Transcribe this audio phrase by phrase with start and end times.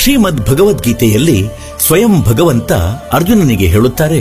[0.00, 1.48] ಶ್ರೀಮದ್ ಭಗವದ್ಗೀತೆಯಲ್ಲಿ
[1.86, 2.72] ಸ್ವಯಂ ಭಗವಂತ
[3.12, 4.20] ಅರ್ಜುನನಿಗೆ ಹೇಳುತ್ತಾರೆ,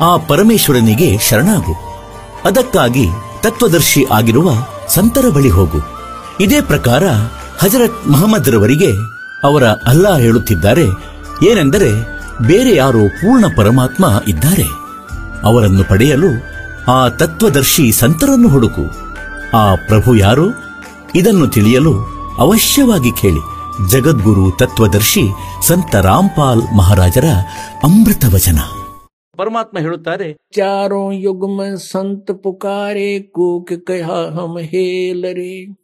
[0.00, 1.74] ಆ ಪರಮೇಶ್ವರನಿಗೆ ಶರಣಾಗು.
[2.44, 3.06] ಅದಕ್ಕಾಗಿ
[3.40, 4.50] ತತ್ವದರ್ಶಿ ಆಗಿರುವ
[4.88, 5.78] ಸಂತರ ಬಳಿ ಹೋಗು.
[6.40, 7.08] ಇದೇ ಪ್ರಕಾರ
[7.58, 8.90] ಹಜರತ್ ಮಹಮ್ಮದ್ರವರಿಗೆ
[9.42, 10.86] ಅವರ ಅಲ್ಲಾ ಹೇಳುತ್ತಿದ್ದಾರೆ,
[11.42, 11.90] ಏನೆಂದರೆ
[12.46, 14.66] ಬೇರೆ ಯಾರೋ ಪೂರ್ಣ ಪರಮಾತ್ಮ ಇದ್ದಾರೆ.
[15.42, 16.32] ಅವರನ್ನು ಪಡೆಯಲು
[16.92, 18.84] ಆ ತತ್ವದರ್ಶಿ ಸಂತರನ್ನು ಹುಡುಕು.
[19.56, 20.46] ಆ ಪ್ರಭು ಯಾರು?
[21.14, 21.94] ಇದನ್ನು ತಿಳಿಯಲು
[22.38, 23.53] ಅವಶ್ಯವಾಗಿ ಕೇಳಿ.
[23.92, 25.22] ಜಗದ್ಗುರು ತತ್ವದರ್ಶಿ
[25.62, 27.24] ಸಂತ ರಾಮ್ಪಾಲ್ ಮಹಾರಾಜರ
[27.82, 28.58] ಅಮೃತ ವಚನ.
[29.36, 35.76] ಪರಮಾತ್ಮ ಹೇಳುತ್ತಾರೆ ಚಾರೋ ಯುಗ್ಮ ಸಂತ ಪುಕಾರೆ ಕೂಕ ಕಹ ಹಮ ಹೇಲರೆ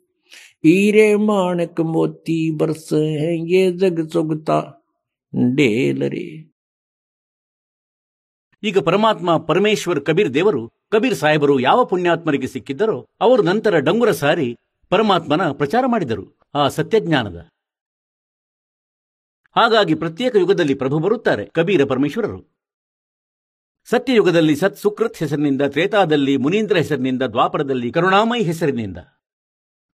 [0.64, 4.58] ಈರೆ ಮಾಣಕ ಮೋತಿ ಬರ್ಸ ಹೇ ಜಗ ಸುಗತಾ
[5.54, 6.50] ಡೇಲರೆ
[8.62, 14.56] ಈಗ ಪರಮಾತ್ಮ ಪರಮೇಶ್ವರ್ ಕಬೀರ್ ದೇವರು ಕಬೀರ್ ಸಾಹೇಬರು ಯಾವ ಪುಣ್ಯಾತ್ಮರಿಗೆ ಸಿಕ್ಕಿದ್ದರೋ ಅವರು ನಂತರ ಡಂಗುರ ಸಾರಿ
[14.90, 17.59] ಪರಮಾತ್ಮನ ಪ್ರಚಾರ ಮಾಡಿದರು ಆ ಸತ್ಯಜ್ಞಾನದ.
[19.56, 22.60] ಹಾಗಾಗಿ ಪ್ರತ್ಯೇಕ ಯುಗದಲ್ಲಿ ಪ್ರಭು ಬರುತ್ತಾರೆ, ಕಬೀರ ಪರಮೇಶ್ವರರು.
[23.84, 28.98] ಸತ್ಯಯುಗದಲ್ಲಿ ಸತ್ ಸುಕೃತ್ ಹೆಸರಿನಿಂದ, ತ್ರೇತಾದಲ್ಲಿ ಮುನೀಂದ್ರ ಹೆಸರಿನಿಂದ, ದ್ವಾಪರದಲ್ಲಿ ಕರುಣಾಮಯಿ ಹೆಸರಿನಿಂದ.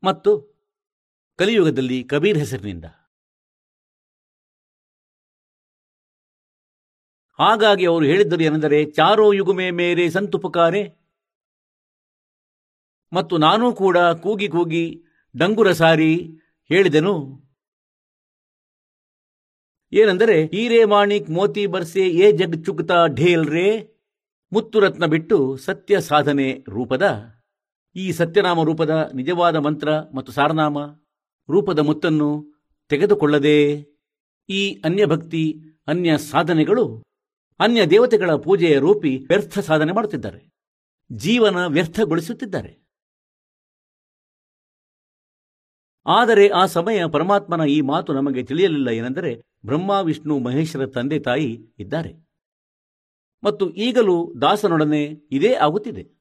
[0.05, 0.57] ಮತ್ತು
[1.37, 2.85] ಕಲಿಯುಗದಲ್ಲಿ ಕಬೀರ್ ಹೆಸರಿನಿಂದ.
[7.39, 11.07] ಹಾಗಾಗಿ ಅವರು ಹೇಳಿದ್ದರು ಏನೆಂದರೆ, ಚಾರೋ ಯುಗುಮೆ ಮೇರೆ ಸಂತುಪಕಾರೆ.
[13.13, 15.05] ಮತ್ತು ನಾನೂ ಕೂಡ ಕೂಗಿ ಕೂಗಿ
[15.37, 17.46] ಡಂಗುರ ಸಾರಿ ಹೇಳಿದೆನು.
[19.93, 23.93] ಏನೆಂದರೆ ಹೀರೆ ಮಾಣಿಕ್ ಮೋತಿ ಬರ್ಸೆ ಏ ಜಗ್ ಚುಕ್ತಾ ಢೇಲ್ ರೇ?
[24.53, 27.25] ಮುತ್ತುರತ್ನ ಬಿಟ್ಟು ಸತ್ಯ ಸಾಧನೆ ರೂಪದ?
[27.97, 30.79] ಈ ಸತ್ಯನಾಮ ರೂಪದ ನಿಜವಾದ ಮಂತ್ರ ಮತ್ತು ಸಾರನಾಮ
[31.51, 32.31] ರೂಪದ ಮುತ್ತನ್ನು
[32.89, 33.87] ತೆಗೆದುಕೊಳ್ಳದೆ
[34.49, 37.03] ಈ ಅನ್ಯಭಕ್ತಿ, ಅನ್ಯ ಸಾಧನೆಗಳು,
[37.61, 40.49] ಅನ್ಯ ದೇವತೆಗಳ ಪೂಜೆಯ ರೂಪಿ ವ್ಯರ್ಥ ಸಾಧನೆ ಮಾಡುತ್ತಿದ್ದಾರೆ.
[41.13, 42.87] ಜೀವನ ವ್ಯರ್ಥಗೊಳಿಸುತ್ತಿದ್ದಾರೆ.
[46.07, 52.13] ಆದರೆ ಆ ಸಮಯ ಪರಮಾತ್ಮನ ಈ ಮಾತು ನಮಗೆ ತಿಳಿಯಲಿಲ್ಲ ಏನೆಂದರೆ ಬ್ರಹ್ಮ, ವಿಷ್ಣು, ಮಹೇಶ್ವರ ತಂದೆ ತಾಯಿ ಇದ್ದಾರೆ.
[53.45, 56.17] ಮತ್ತು ಈಗಲೂ ದಾಸನೊಡನೆ ಇದೇ ಆಗುತ್ತಿದೆ.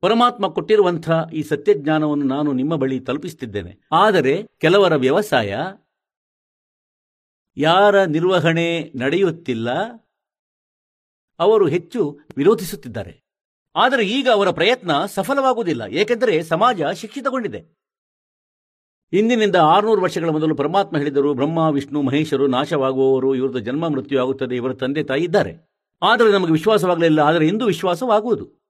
[0.00, 3.80] ಪರಮಾತ್ಮ ಕೊಟ್ಟಿರುವಂಥ ಈ ಸತ್ಯಜ್ಞಾನವನ್ನು ನಾನು ನಿಮ್ಮ ಬಳಿ ತಲುಪಿಸುತ್ತಿದ್ದೇನೆ.
[3.92, 5.56] ಆದರೆ ಕೆಲವರ ವ್ಯವಸಾಯ,
[7.56, 9.68] ಯಾರ ನಿರ್ವಹಣೆ ನಡೆಯುತ್ತಿಲ್ಲ,
[11.38, 13.22] ಅವರು ಹೆಚ್ಚು ವಿರೋಧಿಸುತ್ತಿದ್ದಾರೆ.
[13.76, 15.82] ಆದರೆ ಈಗ ಅವರ ಪ್ರಯತ್ನ ಸಫಲವಾಗುವುದಿಲ್ಲ.
[15.82, 17.60] ಏಕೆಂದರೆ ಸಮಾಜ ಶಿಕ್ಷಿತಗೊಂಡಿದೆ.
[19.12, 24.74] ಇಂದಿನಿಂದ ಆರುನೂರು ವರ್ಷಗಳ ಮೊದಲು ಪರಮಾತ್ಮ ಹೇಳಿದರು, ಬ್ರಹ್ಮ, ವಿಷ್ಣು ಮಹೇಶರು ನಾಶವಾಗುವವರು, ಇವರದ್ದು ಜನ್ಮ ಮೃತ್ಯು ಆಗುತ್ತದೆ ಇವರ
[24.74, 25.70] ತಂದೆ ತಾಯಿ ಇದ್ದಾರೆ.
[26.02, 28.68] ಆದರೆ ನಮಗೆ ವಿಶ್ವಾಸವಾಗಲಿಲ್ಲ, ಆದರೆ ಇಂದು ವಿಶ್ವಾಸವಾಗುವುದು.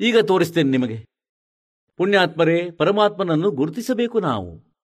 [0.00, 1.04] ಈಗ ತೋರಿಸ್ತೇನೆ ನಿಮಗೆ.
[1.96, 4.74] ಪುಣ್ಯಾತ್ಮರೇ, ಪರಮಾತ್ಮನನ್ನು ಗುರುತಿಸಬೇಕು ನಾವು.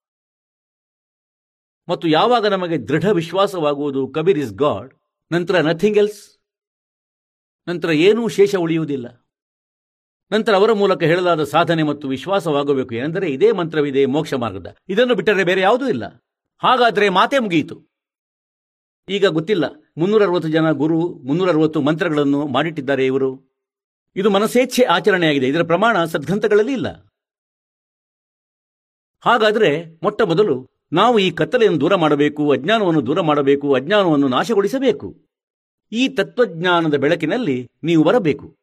[1.88, 4.94] ಮತ್ತು ಯಾವಾಗ ನಮಗೆ ದೃಢ ವಿಶ್ವಾಸವಾಗುವುದು, ಕಬೀರ್ ಇಸ್ ಗಾಡ್,
[5.32, 6.36] ನಂತರ ನಥಿಂಗ್ ಎಲ್ಸ್
[7.68, 9.29] ನಂತರ ಏನೂ ಶೇಷ ಉಳಿಯುವುದಿಲ್ಲ.
[10.32, 14.76] ನಂತರ ಅವರ ಮೂಲಕ ಹೇಳಲಾದ ಸಾಧನೆ ಮತ್ತು ವಿಶ್ವಾಸವಾಗಬೇಕು ಏನೆಂದರೆ ಇದೇ ಮಂತ್ರವಿದೆ ಮೋಕ್ಷ ಮಾರ್ಗದ.
[14.88, 16.04] ಇದನ್ನು ಬಿಟ್ಟರೆ ಬೇರೆ ಯಾವುದೂ ಇಲ್ಲ.
[16.58, 17.90] ಹಾಗಾದರೆ ಮಾತೇ ಮುಗಿಯಿತು.
[19.08, 19.64] ಈಗ ಗೊತ್ತಿಲ್ಲ
[19.98, 23.50] ಮುನ್ನೂರ ಅರವತ್ತು ಜನ ಗುರು ಮುನ್ನೂರ ಅರವತ್ತು ಮಂತ್ರಗಳನ್ನು ಮಾಡಿಟ್ಟಿದ್ದಾರೆ ಇವರು.
[24.16, 26.88] ಇದು ಮನಸ್ಸೇಚ್ಛೆ ಆಚರಣೆಯಾಗಿದೆ, ಇದರ ಪ್ರಮಾಣ ಸದ್ಗ್ರಂಥಗಳಲ್ಲಿ ಇಲ್ಲ.
[29.20, 35.30] ಹಾಗಾದರೆ ಮೊಟ್ಟ ಮೊದಲು ನಾವು ಈ ಕತ್ತಲೆಯನ್ನು ದೂರ ಮಾಡಬೇಕು, ಅಜ್ಞಾನವನ್ನು ದೂರ ಮಾಡಬೇಕು, ಅಜ್ಞಾನವನ್ನು ನಾಶಗೊಳಿಸಬೇಕು.
[35.92, 38.59] ಈ ತತ್ವಜ್ಞಾನದ ಬೆಳಕಿನಲ್ಲಿ ನೀವು ಬರಬೇಕು.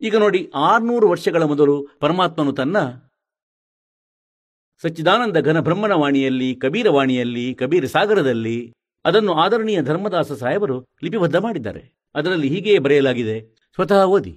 [0.00, 2.78] ಈಗ ನೋಡಿ, ಆರ್ನೂರು ವರ್ಷಗಳ ಮೊದಲು ಪರಮಾತ್ಮನು ತನ್ನ
[4.84, 8.58] ಸಚ್ಚಿದಾನಂದ ಘನ ಬ್ರಹ್ಮನವಾಣಿಯಲ್ಲಿ ವಾಣಿಯಲ್ಲಿ ಕಬೀರ ವಾಣಿಯಲ್ಲಿ ಕಬೀರ ಸಾಗರದಲ್ಲಿ
[9.04, 11.82] ಅದನ್ನು ಆದರಣೀಯ ಧರ್ಮದಾಸ ಸಾಹೇಬರು ಲಿಪಿಬದ್ಧ ಮಾಡಿದ್ದಾರೆ.
[12.14, 13.36] ಅದರಲ್ಲಿ ಹೀಗೆಯೇ ಬರೆಯಲಾಗಿದೆ,
[13.74, 14.34] ಸ್ವತಃ ಓದಿ.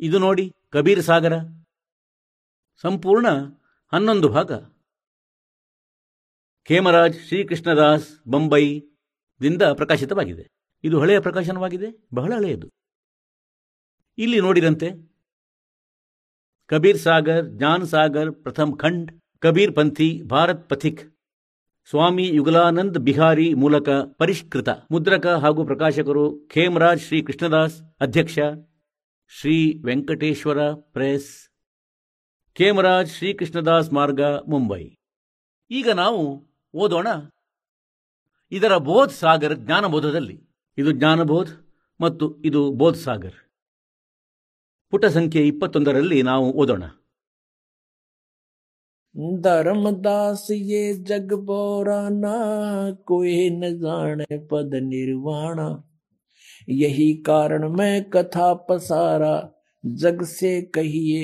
[0.00, 1.34] ಇದು ನೋಡಿ ಕಬೀರ ಸಾಗರ
[2.84, 3.26] ಸಂಪೂರ್ಣ
[3.92, 4.52] ಹನ್ನೊಂದು ಭಾಗ.
[6.68, 8.64] ಖೇಮರಾಜ್ ಶ್ರೀಕೃಷ್ಣದಾಸ್, ಬೊಂಬೈ
[9.40, 10.44] ದಿಂದ ಪ್ರಕಾಶಿತವಾಗಿದೆ.
[10.84, 12.68] ಇದು ಹಳೆಯ ಪ್ರಕಾಶನವಾಗಿದೆ, ಬಹಳ ಹಳೆಯದು.
[14.18, 15.16] ಇಲ್ಲಿ ನೋಡಿರಂತೆ
[16.66, 21.18] ಕಬೀರ್ ಸಾಗರ್, ಜ್ಞಾನ್ ಸಾಗರ್, ಪ್ರಥಮ್ ಖಂಡ್, ಕಬೀರ್ ಪಂಥಿ, ಭಾರತ್ ಪಥಿಕ್,
[21.90, 28.38] ಸ್ವಾಮಿ ಯುಗಲಾನಂದ್ ಬಿಹಾರಿ ಮೂಲಕ ಪರಿಷ್ಕೃತ, ಮುದ್ರಕ ಹಾಗೂ ಪ್ರಕಾಶಕರು ಖೇಮರಾಜ್ ಶ್ರೀ ಕೃಷ್ಣದಾಸ್, ಅಧ್ಯಕ್ಷ
[29.28, 31.50] ಶ್ರೀ ವೆಂಕಟೇಶ್ವರ ಪ್ರೆಸ್,
[32.54, 34.96] ಖೇಮರಾಜ್ ಶ್ರೀ ಕೃಷ್ಣದಾಸ್ ಮಾರ್ಗ, ಮುಂಬೈ.
[35.70, 37.06] ಈಗ ನಾವು ಓದೋಣ.
[38.52, 40.42] ಇದರ ಬೋಧ್ ಸಾಗರ್ ಜ್ಞಾನಬೋಧದಲ್ಲಿ.
[40.78, 41.50] ಇದು ಜ್ಞಾನಬೋಧ್
[42.00, 43.45] ಮತ್ತು ಇದು ಬೋಧ್ ಸಾಗರ್.
[44.93, 46.83] ಪುಟ ಸಂಖ್ಯೆ ಇಪ್ಪತ್ತೊಂದರಲ್ಲಿ ನಾವು ಓದೋಣ
[49.45, 52.35] धर्मदास ये जग बोराना
[53.07, 55.65] कोई न जाने पद निर्वाणा
[56.67, 59.33] यही कारण मैं कथा पसारा
[59.83, 61.21] जग से कहिए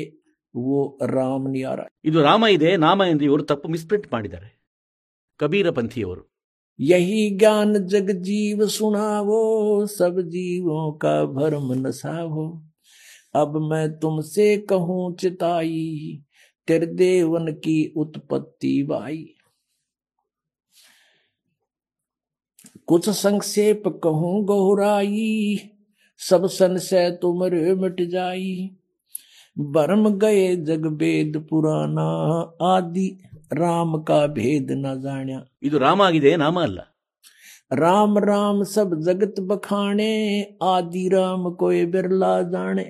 [0.55, 0.79] वो
[1.15, 4.49] राम न्यारा ಇದು ರಾಮ ಇದೆ ನಾಮ ಎಂದು ಇವರು ತಪ್ಪು ಮಿಸ್ಪ್ರಿಂಟ್ ಮಾಡಿದ್ದಾರೆ
[5.39, 6.23] ಕಬೀರ ಪಂಥಿಯವರು
[6.79, 9.37] यही ज्ञान जग जीव सुनावो
[9.89, 12.43] सब जीवों का भरम नसावो
[13.35, 16.21] अब मैं तुमसे कहूँ चिताई
[16.67, 19.23] त्रिदेवन की उत्पत्ति बाई
[22.87, 25.71] कुछ संक्षेप कहूं गहुराई
[26.19, 28.53] सब संशय तुमरे मिट जाई
[29.57, 32.05] भरम गए जग वेद पुराना
[32.65, 33.07] आदि
[33.53, 36.79] राम का भेद न जाण्या ಇದು ರಾಮ ಆಗಿದೆ ನಾಮ ಅಲ್ಲ
[37.81, 40.11] राम राम सब जगत बखाने
[40.65, 42.85] आदि राम कोई बिरला जाने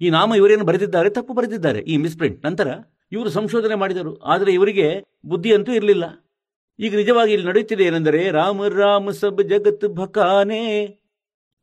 [0.00, 1.10] ಈ ನಾಮ ಇವರೇನು ಬರೆದಿದ್ದಾರೆ?
[1.10, 1.78] ತಪ್ಪು ಬರೆದಿದ್ದಾರೆ.
[1.78, 2.68] ಈ ಮಿಸ್ಪ್ರಿಂಟ್ ನಂತರ
[3.12, 4.22] ಇವರು ಸಂಶೋಧನೆ ಮಾಡಿದರು.
[4.22, 6.04] ಆದರೆ ಇವರಿಗೆ ಬುದ್ಧಿ ಅಂತೂ ಇರಲಿಲ್ಲ.
[6.78, 10.86] ಈಗ ನಿಜವಾಗಿ ಇಲ್ಲಿ ನಡೆಯುತ್ತಿದೆ ಏನೆಂದರೆ, ರಾಮ ರಾಮ ಸಬ್ ಜಗತ್ ಭಕಾನೆ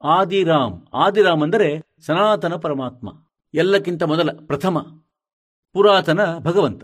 [0.03, 0.87] ಆದಿರಾಮ್.
[0.93, 3.09] ಆದಿರಾಮ್ ಅಂದರೆ ಸನಾತನ ಪರಮಾತ್ಮ.
[3.53, 4.79] ಎಲ್ಲಕ್ಕಿಂತ ಮೊದಲ, ಪ್ರಥಮ,
[5.73, 6.83] ಪುರಾತನ ಭಗವಂತ.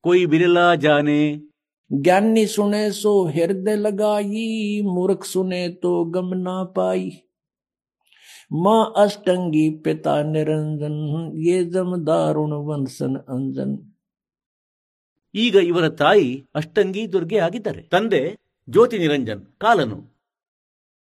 [0.00, 1.50] ಕೊಯ್ ಬಿರಿಲ ಜಾನೆ.
[1.92, 7.29] ಜ್ಞಾನಿ ಸುಣೆ ಸೋ ಹೆರ್ದೆ ಲಗಾಯಿ ಮೂರ್ಖ ಸುನೆ ತೋ ಗಮನ ಪಾಯಿ.
[8.59, 10.95] माँ अष्टंगी पिता निरंजन
[11.41, 13.75] ये जम दारुण वंशन अंजन
[15.35, 16.27] ಈಗ ಇವರ ತಾಯಿ
[16.59, 18.21] ಅಷ್ಟಂಗಿ ದುರ್ಗೆ ಆಗಿದ್ದಾರೆ ತಂದೆ
[18.67, 19.97] ಜ್ಯೋತಿ ನಿರಂಜನ್ ಕಾಲನು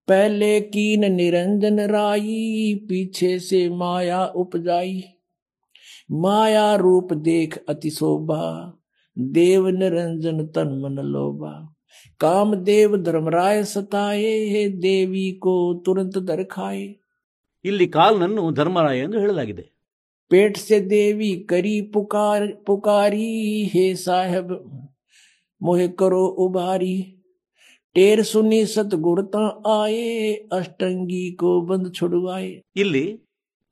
[0.08, 2.38] पहले कीन निरंजन राई
[2.88, 4.96] पीछे से माया उपजाई
[6.22, 8.40] माया रूप देख अति शोभा
[9.38, 11.52] देव निरंजन तन मन लोभा
[12.20, 15.54] काम देव धर्मराय सताए देवी को
[15.86, 16.84] तुरंत दर खाए
[17.65, 19.65] ಇಲ್ಲಿ ಕಾಲ್ನನ್ನು ಧರ್ಮರಾಯ ಎಂದು ಹೇಳಲಾಗಿದೆ.
[20.31, 23.29] ಪೇಟ್ಸೆ ದೇವಿ ಕರಿ ಪುಕಾರ ಪುಕಾರಿ
[23.73, 24.53] ಹೇ ಸಾಹೇಬ್
[25.61, 26.97] ಮೊಹೆ ಕರೋ ಉಬಾರಿ.
[27.95, 29.43] ಟೇರ್ ಸುನಿ ಸತ್ ಗುರ್ತಾ
[29.75, 32.53] ಆಯೇ ಅಷ್ಟಂಗಿ ಕೋ ಬಂದ್ ಛುಡುವಾಯೆ.
[32.75, 33.05] ಇಲ್ಲಿ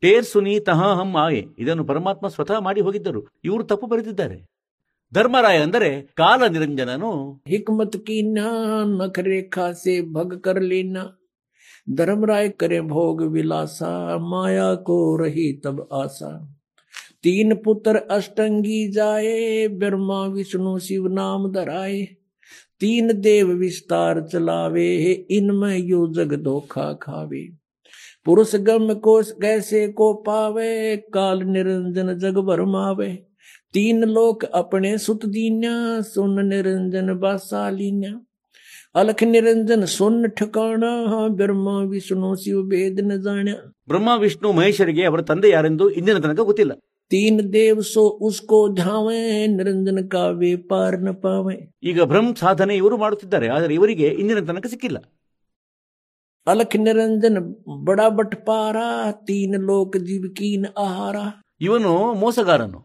[0.03, 3.21] ಟೇರ್ ಸುನಿ ತಹಾ ಹಮ್ ಆಯೆ ಇದನ್ನು ಪರಮಾತ್ಮ ಸ್ವತಃ ಮಾಡಿ ಹೋಗಿದ್ದರು.
[3.43, 4.37] ಇವರು ತಪ್ಪು ಬರೆದಿದ್ದಾರೆ.
[5.13, 7.11] ಧರ್ಮರಾಯ ಅಂದರೆ ಕಾಲ ನಿರಂಜನನು
[7.47, 8.17] ಹಿಕ್ಮತ್ ಕಿ
[8.99, 10.97] ನಖ ರೇಖಾ ಸೆ ಭಗ್ ಕರ್ಲಿನ
[11.89, 16.57] कर राय करे भोग विलासा, माया को रही तब आशा।
[17.23, 22.07] तीन पुत्र अष्टंगी जाए, ब्रह्मा, विष्णु, शिव नाम धराए।
[22.79, 24.95] तीन देव विस्तार चलावे,
[25.31, 27.49] इनमें यो जग धोखा खावे।
[28.25, 33.23] पुरुष गम को कैसे को पावे, काल निरंजन जग भरमावे
[33.73, 38.21] तीन लोक अपने सुत दीन्या, सुन निरंजन बासालीन्या
[38.94, 40.92] अलख निरंजन सुन ठिकाना
[41.38, 43.56] ब्रह्मा विष्णु शिव भेद न जाण्या
[43.90, 46.74] ಬ್ರಹ್ಮ ವಿಷ್ಣು ಮಹೇಶರಿಗೆ ಅವರ ತಂದೆ ಯಾರೆಂದು ಇಂದಿನ ತನಕ ಗೊತ್ತಿಲ್ಲ
[47.10, 49.20] तीन देव सो उसको ध्यावे
[49.50, 51.54] निरंजन का वे पार न पावे
[51.90, 54.98] ಈಗ ಬ್ರಹ್ಮ ಸಾಧನೆ ಇವರು ಮಾಡುತ್ತಿದ್ದಾರೆ ಆದರೆ ಇವರಿಗೆ ಇಂದಿನ ತನಕ ಸಿಕ್ಕಿಲ್ಲ
[56.46, 57.34] अलख निरंजन
[57.86, 58.86] बड़ा बटपारा
[59.24, 61.24] तीन लोक जीव कीन आहारा
[61.60, 61.90] ಇವನು
[62.20, 62.78] ಮೋಸಗಾರನು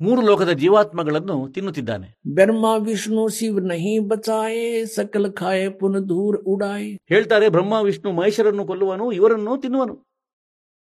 [0.00, 2.34] ಮೂರು ಲೋಕದ ಜೀವಾತ್ಮಗಳನ್ನು ತಿನ್ನುತ್ತಿದ್ದಾನೆ.
[2.34, 6.98] ಬ್ರಹ್ಮ ವಿಷ್ಣು ಶಿವ ನಹಿ ಬಚಾಯೆ ಸಕಲ ಖಾಯೆ ಪುನ ದೂರ್ ಉಡಾಯ್.
[7.08, 10.06] ಹೇಳ್ತಾರೆ ಬ್ರಹ್ಮ ವಿಷ್ಣು ಮಹೇಶ್ವರನ್ನು ಕೊಲ್ಲುವನು ಇವರನ್ನು ತಿನ್ನುವನು.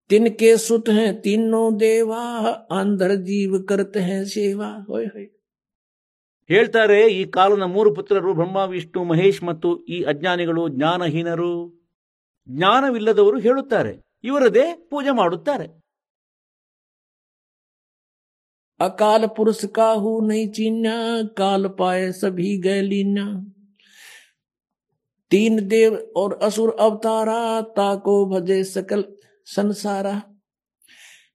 [0.08, 2.40] ತಿನ್ಕೆ ಸುತ್ ಹೇ ತಿನ್ನೋ ದೇವಾ
[2.80, 4.84] ಅಂಧರ ಜೀವ ಕರ್ತ ಹೇ ಸೇವಾ.
[4.86, 5.28] ಹೋಯ್ ಹೋಯ್.
[6.48, 11.82] ಹೇಳ್ತಾರೆ ಈ ಕಾಲನ ಮೂರು ಪುತ್ರರು ಬ್ರಹ್ಮ ವಿಷ್ಣು ಮಹೇಶ್ ಮತ್ತು ಈ ಅಜ್ಞಾನಿಗಳು ಜ್ಞಾನಹೀನರು.
[12.48, 15.85] ಜ್ಞಾನವಿಲ್ಲದವರು ಹೇಳುತ್ತಾರೆ ಇವರದೇ ಪೂಜೆ ಮಾಡುತ್ತಾರೆ.
[18.80, 23.52] अकाल पुरुष काहू नहीं चीन्या, काल पाए सभी गए लीन्या।
[25.30, 29.04] तीन देव और असुर अवतारा, ताको भजे सकल
[29.44, 30.22] संसारा।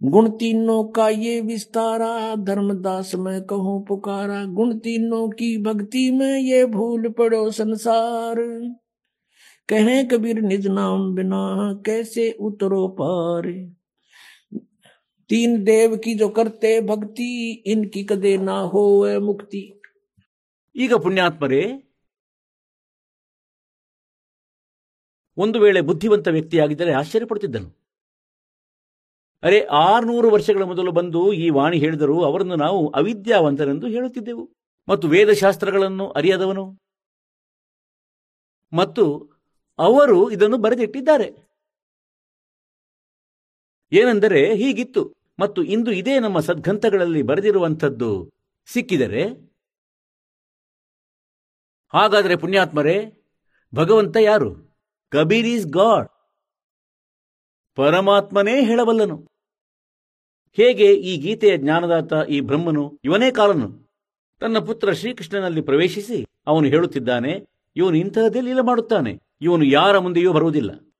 [0.03, 6.65] गुण तीनों का ये विस्तारा, धर्मदास में कहूँ पुकारा। गुण तीनों की भक्ति में ये
[6.65, 8.35] भूल पड़ो संसार।
[9.69, 13.71] कहें कबीर निज नाम बिना, कैसे उतरो पार?
[15.30, 17.30] तीन देव की जो करते भक्ति
[17.66, 18.82] इनकी कदे ना हो
[19.22, 19.62] मुक्ति
[20.76, 21.60] ಈಗ ಪುಣ್ಯಾತ್ಮರೇ
[25.38, 27.68] ಒಂದು ವೇಳೆ ಬುದ್ಧಿವಂತ ವ್ಯಕ್ತಿಯಾಗಿದ್ದರೆ ಆಶ್ಚರ್ಯಪಡುತ್ತಿದ್ದನು
[29.42, 34.44] ಅರೆ ಆರ್ನೂರು ವರ್ಷಗಳ ಮೊದಲು ಬಂದು ಈ ವಾಣಿ ಹೇಳಿದರು ಅವರನ್ನು ನಾವು ಅವಿದ್ಯಾವಂತರೆಂದು ಹೇಳುತ್ತಿದ್ದೆವು
[34.88, 36.64] ಮತ್ತು ವೇದಶಾಸ್ತ್ರಗಳನ್ನು ಅರಿಯದವನು
[38.72, 39.04] ಮತ್ತು
[39.78, 41.28] ಅವರು ಇದನ್ನು ಬರೆದಿಟ್ಟಿದ್ದಾರೆ
[43.92, 45.02] ಏನೆಂದರೆ ಹೀಗಿತ್ತು
[45.41, 48.09] ಮತ್ತು ಇಂದು ಇದೇ ನಮ್ಮ ಸದ್ಗಂಥಗಳಲ್ಲಿ ಬರೆದಿರುವಂಥದ್ದು
[48.65, 49.51] ಸಿಕ್ಕಿದರೆ?
[51.93, 52.97] ಹಾಗಾದರೆ ಪುಣ್ಯಾತ್ಮರೇ,
[53.75, 54.49] ಭಗವಂತ ಯಾರು?
[55.09, 56.07] Kabir is God.
[57.75, 59.17] ಪರಮಾತ್ಮನೇ ಹೇಳಬಲ್ಲನು.
[60.53, 63.69] ಹೇಗೆ ಈ ಗೀತೆಯ ಜ್ಞಾನದಾತ ಈ ಬ್ರಹ್ಮನು, ಇವನೇ ಕಾಲನು?
[64.39, 67.33] ತನ್ನ ಪುತ್ರ ಶ್ರೀಕೃಷ್ಣನಲ್ಲಿ ಪ್ರವೇಶಿಸಿ ಅವನು ಹೇಳುತ್ತಿದ್ದಾನೆ,
[67.75, 70.90] ಇವನು ಇಂತಹದೇ ಲೀಲ ಮಾಡುತ್ತಾನೆ ಇವನು ಯಾರ ಮುಂದೆಯೂ ಬರುವುದಿಲ್ಲ.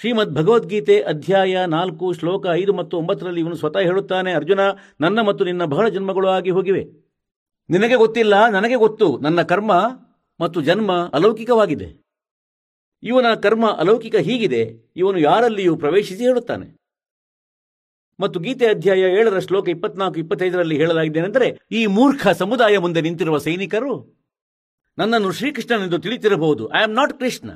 [0.00, 4.60] ಶ್ರೀಮದ್ ಭಗವದ್ಗೀತೆ ಅಧ್ಯಾಯ ನಾಲ್ಕು, ಶ್ಲೋಕ ಐದು ಮತ್ತು ಒಂಬತ್ತರಲ್ಲಿ ಇವನು ಸ್ವತಃ ಹೇಳುತ್ತಾನೆ, ಅರ್ಜುನ,
[5.00, 6.84] ನನ್ನ ಮತ್ತು ನಿನ್ನ ಬಹಳ ಜನ್ಮಗಳು ಆಗಿ ಹೋಗಿವೆ.
[7.70, 9.18] ನಿನಗೆ ಗೊತ್ತಿಲ್ಲ, ನನಗೆ ಗೊತ್ತು.
[9.18, 9.72] ನನ್ನ ಕರ್ಮ
[10.40, 12.02] ಮತ್ತು ಜನ್ಮ ಅಲೌಕಿಕವಾಗಿದೆ.
[13.02, 14.92] ಇವನ ಕರ್ಮ ಅಲೌಕಿಕ ಹೀಗಿದೆ.
[14.96, 16.76] ಇವನು ಯಾರಲ್ಲಿಯೂ ಪ್ರವೇಶಿಸಿ ಹೇಳುತ್ತಾನೆ.
[18.20, 24.18] ಮತ್ತು ಗೀತೆ ಅಧ್ಯಾಯ ಏಳರ ಶ್ಲೋಕ ಇಪ್ಪತ್ನಾಲ್ಕು, ಇಪ್ಪತ್ತೈದರಲ್ಲಿ ಹೇಳಲಾಗಿದ್ದೇನೆಂದರೆ, ಈ ಮೂರ್ಖ ಸಮುದಾಯ ಮುಂದೆ ನಿಂತಿರುವ ಸೈನಿಕರು
[24.98, 27.50] ನನ್ನನ್ನು ಶ್ರೀಕೃಷ್ಣನೆಂದು ತಿಳಿತಿರಬಹುದು ಐ ಆಮ್ ನಾಟ್ ಕೃಷ್ಣ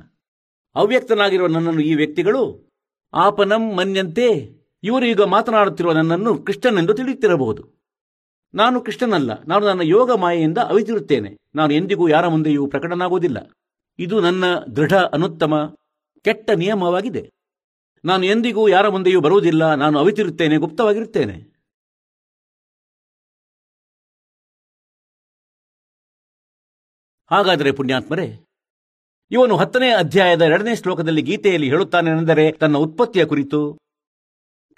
[0.75, 2.71] ಅವ್ಯಕ್ತನಾಗಿರುವ ನನ್ನನ್ನು ಈ ವ್ಯಕ್ತಿಗಳು
[3.15, 4.27] ಆಪನಂ ಮನ್ಯಂತೆ
[4.83, 7.83] ಇವರು ಈಗ ಮಾತನಾಡುತ್ತಿರುವ ನನ್ನನ್ನು ಕೃಷ್ಣನೆಂದು ತಿಳಿಯುತ್ತಿರಬಹುದು.
[8.55, 11.31] ನಾನು ಕೃಷ್ಣನಲ್ಲ, ನಾನು ನನ್ನ ಯೋಗ ಮಾಯೆಯಿಂದ ಅವಿತಿರುತ್ತೇನೆ.
[11.55, 13.39] ನಾನು ಎಂದಿಗೂ ಯಾರ ಮುಂದೆಯೂ ಪ್ರಕಟನಾಗುವುದಿಲ್ಲ.
[13.99, 15.75] ಇದು ನನ್ನ ದೃಢ ಅನುತ್ತಮ,
[16.25, 17.31] ಕೆಟ್ಟ ನಿಯಮವಾಗಿದೆ.
[18.05, 21.53] ನಾನು ಎಂದಿಗೂ ಯಾರ ಮುಂದೆಯೂ ಬರುವುದಿಲ್ಲ, ನಾನು ಅವಿತಿರುತ್ತೇನೆ, ಗುಪ್ತವಾಗಿರುತ್ತೇನೆ.
[27.27, 28.52] ಹಾಗಾದರೆ ಪುಣ್ಯಾತ್ಮರೇ
[29.33, 33.79] ಇವನು ಹತ್ತನೇ ಅಧ್ಯಾಯದ ಎರಡನೇ ಶ್ಲೋಕದಲ್ಲಿ ಗೀತೆಯಲ್ಲಿ ಹೇಳುತ್ತಾನೆಂದರೆ ತನ್ನ ಉತ್ಪತ್ತಿಯ ಕುರಿತು.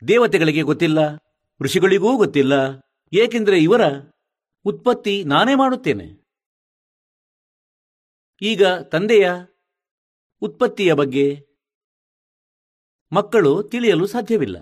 [0.09, 0.99] ದೇವತೆಗಳಿಗೆ ಗೊತ್ತಿಲ್ಲ,
[1.61, 2.53] ಋಷಿಗಳಿಗೂ ಗೊತ್ತಿಲ್ಲ,
[3.13, 3.81] ಏಕೆಂದರೆ ಇವರ
[4.65, 6.07] ಉತ್ಪತ್ತಿ ನಾನೇ ಮಾಡುತ್ತೇನೆ.
[8.43, 9.31] ಈಗ ತಂದೆಯ
[10.43, 11.47] ಉತ್ಪತ್ತಿಯ ಬಗ್ಗೆ
[13.13, 14.59] ಮಕ್ಕಳು ತಿಳಿಯಲು ಸಾಧ್ಯವಿಲ್ಲ.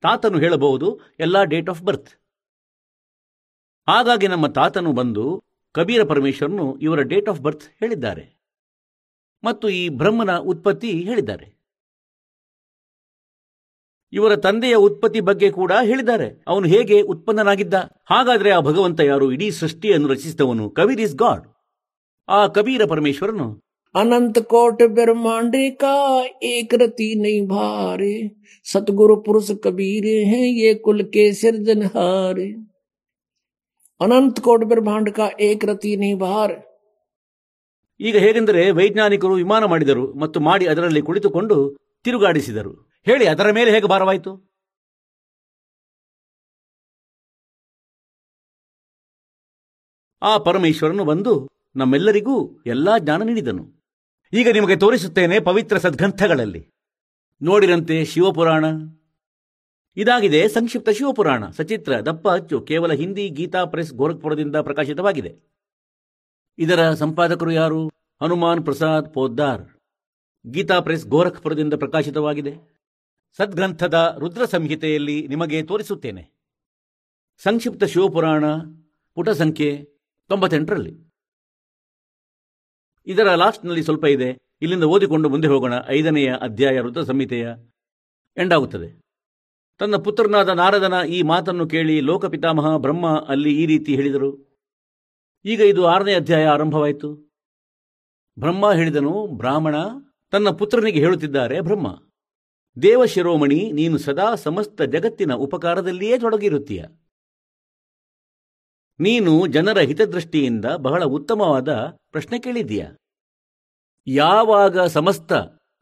[0.00, 2.08] ತಾತನು ಹೇಳಬಹುದು, ಎಲ್ಲ ಡೇಟ್ ಆಫ್ ಬರ್ತ್.
[3.88, 8.43] ಹಾಗಾಗಿ ನಮ್ಮ ತಾತನು ಬಂದು ಕಬೀರ ಪರಮೇಶ್ವರನು ಇವರ ಡೇಟ್ ಆಫ್ ಬರ್ತ್ ಹೇಳಿದ್ದಾರೆ.
[9.44, 11.54] ಮತ್ತು ಈ ಬ್ರಹ್ಮನ ಉತ್ಪತ್ತಿ ಹೇಳಿದ್ದಾರೆ.
[14.12, 16.44] ಇವರ ತಂದೆಯ ಉತ್ಪತ್ತಿ ಬಗ್ಗೆ ಕೂಡ ಹೇಳಿದ್ದಾರೆ.
[16.48, 17.74] ಅವನು ಹೇಗೆ ಉತ್ಪನ್ನನಾಗಿದ್ದ?
[18.04, 19.32] ಹಾಗಾದ್ರೆ ಆ ಭಗವಂತ ಯಾರು?
[19.32, 21.44] ಇಡೀ ಸೃಷ್ಟಿಯನ್ನು ರಚಿಸಿದವನು ಕಬೀರ್ ಇಸ್ ಗಾಡ್.
[22.28, 23.64] ಆ ಕಬೀರ ಪರಮೇಶ್ವರನು?
[23.94, 28.44] ಅನಂತ ಕೋಟ ಬ್ರಹ್ಮಾಂಡ್ರೆ ಕಾ ಏಕರತಿ ನೈ ಭಾರೆ.
[28.72, 32.74] ಸದ್ಗುರು ಪುರುಷ ಕಬೀರೆ, ಹೇ ಯೇ ಕುಲ ಕೆ ಸಿರ್ಜನಹಾರೆ
[34.00, 36.50] ಅನಂತ ಕೋಟ ಬ್ರಹ್ಮಾಂಡ ಕಾ ಏಕರತಿ ನೈ ಭಾರ.
[38.00, 43.02] ಈಗ ಹೇಗೆಂದರೆ ವೈಜ್ಞಾನಿಕರು ವಿಮಾನ ಮಾಡಿದರು ಮತ್ತು ಮಾಡಿ ಅದರಲ್ಲಿ ಕುಳಿತುಕೊಂಡು ತಿರುಗಾಡಿಸಿದರು.
[43.06, 44.54] ಹೇಳಿ, ಅದರ ಮೇಲೆ ಹೇಗೆ ಭಾರವಾಯಿತು?
[50.22, 53.84] ಆ ಪರಮೇಶ್ವರನು ಬಂದು ನಮ್ಮೆಲ್ಲರಿಗೂ ಎಲ್ಲಾ ಜ್ಞಾನ ನೀಡಿದನು.
[54.32, 56.70] ಈಗ ನಿಮಗೆ ತೋರಿಸುತ್ತೇನೆ ಪವಿತ್ರ ಸದ್ಗ್ರಂಥಗಳಲ್ಲಿ.
[57.42, 58.64] ನೋಡಿರಂತೆ ಶಿವಪುರಾಣ.
[59.96, 61.50] ಇದಾಗಿದೆ ಸಂಕ್ಷಿಪ್ತ ಶಿವಪುರಾಣ.
[61.50, 65.53] ಸಚಿತ್ರ, ದಪ್ಪ, ಅಚ್ಚು, ಕೇವಲ ಹಿಂದಿ, ಗೀತಾ, ಪ್ರೆಸ್, ಗೋರಖ್ಪುರದಿಂದ ಪ್ರಕಾಶಿತವಾಗಿದೆ.
[66.58, 67.88] ಇದರ ಸಂಪಾದಕರು ಯಾರು?
[68.22, 69.62] ಹನುಮಾನ್ ಪ್ರಸಾದ್ ಪೋದ್ದಾರ್.
[70.50, 72.80] ಗೀತಾ ಪ್ರೆಸ್ ಗೋರಖ್ಪುರದಿಂದ ಪ್ರಕಾಶಿತವಾಗಿದೆ.
[73.36, 76.30] ಸದ್ಗ್ರಂಥದ ರುದ್ರ ಸಂಹಿತೆಯಲ್ಲಿ ನಿಮಗೆ ತೋರಿಸುತ್ತೇನೆ.
[77.38, 78.44] ಸಂಕ್ಷಿಪ್ತ ಶಿವಪುರಾಣ,
[79.14, 79.84] ಪುಟ ಸಂಖ್ಯೆ
[80.28, 81.14] ತೊಂಬತ್ತೆಂಟರಲ್ಲಿ.
[83.06, 84.38] ಇದರ ಲಾಸ್ಟ್ನಲ್ಲಿ ಸ್ವಲ್ಪ ಇದೆ.
[84.62, 85.72] ಇಲ್ಲಿಂದ ಓದಿಕೊಂಡು ಮುಂದೆ ಹೋಗೋಣ.
[85.88, 87.48] ಐದನೆಯ ಅಧ್ಯಾಯ ರುದ್ರ ಸಂಹಿತೆಯ
[88.36, 89.00] ಎಂಡಾಗುತ್ತದೆ.
[89.78, 94.53] ತನ್ನ ಪುತ್ರನಾದ ನಾರದನ ಈ ಮಾತನ್ನು ಕೇಳಿ ಲೋಕಪಿತಾಮಹ ಬ್ರಹ್ಮ ಅಲ್ಲಿ ಈ ರೀತಿ ಹೇಳಿದರು.
[95.44, 97.14] ಈಗ ಇದು ಆರನೇ ಅಧ್ಯಾಯ ಆರಂಭವಾಯಿತು.
[98.38, 99.74] ಬ್ರಹ್ಮ ಹೇಳಿದನು, ಬ್ರಾಹ್ಮಣ,
[100.30, 102.02] ತನ್ನ ಪುತ್ರನಿಗೆ ಹೇಳುತ್ತಿದ್ದಾರೆ, ಬ್ರಹ್ಮ
[102.82, 106.84] ದೇವಶಿರೋಮಣಿ ನೀನು ಸದಾ ಸಮಸ್ತ ಜಗತ್ತಿನ ಉಪಕಾರದಲ್ಲಿಯೇ ತೊಡಗಿರುತ್ತೀಯ.
[109.00, 112.86] ನೀನು ಜನರ ಹಿತದೃಷ್ಟಿಯಿಂದ ಬಹಳ ಉತ್ತಮವಾದ ಪ್ರಶ್ನೆ ಕೇಳಿದ್ದೀಯ.
[114.06, 115.32] ಯಾವಾಗ ಸಮಸ್ತ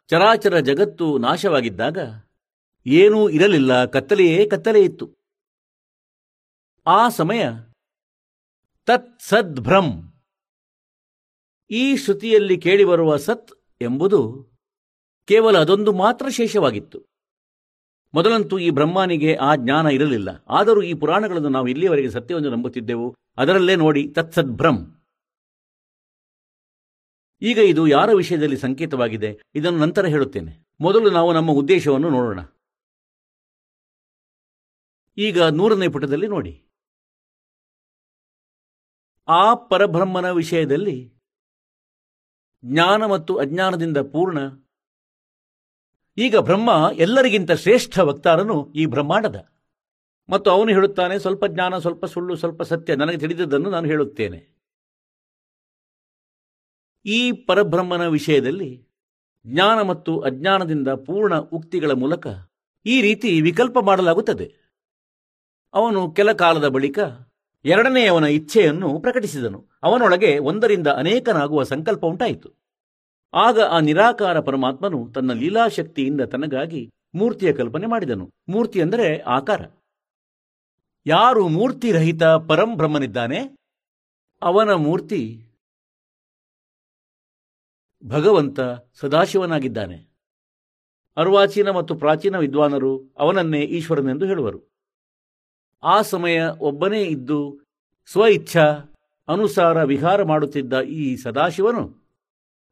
[0.06, 1.98] ಚರಾಚರ ಜಗತ್ತು ನಾಶವಾಗಿದ್ದಾಗ,
[2.86, 5.16] ಏನೂ ಇರಲಿಲ್ಲ, ಕತ್ತಲೆಯೇ ಕತ್ತಲೆ ಇತ್ತು
[6.86, 7.48] ಆ ಸಮಯ
[8.86, 10.12] ತತ್ ಸದ್ಭ್ರಂ
[11.70, 14.50] ಈ ಶ್ರುತಿಯಲ್ಲಿ ಕೇಳಿಬರುವ ಸತ್ ಎಂಬುದು
[15.24, 17.04] ಕೇವಲ ಅದೊಂದು ಮಾತ್ರ ಶೇಷವಾಗಿತ್ತು.
[18.14, 20.44] ಮೊದಲಂತೂ ಈ ಬ್ರಹ್ಮನಿಗೆ ಆ ಜ್ಞಾನ ಇರಲಿಲ್ಲ.
[20.48, 23.14] ಆದರೂ ಈ ಪುರಾಣಗಳನ್ನು ನಾವು ಇಲ್ಲಿಯವರೆಗೆ ಸತ್ಯವನ್ನು ನಂಬುತ್ತಿದ್ದೆವು.
[23.36, 25.02] ಅದರಲ್ಲೇ ನೋಡಿ ತತ್ಸದ್ಭ್ರಂ
[27.42, 29.38] ಈಗ ಇದು ಯಾರ ವಿಷಯದಲ್ಲಿ ಸಂಕೇತವಾಗಿದೆ?
[29.54, 30.66] ಇದನ್ನು ನಂತರ ಹೇಳುತ್ತೇನೆ.
[30.80, 32.40] ಮೊದಲು ನಾವು ನಮ್ಮ ಉದ್ದೇಶವನ್ನು ನೋಡೋಣ.
[35.16, 36.71] ಈಗ ನೂರನೇ ಪುಟದಲ್ಲಿ ನೋಡಿ.
[39.28, 41.14] ಆ ಪರಬ್ರಹ್ಮನ ವಿಷಯದಲ್ಲಿ
[42.64, 44.38] ಜ್ಞಾನ ಮತ್ತು ಅಜ್ಞಾನದಿಂದ ಪೂರ್ಣ.
[46.16, 49.52] ಈಗ ಬ್ರಹ್ಮ ಎಲ್ಲರಿಗಿಂತ ಶ್ರೇಷ್ಠ ವಕ್ತಾರನು ಈ ಬ್ರಹ್ಮಾಂಡದ.
[50.28, 54.52] ಮತ್ತು ಅವನು ಹೇಳುತ್ತಾನೆ, ಸ್ವಲ್ಪ ಜ್ಞಾನ, ಸ್ವಲ್ಪ ಸುಳ್ಳು, ಸ್ವಲ್ಪ ಸತ್ಯ, ನನಗೆ ತಿಳಿದದ್ದನ್ನು ನಾನು ಹೇಳುತ್ತೇನೆ.
[57.04, 58.88] ಈ ಪರಬ್ರಹ್ಮನ ವಿಷಯದಲ್ಲಿ
[59.46, 62.26] ಜ್ಞಾನ ಮತ್ತು ಅಜ್ಞಾನದಿಂದ ಪೂರ್ಣ ಉಕ್ತಿಗಳ ಮೂಲಕ
[62.86, 64.54] ಈ ರೀತಿ ವಿಕಲ್ಪ ಮಾಡಲಾಗುತ್ತದೆ.
[65.74, 66.98] ಅವನು ಕೆಲ ಕಾಲದ ಬಳಿಕ
[67.64, 69.68] ಎರಡನೆಯವನ ಇಚ್ಛೆಯನ್ನು ಪ್ರಕಟಿಸಿದನು.
[69.82, 72.50] ಅವನೊಳಗೆ ಒಂದರಿಂದ ಅನೇಕನಾಗುವ ಸಂಕಲ್ಪ ಉಂಟಾಯಿತು.
[73.34, 78.30] ಆಗ ಆ ನಿರಾಕಾರ ಪರಮಾತ್ಮನು ತನ್ನ ಲೀಲಾಶಕ್ತಿಯಿಂದ ತನಗಾಗಿ ಮೂರ್ತಿಯ ಕಲ್ಪನೆ ಮಾಡಿದನು.
[78.48, 79.60] ಮೂರ್ತಿ ಅಂದರೆ ಆಕಾರ.
[81.06, 83.38] ಯಾರು ಮೂರ್ತಿರಹಿತ ಪರಂಬ್ರಹ್ಮನಿದ್ದಾನೆ
[84.42, 85.48] ಅವನ ಮೂರ್ತಿ
[88.04, 88.60] ಭಗವಂತ
[88.94, 90.12] ಸದಾಶಿವನಾಗಿದ್ದಾನೆ.
[91.16, 94.71] ಅರ್ವಾಚೀನ ಮತ್ತು ಪ್ರಾಚೀನ ವಿದ್ವಾನರು ಅವನನ್ನೇ ಈಶ್ವರನೆಂದು ಹೇಳುವರು.
[95.84, 97.60] ಆ ಸಮಯ ಒಬ್ಬನೇ ಇದ್ದು
[98.06, 98.22] ಸ್ವ
[99.28, 102.02] ಅನುಸಾರ ವಿಹಾರ ಮಾಡುತ್ತಿದ್ದ ಈ ಸದಾಶಿವನು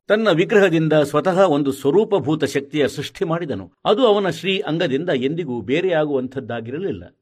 [0.09, 3.73] ತನ್ನ ವಿಗ್ರಹದಿಂದ ಸ್ವತಃ ಒಂದು ಸ್ವರೂಪಭೂತ ಶಕ್ತಿಯ ಸೃಷ್ಟಿ ಮಾಡಿದನು.
[3.85, 7.17] ಅದು ಅವನ ಶ್ರೀ ಅಂಗದಿಂದ ಎಂದಿಗೂ ಬೇರೆಯಾಗುವಂಥದ್ದಾಗಿರಲಿಲ್ಲ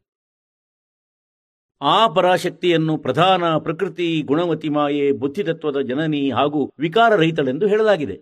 [1.81, 8.21] ಆ ಪರಾಶಕ್ತಿಯನ್ನು ಪ್ರಧಾನ ಪ್ರಕೃತಿ ಗುಣವತಿ ಮಾಯೆ ಬುದ್ಧಿತತ್ವದ ಜನನಿ ಹಾಗೂ ವಿಕಾರರಹಿತಳೆಂದು ಹೇಳಲಾಗಿದೆ.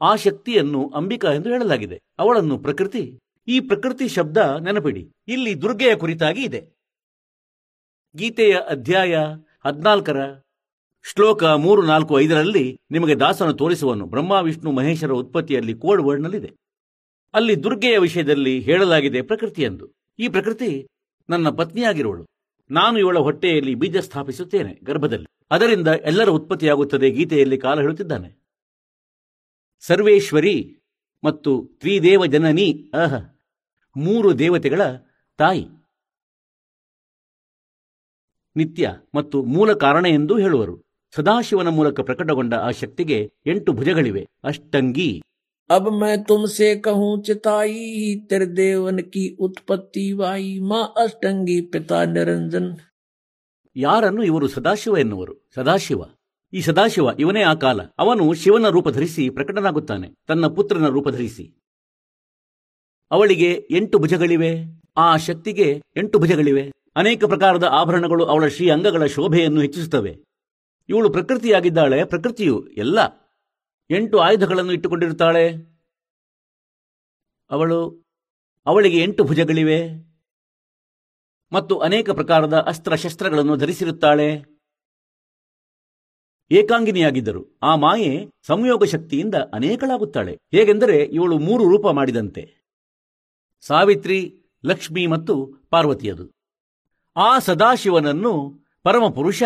[0.00, 2.02] ಆ ಶಕ್ತಿಯನ್ನು ಅಂಬಿಕಾ ಎಂದು ಹೇಳಲಾಗಿದೆ.
[2.18, 5.12] ಅವಳನ್ನು ಪ್ರಕೃತಿ ಈ ಪ್ರಕೃತಿ ಶಬ್ದ ನೆನಪಿಡಿ.
[5.28, 6.76] ಇಲ್ಲಿ ದುರ್ಗೆಯ ಕುರಿತಾಗಿ ಇದೆ.
[8.16, 9.18] ಗೀತೆಯ ಅಧ್ಯಾಯ
[9.66, 10.38] ಹದಿನಾಲ್ಕರ
[11.12, 14.06] ಶ್ಲೋಕ ಮೂರು, ನಾಲ್ಕು, ಐದರಲ್ಲಿ ನಿಮಗೆ ದಾಸನು ತೋರಿಸುವನು.
[14.06, 16.52] ಬ್ರಹ್ಮ, ವಿಷ್ಣು ಮಹೇಶರ ಉತ್ಪತ್ತಿಯಲ್ಲಿ ಕೋಡ್ ವರ್ಡ್ನಲ್ಲಿದೆ.
[17.34, 20.88] ಅಲ್ಲಿ ದುರ್ಗೆಯ ವಿಷಯದಲ್ಲಿ ಹೇಳಲಾಗಿದೆ ಪ್ರಕೃತಿ ಎಂದು ಈ ಪ್ರಕೃತಿ
[21.30, 22.26] ನನ್ನ ಪತ್ನಿಯಾಗಿರುವಳು.
[22.70, 25.26] ನಾನು ಇವಳ ಹೊಟ್ಟೆಯಲ್ಲಿ ಬೀಜ ಸ್ಥಾಪಿಸುತ್ತೇನೆ ಗರ್ಭದಲ್ಲಿ.
[25.50, 28.44] ಅದರಿಂದ ಎಲ್ಲರ ಉತ್ಪತ್ತಿಯಾಗುತ್ತದೆ ಗೀತೆಯಲ್ಲಿ ಕಾಲ ಹೇಳುತ್ತಿದ್ದಾನೆ.
[29.80, 30.78] ಸರ್ವೇಶ್ವರಿ
[31.24, 33.35] ಮತ್ತು ತ್ರಿದೇವ ಜನನಿ ಅಹ
[33.95, 34.81] ಮೂರು ದೇವತೆಗಳ
[35.39, 35.63] ತಾಯಿ
[38.55, 40.75] ನಿತ್ಯ ಮತ್ತು ಮೂಲ ಕಾರಣ ಎಂದೂ ಹೇಳುವರು
[41.13, 45.11] ಸದಾಶಿವನ ಮೂಲಕ ಪ್ರಕಟಗೊಂಡ ಆ ಶಕ್ತಿಗೆ ಎಂಟು ಭುಜಗಳಿವೆ ಅಷ್ಟಂಗಿ
[45.69, 47.75] अब मैं तुमसे कहूँ चिताई
[48.29, 52.65] तेरे देवन की उत्पत्ति वाई माँ अष्टंगी पिता निरंजन
[53.75, 55.99] ಯಾರನ್ನು ಇವರು ಸದಾಶಿವ ಎನ್ನುವರು ಸದಾಶಿವ
[56.53, 61.45] ಈ ಸದಾಶಿವ ಇವನೇ ಆ ಕಾಲ ಅವನು ಶಿವನ ರೂಪ ಧರಿಸಿ ಪ್ರಕಟನಾಗುತ್ತಾನೆ ತನ್ನ ಪುತ್ರನ ರೂಪ ಧರಿಸಿ
[63.10, 64.82] ಅವಳಿಗೆ ಎಂಟು ಭುಜಗಳಿವೆ.
[64.96, 66.72] ಆ ಶಕ್ತಿಗೆ ಎಂಟು ಭುಜಗಳಿವೆ.
[66.96, 70.16] ಅನೇಕ ಪ್ರಕಾರದ ಆಭರಣಗಳು ಅವಳ ಶ್ರೀ ಅಂಗಗಳ ಶೋಭೆಯನ್ನು ಹೆಚ್ಚಿಸುತ್ತವೆ.
[70.88, 72.04] ಇವಳು ಪ್ರಕೃತಿಯಾಗಿದ್ದಾಳೆ.
[72.04, 72.98] ಪ್ರಕೃತಿಯು ಎಲ್ಲ.
[73.90, 75.52] ಎಂಟು ಆಯುಧಗಳನ್ನು ಇಟ್ಟುಕೊಂಡಿರುತ್ತಾಳೆ.
[77.50, 78.06] ಅವಳು
[78.66, 80.06] ಅವಳಿಗೆ ಎಂಟು ಭುಜಗಳಿವೆ.
[81.52, 84.42] ಮತ್ತು ಅನೇಕ ಪ್ರಕಾರದ ಅಸ್ತ್ರಶಸ್ತ್ರಗಳನ್ನು ಧರಿಸಿರುತ್ತಾಳೆ.
[86.50, 87.58] ಏಕಾಂಗಿನಿಯಾಗಿದ್ದರು.
[87.62, 90.38] ಆ ಮಾಯೆ ಸಂಯೋಗ ಶಕ್ತಿಯಿಂದ ಅನೇಕಳಾಗುತ್ತಾಳೆ.
[90.54, 92.65] ಹೇಗೆಂದರೆ ಇವಳು ಮೂರು ರೂಪ ಮಾಡಿದಂತೆ.
[93.66, 96.30] ಸಾವಿತ್ರಿ, ಲಕ್ಷ್ಮಿ ಮತ್ತು ಪಾರ್ವತಿಯದು.
[97.16, 99.42] ಆ ಸದಾಶಿವನನ್ನು ಪರಮಪುರುಷ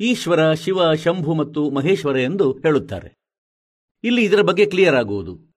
[0.00, 3.14] ಈಶ್ವರ, ಶಿವ, ಶಂಭು ಮತ್ತು ಮಹೇಶ್ವರ ಎಂದು ಹೇಳುತ್ತಾರೆ.
[4.04, 5.54] ಇಲ್ಲಿ ಇದರ ಬಗ್ಗೆ ಕ್ಲಿಯರ್ ಆಗುವುದು.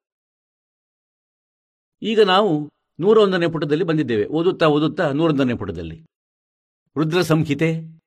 [2.01, 2.69] ಈಗ ನಾವು
[2.99, 4.25] ನೂರೊಂದನೇ ಪುಟದಲ್ಲಿ ಬಂದಿದ್ದೇವೆ.
[4.25, 6.05] ಓದುತ್ತಾ ಓದುತ್ತಾ ನೂರೊಂದನೇ ಪುಟದಲ್ಲಿ.
[6.97, 8.01] ರುದ್ರ ಸಂಹಿತೆ.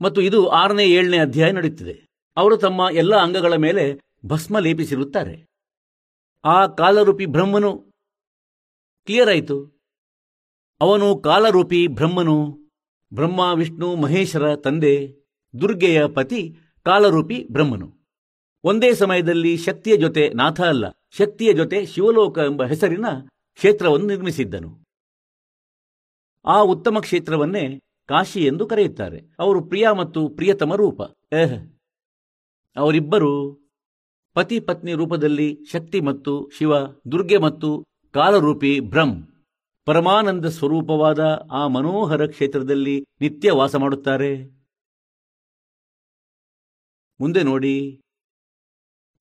[0.00, 2.06] ಮತ್ತು ಇದು ಆರನೇ, ಏಳನೇ ಅಧ್ಯಾಯ ನಡೆಯುತ್ತಿದೆ.
[2.36, 5.55] ಅವರು ತಮ್ಮ ಎಲ್ಲ ಅಂಗಗಳ ಮೇಲೆ ಭಸ್ಮ ಲೇಪಿಸಿರುತ್ತಾರೆ.
[6.46, 7.78] ಆ ಕಾಲರೂಪಿ ಬ್ರಹ್ಮನು
[9.04, 9.80] ಕ್ಲಿಯರ್ ಆಯಿತು.
[10.80, 12.58] ಅವನು ಕಾಲರೂಪಿ ಬ್ರಹ್ಮನು,
[13.14, 15.14] ಬ್ರಹ್ಮ, ವಿಷ್ಣು ಮಹೇಶರ ತಂದೆ,
[15.60, 17.92] ದುರ್ಗೆಯ ಪತಿ, ಕಾಲರೂಪಿ ಬ್ರಹ್ಮನು.
[18.64, 23.06] ಒಂದೇ ಸಮಯದಲ್ಲಿ ಶಕ್ತಿಯ ಜೊತೆ ನಾಥ ಅಲ್ಲ, ಶಕ್ತಿಯ ಜೊತೆ ಶಿವಲೋಕ ಎಂಬ ಹೆಸರಿನ
[23.54, 24.84] ಕ್ಷೇತ್ರವನ್ನು ನಿರ್ಮಿಸಿದ್ದನು.
[26.46, 29.20] ಆ ಉತ್ತಮ ಕ್ಷೇತ್ರವನ್ನೇ ಕಾಶಿ ಎಂದು ಕರೆಯುತ್ತಾರೆ.
[29.38, 31.00] ಅವರು ಪ್ರಿಯ ಮತ್ತು ಪ್ರಿಯತಮ ರೂಪ.
[31.34, 31.72] ಏಹ್
[32.76, 33.65] ಅವರಿಬ್ಬರು
[34.36, 36.72] ಪತಿ ಪತ್ನಿ ರೂಪದಲ್ಲಿ ಶಕ್ತಿ ಮತ್ತು ಶಿವ,
[37.12, 37.68] ದುರ್ಗೆ ಮತ್ತು
[38.14, 39.16] ಕಾಲರೂಪಿ ಬ್ರಹ್ಮ್.
[39.86, 41.20] ಪರಮಾನಂದ ಸ್ವರೂಪವಾದ
[41.52, 44.32] ಆ ಮನೋಹರ ಕ್ಷೇತ್ರದಲ್ಲಿ ನಿತ್ಯ ವಾಸ ಮಾಡುತ್ತಾರೆ.
[47.20, 48.02] ಮುಂದೆ ನೋಡಿ.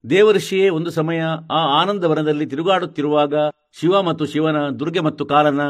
[0.10, 3.36] ದೇವರ್ಷಿಯೇ ಒಂದು ಸಮಯ ಆ ಆನಂದವನದಲ್ಲಿ ತಿರುಗಾಡುತ್ತಿರುವಾಗ
[3.80, 5.62] ಶಿವ ಮತ್ತು ಶಿವನ, ದುರ್ಗೆ ಮತ್ತು ಕಾಲನ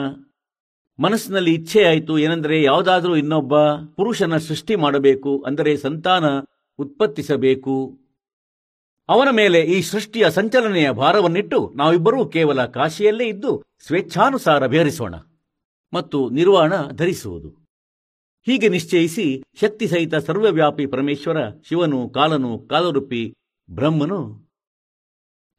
[1.00, 3.54] ಮನಸ್ಸಿನಲ್ಲಿ ಇಚ್ಛೆಯಾಯಿತು, ಏನೆಂದರೆ ಯಾವುದಾದರೂ ಇನ್ನೊಬ್ಬ
[3.98, 6.26] ಪುರುಷನ ಸೃಷ್ಟಿ ಮಾಡಬೇಕು, ಅಂದರೆ ಸಂತಾನ
[6.80, 8.05] ಉತ್ಪತ್ತಿಸಬೇಕು.
[9.10, 13.52] ಅವನ ಮೇಲೆ ಈ ಸೃಷ್ಟಿಯ ಸಂಚಲನೆಯ ಭಾರವನ್ನಿಟ್ಟು ನಾವಿಬ್ಬರೂ ಕೇವಲ ಕಾಶಿಯಲ್ಲೇ ಇದ್ದು
[13.88, 15.16] ಸ್ವೇಚ್ಛಾನುಸಾರ ಬೇರಿಸೋಣ
[15.94, 17.50] ಮತ್ತು ನಿರ್ವಾಣ ಧರಿಸುವುದು.
[18.48, 19.26] ಹೀಗೆ ನಿಶ್ಚಯಿಸಿ
[19.62, 21.38] ಶಕ್ತಿ ಸಹಿತ ಸರ್ವವ್ಯಾಪಿ ಪರಮೇಶ್ವರ,
[21.68, 23.22] ಶಿವನು, ಕಾಲನು, ಕಾಲರೂಪಿ,
[23.70, 24.20] ಬ್ರಹ್ಮನು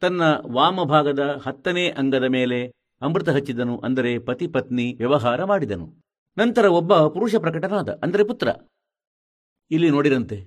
[0.02, 2.59] ತನ್ನ ವಾಮಭಾಗದ ಹತ್ತನೇ ಅಂಗದ ಮೇಲೆ
[3.02, 5.87] ಅಮೃತ ಹಚ್ಚಿದನು ಅಂದರೆ ಪತಿ ಪತ್ನಿ ವ್ಯವಹಾರ ಮಾಡಿದನು.
[6.37, 8.48] ನಂತರ ಒಬ್ಬ ಪುರುಷ ಪ್ರಕಟನಾದ, ಅಂದರೆ ಪುತ್ರ.
[9.70, 10.38] ಇಲ್ಲಿ ನೋಡಿರಂತೆ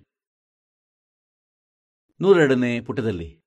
[2.21, 3.39] ನೂರೆರಡನೇ ಪುಟದಲ್ಲಿ.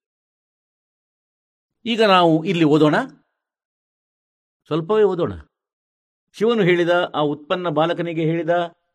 [1.85, 2.95] ಈಗ ನಾವು ಇಲ್ಲಿ ಓದೋಣ.
[4.67, 5.33] ಸ್ವಲ್ಪವೇ ಓದೋಣ.
[6.33, 8.51] ಶಿವನು ಹೇಳಿದ, ಆ ಉತ್ಪನ್ನ ಬಾಲಕನಿಗೆ ಹೇಳಿದ,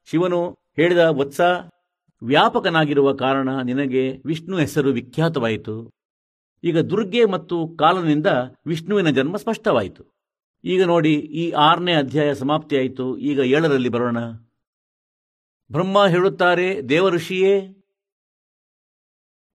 [0.05, 1.41] ಶಿವನು ಹೇಳಿದ ವತ್ಸ
[2.23, 5.91] ವ್ಯಾಪಕನಾಗಿರುವ ಕಾರಣ ನಿನಗೆ ವಿಷ್ಣು ಹೆಸರು ವಿಖ್ಯಾತವಾಯಿತು.
[6.63, 8.27] ಈಗ ದುರ್ಗೆ ಮತ್ತು ಕಾಲನಿಂದ
[8.65, 10.03] ವಿಷ್ಣುವಿನ ಜನ್ಮ ಸ್ಪಷ್ಟವಾಯಿತು.
[10.63, 13.17] ಈಗ ನೋಡಿ, ಈ ಆರನೇ ಅಧ್ಯಾಯ ಸಮಾಪ್ತಿಯಾಯಿತು.
[13.17, 14.17] ಈಗ ಏಳರಲ್ಲಿ ಬರೋಣ.
[15.71, 17.76] ಬ್ರಹ್ಮ ಹೇಳುತ್ತಾರೆ, ದೇವಋಷಿಯೇ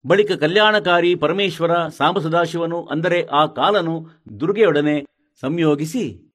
[0.07, 4.07] ಬಳಿಕ ಕಲ್ಯಾಣಕಾರಿ ಪರಮೇಶ್ವರ ಸಾಂಬ ಸದಾಶಿವನು ಅಂದರೆ ಆ ಕಾಲನು
[4.41, 5.07] ದುರ್ಗೆಯೊಡನೆ
[5.41, 6.33] ಸಂಯೋಗಿಸಿ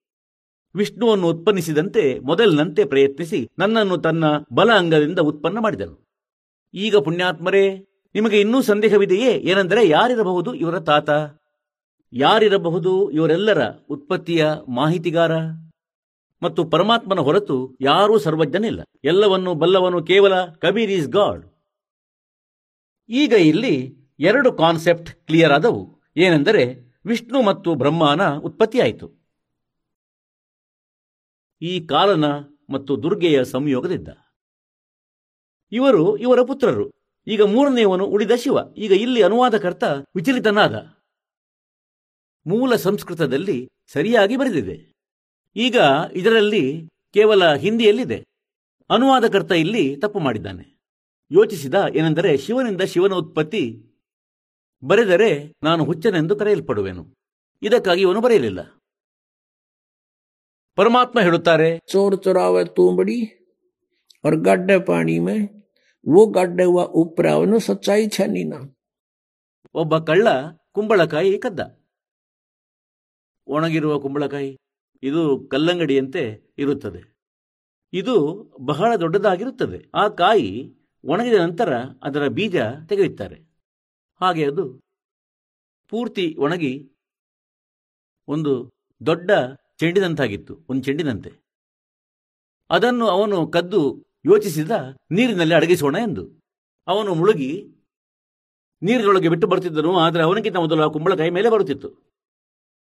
[0.75, 6.07] ವಿಷ್ಣುವನ್ನು ಉತ್ಪನ್ನಿಸಿದಂತೆ ಮೊದಲಿನಂತೆ ಪ್ರಯತ್ನಿಸಿ ನನ್ನನ್ನು ತನ್ನ ಬಲ ಅಂಗದಿಂದ ಉತ್ಪನ್ನ ಮಾಡಿದನು.
[6.73, 7.77] ಈಗ ಪುಣ್ಯಾತ್ಮರೇ,
[8.15, 9.33] ನಿಮಗೆ ಇನ್ನೂ ಸಂದೇಹವಿದೆಯೇ?
[9.33, 11.09] ಏನೆಂದರೆ ಯಾರಿರಬಹುದು ಇವರ ತಾತ?
[12.13, 15.31] ಯಾರಿರಬಹುದು ಇವರೆಲ್ಲರ ಉತ್ಪತ್ತಿಯ ಮಾಹಿತಿಗಾರ?
[16.43, 18.81] ಮತ್ತು ಪರಮಾತ್ಮನ ಹೊರತು ಯಾರೂ ಸರ್ವಜ್ಞನಿಲ್ಲ.
[19.03, 21.56] ಎಲ್ಲವನ್ನು ಬಲ್ಲವನು ಕೇವಲ ಕಬೀರ್ ಈಸ್ ಗಾಡ್.
[23.09, 26.01] ಈಗ ಇಲ್ಲಿ ಎರಡು ಕಾನ್ಸೆಪ್ಟ್ ಕ್ಲಿಯರ್ ಆದವು.
[26.17, 29.27] ಏನೆಂದರೆ ವಿಷ್ಣು ಮತ್ತು ಬ್ರಹ್ಮನ ಉತ್ಪತ್ತಿಯಾಯಿತು.
[31.61, 32.25] ಈ ಕಾಲನ
[32.69, 34.07] ಮತ್ತು ದುರ್ಗೆಯ ಸಂಯೋಗದಿಂದ.
[35.71, 36.91] ಇವರು ಇವರ ಪುತ್ರರು.
[37.27, 38.57] ಈಗ ಮೂರನೆಯವನು ಉಳಿದ ಶಿವ.
[38.77, 39.83] ಈಗ ಇಲ್ಲಿ ಅನುವಾದಕರ್ತ
[40.15, 40.75] ವಿಚಲಿತನಾದ.
[42.47, 44.93] ಮೂಲ ಸಂಸ್ಕೃತದಲ್ಲಿ ಸರಿಯಾಗಿ ಬರೆದಿದೆ.
[45.55, 45.77] ಈಗ
[46.13, 48.25] ಇದರಲ್ಲಿ ಕೇವಲ ಹಿಂದಿಯಲ್ಲಿದೆ.
[48.89, 50.76] ಅನುವಾದಕರ್ತ ಇಲ್ಲಿ ತಪ್ಪು ಮಾಡಿದ್ದಾನೆ.
[51.30, 53.64] ಯೋಚಿಸಿದ ಏನೆಂದರೆ ಶಿವನಿಂದ ಶಿವನ ಉತ್ಪತ್ತಿ
[54.82, 55.30] ಬರೆದರೆ
[55.62, 57.02] ನಾನು ಹುಚ್ಚನೆಂದು ಕರೆಯಲ್ಪಡುವೆನು
[57.62, 58.60] ಇದಕ್ಕಾಗಿ ಇವನು ಬರೆಯಲಿಲ್ಲ
[60.78, 63.16] ಪರಮಾತ್ಮ ಹೇಳುತ್ತಾರೆ चोर चुरावे तूंबड़ी
[64.24, 65.38] और गड्ढे पानी में
[66.06, 68.60] वो गड्ढे हुआ ऊपर ಅವನು सच्चाई छानी ना
[69.74, 70.28] ಒಬ್ಬ ಕಳ್ಳ
[70.72, 71.60] ಕುಂಬಳಕಾಯಿ ಕದ್ದ
[73.46, 74.50] ಒಣಗಿರುವ ಕುಂಬಳಕಾಯಿ
[75.02, 76.22] ಇದು ಕಲ್ಲಂಗಡಿಯಂತೆ
[76.58, 77.00] ಇರುತ್ತದೆ
[77.92, 78.14] ಇದು
[78.62, 80.50] ಬಹಳ ದೊಡ್ಡದಾಗಿರುತ್ತದೆ ಆ ಕಾಯಿ
[81.07, 81.69] ಒಣಗಿದ ನಂತರ
[82.07, 82.57] ಅದರ ಬೀಜ
[82.89, 83.37] ತೆಗೆಯುತ್ತಾರೆ
[84.21, 84.65] ಹಾಗೆ ಅದು
[85.91, 86.73] ಪೂರ್ತಿ ಒಣಗಿ
[88.27, 88.53] ಒಂದು
[89.01, 89.31] ದೊಡ್ಡ
[89.81, 91.31] ಚೆಂಡಿನಂತಾಗಿತ್ತು, ಒಂದು ಚೆಂಡಿನಂತೆ.
[92.69, 93.81] ಅದನ್ನು ಅವನು ಕದ್ದು
[94.29, 94.71] ಯೋಚಿಸಿದ
[95.17, 96.23] ನೀರಿನಲ್ಲಿ ಅಡಗಿಸೋಣ ಎಂದು.
[96.87, 97.51] ಅವನು ಮುಳುಗಿ
[98.81, 101.89] ನೀರಿನೊಳಗೆ ಬಿಟ್ಟು ಬರುತ್ತಿದ್ದನು ಆದರೆ ಅವನಿಗಿಂತ ಮೊದಲು ಕುಂಬಳಕಾಯಿ ಮೇಲೆ ಬರುತ್ತಿತ್ತು.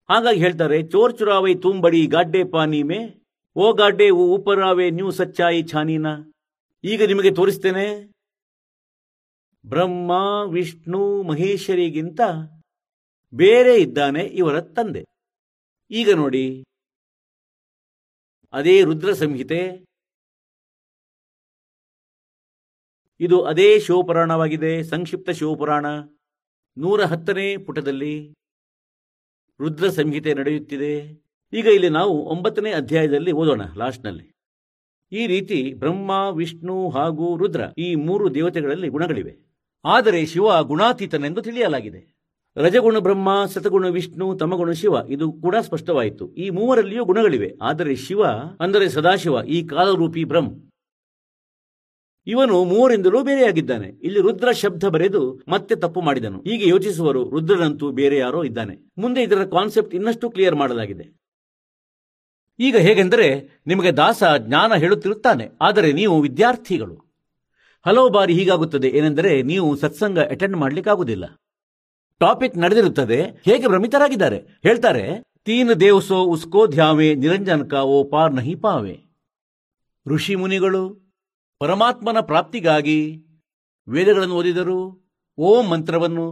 [0.08, 3.00] ಹಾಗಾಗಿ ಹೇಳ್ತಾರೆ, ಚೋರ್ ಚುರಾವೈ ತುಂಬಡಿ ಗಾಡ್ಡೆ ಪಾನಿ ಮೇ
[3.56, 6.08] ಓ ಗಾಡ್ಡೆ ಊ ಉಪರಾವೆ ನ್ಯೂ ಸಚ್ಚಾಯಿ ಛಾನೀನ.
[6.86, 8.12] ಈಗ ನಿಮಗೆ ತೋರಿಸ್ತೇನೆ.
[9.68, 10.10] ಬ್ರಹ್ಮ,
[10.52, 12.20] ವಿಷ್ಣು, ಮಹೇಶ್ವರಿಗಿಂತ
[13.34, 15.04] ಬೇರೆ ಇದ್ದಾನೆ ಇವರ ತಂದೆ.
[15.90, 16.64] ಈಗ ನೋಡಿ.
[18.52, 19.84] ಅದೇ ರುದ್ರ ಸಂಹಿತೆ.
[23.20, 24.82] ಇದು ಅದೇ ಶಿವಪುರಾಣವಾಗಿದೆ.
[24.82, 25.86] ಸಂಕ್ಷಿಪ್ತ ಶಿವಪುರಾಣ.
[26.78, 28.34] ನೂರ ಹತ್ತನೇ ಪುಟದಲ್ಲಿ
[29.60, 31.22] ರುದ್ರ ಸಂಹಿತೆ ನಡೆಯುತ್ತಿದೆ.
[31.52, 34.35] ಈಗ ಇಲ್ಲಿ ನಾವು ಒಂಬತ್ತನೇ ಅಧ್ಯಾಯದಲ್ಲಿ ಓದೋಣ, ಲಾಸ್ಟ್ನಲ್ಲಿ.
[35.12, 39.36] ಈ ರೀತಿ ಬ್ರಹ್ಮ, ವಿಷ್ಣು ಹಾಗೂ ರುದ್ರ ಈ ಮೂರು ದೇವತೆಗಳಲ್ಲಿ ಗುಣಗಳಿವೆ.
[39.84, 42.16] ಆದರೆ ಶಿವ ಗುಣಾತೀತನೆಂದು ತಿಳಿಯಲಾಗಿದೆ.
[42.56, 46.34] ರಜಗುಣ ಬ್ರಹ್ಮ ಸತಗುಣ ವಿಷ್ಣು, ತಮಗುಣ ಶಿವ, ಇದು ಕೂಡ ಸ್ಪಷ್ಟವಾಯಿತು.
[46.34, 47.54] ಈ ಮೂವರಲ್ಲಿಯೂ ಗುಣಗಳಿವೆ.
[47.62, 48.24] ಆದರೆ ಶಿವ,
[48.60, 50.48] ಅಂದರೆ ಸದಾಶಿವ, ಈ ಕಾಲರೂಪಿ ಬ್ರಹ್ಮ.
[52.26, 53.88] ಇವನು ಮೂವರಿಂದಲೂ ಬೇರೆಯಾಗಿದ್ದಾನೆ.
[53.88, 56.38] ಇಲ್ಲಿ ರುದ್ರ ಶಬ್ದ ಬರೆದು ಮತ್ತೆ ತಪ್ಪು ಮಾಡಿದನು.
[56.38, 58.78] ಹೀಗೆ ಯೋಚಿಸುವರು ರುದ್ರನಂತೂ ಬೇರೆ ಯಾರೋ ಇದ್ದಾನೆ.
[58.98, 61.25] ಮುಂದೆ ಇದರ ಕಾನ್ಸೆಪ್ಟ್ ಇನ್ನಷ್ಟು ಕ್ಲಿಯರ್ ಮಾಡಲಾಗಿದೆ.
[62.58, 63.26] ಈಗ ಹೇಗೆಂದರೆ
[63.66, 66.96] ನಿಮಗೆ ದಾಸ ಜ್ಞಾನ ಹೇಳುತ್ತಿರುತ್ತಾನೆ, ಆದರೆ ನೀವು ವಿದ್ಯಾರ್ಥಿಗಳು.
[67.86, 71.24] ಹಲವು ಬಾರಿ ಹೀಗಾಗುತ್ತದೆ, ಏನೆಂದರೆ ನೀವು ಸತ್ಸಂಗ ಅಟೆಂಡ್ ಮಾಡಲಿಕ್ಕಾಗುವುದಿಲ್ಲ.
[72.20, 74.38] ಟಾಪಿಕ್ ನಡೆದಿರುತ್ತದೆ, ಹೇಗೆ ಭ್ರಮಿತರಾಗಿದ್ದಾರೆ?
[74.62, 75.04] ಹೇಳ್ತಾರೆ,
[75.44, 78.94] ತೀನ್ ದೇವಸೋ ಉಸ್ಕೋ ಧ್ಯಾವೆ ನಿರಂಜನಕ ಓ ಪಾರ್ ನಹಿ ಪಾವೆ.
[80.06, 80.82] ಋಷಿ ಮುನಿಗಳು,
[81.60, 82.98] ಪರಮಾತ್ಮನ ಪ್ರಾಪ್ತಿಗಾಗಿ
[83.88, 84.80] ವೇದಗಳನ್ನು ಓದಿದರು,
[85.38, 86.26] ಓಂ ಮಂತ್ರವನ್ನು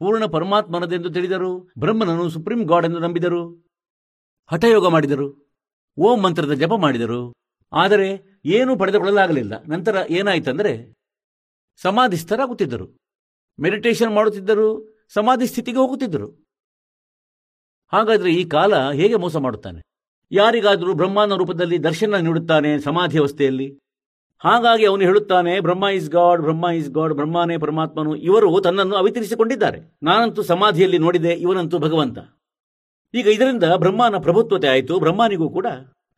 [0.00, 3.42] ಪೂರ್ಣ ಪರಮಾತ್ಮನದೆಂದು ತಿಳಿದರು, ಬ್ರಹ್ಮನನ್ನು ಸುಪ್ರೀಂ ಗಾಡ್ ಎಂದು ನಂಬಿದರು.
[4.52, 5.26] ಹಠಯೋಗ ಮಾಡಿದರು.
[5.98, 7.34] ಓಂ ಮಂತ್ರದ ಜಪ ಮಾಡಿದರು.
[7.72, 10.92] ಆದರೆ ಏನೂ ಪಡೆದುಕೊಳ್ಳಲಾಗಲಿಲ್ಲ ನಂತರ ಏನಾಯ್ತಂದ್ರೆ
[11.76, 12.96] ಸಮಾಧಿಸ್ಥರಾಗುತ್ತಿದ್ದರು.
[13.60, 14.66] ಮೆಡಿಟೇಷನ್ ಮಾಡುತ್ತಿದ್ದರು
[15.08, 16.28] ಸಮಾಧಿ ಸ್ಥಿತಿಗೆ ಹೋಗುತ್ತಿದ್ದರು.
[17.92, 19.80] ಹಾಗಾದರೆ ಈ ಕಾಲ ಹೇಗೆ ಮೋಸ ಮಾಡುತ್ತಾನೆ?
[20.32, 23.78] ಯಾರಿಗಾದರೂ ಬ್ರಹ್ಮನ ರೂಪದಲ್ಲಿ ದರ್ಶನ ನೀಡುತ್ತಾನೆ ಸಮಾಧಿ ಅವಸ್ಥೆಯಲ್ಲಿ?
[24.38, 28.16] ಹಾಗಾಗಿ ಅವನು ಹೇಳುತ್ತಾನೆ, Brahma is God, Brahma is God, ಬ್ರಹ್ಮನೇ ಪರಮಾತ್ಮನು.
[28.16, 29.78] ಇವರು ತನ್ನನ್ನು ಅವಿತರಿಸಿಕೊಂಡಿದ್ದಾರೆ.
[30.02, 32.18] ನಾನಂತೂ ಸಮಾಧಿಯಲ್ಲಿ ನೋಡಿದೆ, ಇವನಂತೂ ಭಗವಂತ.
[33.14, 35.66] ಈಗ ಇದರಿಂದ ಬ್ರಹ್ಮನ ಪ್ರಭುತ್ವತೆ ಆಯಿತು, ಬ್ರಹ್ಮನಿಗೂ ಕೂಡ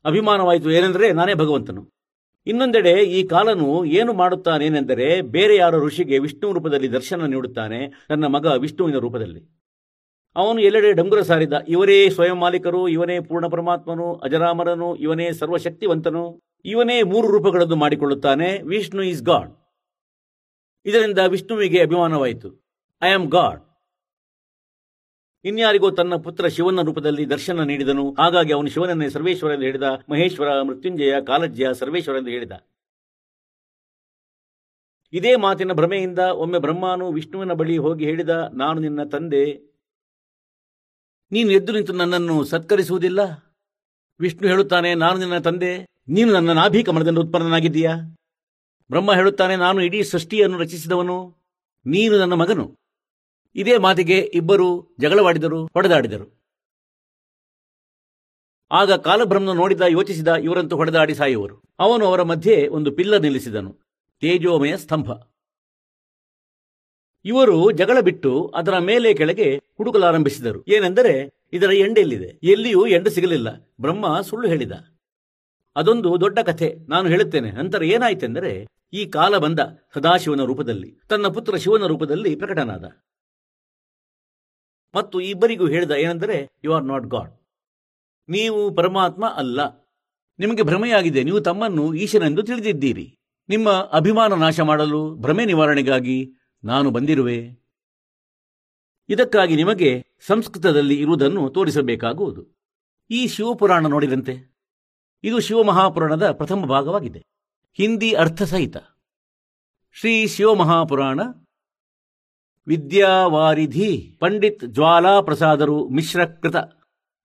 [0.04, 0.70] ಅಭಿಮಾನವಾಯಿತು.
[0.70, 1.90] ಏನೆಂದರೆ ನಾನೇ ಭಗವಂತನು.
[2.46, 8.96] ಇನ್ನೊಂದೆಡೆ ಈ ಕಾಲನು ಏನು ಮಾಡುತ್ತಾನೇನೆಂದರೆ ಬೇರೆ ಯಾರೋ ಋಷಿಗೆ ವಿಷ್ಣು ರೂಪದಲ್ಲಿ ದರ್ಶನ ನೀಡುತ್ತಾನೆ, ತನ್ನ ಮಗ ವಿಷ್ಣುವಿನ
[8.96, 9.56] ರೂಪದಲ್ಲಿ.
[10.36, 17.28] ಅವನು ಎಲ್ಲೆಡೆ ಡಂಗುರ ಸಾರಿದ, ಇವರೇ ಸ್ವಯಂ ಮಾಲೀಕರು, ಇವನೇ ಪೂರ್ಣ ಪರಮಾತ್ಮನು, ಅಜರಾಮರನು, ಇವನೇ ಸರ್ವಶಕ್ತಿವಂತನು, ಇವನೇ ಮೂರು
[17.28, 19.50] ರೂಪಗಳನ್ನು ಮಾಡಿಕೊಳ್ಳುತ್ತಾನೆ, ವಿಷ್ಣು ಈಸ್ ಗಾಡ್.
[20.86, 22.64] ಇದರಿಂದ ವಿಷ್ಣುವಿಗೆ ಅಭಿಮಾನವಾಯಿತು.
[23.02, 23.75] I am God.
[25.46, 28.12] ಇನ್ಯಾರಿಗೋ ತನ್ನ ಪುತ್ರ ಶಿವನ ರೂಪದಲ್ಲಿ ದರ್ಶನ ನೀಡಿದನು.
[28.18, 29.82] ಹಾಗಾಗಿ ಅವನು ಶಿವನನ್ನೇ ಸರ್ವೇಶ್ವರ ಎಂದು ಹೇಳಿದ.
[29.82, 32.52] ಮಹೇಶ್ವರ ಮೃತ್ಯುಂಜಯ ಕಾಲಜ್ಯ ಸರ್ವೇಶ್ವರ ಎಂದು ಹೇಳಿದ.
[35.12, 39.44] ಇದೇ ಮಾತಿನ ಭ್ರಮೆಯಿಂದ ಒಮ್ಮೆ ಬ್ರಹ್ಮನು ವಿಷ್ಣುವಿನ ಬಳಿ ಹೋಗಿ ಹೇಳಿದ, ನಾನು ನಿನ್ನ ತಂದೆ.
[41.32, 43.20] ನೀನು ಎದ್ದು ನಿಂತು ನನ್ನನ್ನು ಸತ್ಕರಿಸುವುದಿಲ್ಲ.
[44.20, 45.86] ವಿಷ್ಣು ಹೇಳುತ್ತಾನೆ, ನಾನು ನಿನ್ನ ತಂದೆ.
[46.08, 47.94] ನೀನು ನನ್ನ ನಾಭಿ ಕಮಲದಿಂದ ಉತ್ಪನ್ನನಾಗಿದ್ದೀಯಾ?
[48.90, 51.36] ಬ್ರಹ್ಮ ಹೇಳುತ್ತಾನೆ, ನಾನು ಇಡೀ ಸೃಷ್ಟಿಯನ್ನು ರಚಿಸಿದವನು.
[51.86, 52.85] ನೀನು ನನ್ನ ಮಗನು.
[53.56, 56.42] ಇದೇ ಮಾತಿಗೆ ಇಬ್ಬರು ಜಗಳವಾಡಿದರು, ಹೊಡೆದಾಡಿದರು.
[58.70, 61.62] ಆಗ ಕಾಲಬ್ರಹ್ಮನು ನೋಡಿದ, ಯೋಚಿಸಿದ ಇವರಂತೂ ಹೊಡೆದಾಡಿ ಸಾಯುವರು.
[61.78, 63.78] ಅವನು ಅವರ ಮಧ್ಯೆ ಒಂದು ಪಿಲ್ಲ ನಿಲ್ಲಿಸಿದನು.
[64.20, 65.10] ತೇಜೋಮಯ ಸ್ತಂಭ.
[67.24, 70.64] ಇವರು ಜಗಳ ಬಿಟ್ಟು ಅದರ ಮೇಲೆ ಕೆಳಗೆ ಹುಡುಕಲಾರಂಭಿಸಿದರು.
[70.68, 72.40] ಏನೆಂದರೆ, ಇದರ ಎಂಡೆಲ್ಲಿದೆ?
[72.42, 73.72] ಎಲ್ಲಿಯೂ ಎಂಡು ಸಿಗಲಿಲ್ಲ.
[73.80, 74.72] ಬ್ರಹ್ಮ ಸುಳ್ಳು ಹೇಳಿದ.
[75.76, 76.76] ಅದೊಂದು ದೊಡ್ಡ ಕಥೆ.
[76.88, 77.50] ನಾನು ಹೇಳುತ್ತೇನೆ.
[77.50, 79.60] ನಂತರ ಏನಾಯಿತೆಂದರೆ, ಈ ಕಾಲ ಬಂದ
[79.94, 82.84] ಸದಾಶಿವನ ರೂಪದಲ್ಲಿ, ತನ್ನ ಪುತ್ರ ಶಿವನ ರೂಪದಲ್ಲಿ ಪ್ರಕಟನಾದ.
[84.96, 87.32] ಮತ್ತು ಇಬ್ಬರಿಗೂ ಹೇಳಿದ ಏನೆಂದರೆ ಯು ಆರ್ ನಾಟ್ ಗಾಡ್
[88.28, 89.86] ನೀವು ಪರಮಾತ್ಮ ಅಲ್ಲ.
[90.38, 91.22] ನಿಮಗೆ ಭ್ರಮೆಯಾಗಿದೆ.
[91.22, 93.18] ನೀವು ತಮ್ಮನ್ನು ಈಶನೆಂದು ತಿಳಿದಿದ್ದೀರಿ.
[93.48, 96.32] ನಿಮ್ಮ ಅಭಿಮಾನ ನಾಶ ಮಾಡಲು, ಭ್ರಮೆ ನಿವಾರಣೆಗಾಗಿ
[96.64, 97.38] ನಾನು ಬಂದಿರುವೆ.
[99.08, 102.42] ಇದಕ್ಕಾಗಿ ನಿಮಗೆ ಸಂಸ್ಕೃತದಲ್ಲಿ ಇರುವುದನ್ನು ತೋರಿಸಬೇಕಾಗುವುದು.
[103.10, 104.34] ಈ ಶಿವಪುರಾಣ ನೋಡಿದಂತೆ,
[105.24, 107.22] ಇದು ಶಿವಮಹಾಪುರಾಣದ ಪ್ರಥಮ ಭಾಗವಾಗಿದೆ.
[107.74, 108.76] ಹಿಂದಿ ಅರ್ಥ ಸಹಿತ.
[109.92, 111.20] ಶ್ರೀ ಶಿವಮಹಾಪುರಾಣ
[112.68, 116.56] ವಿದ್ಯಾವಾರಿಧಿ ಪಂಡಿತ್ ಜ್ವಾಲಾ ಪ್ರಸಾದರು ಮಿಶ್ರಕೃತ.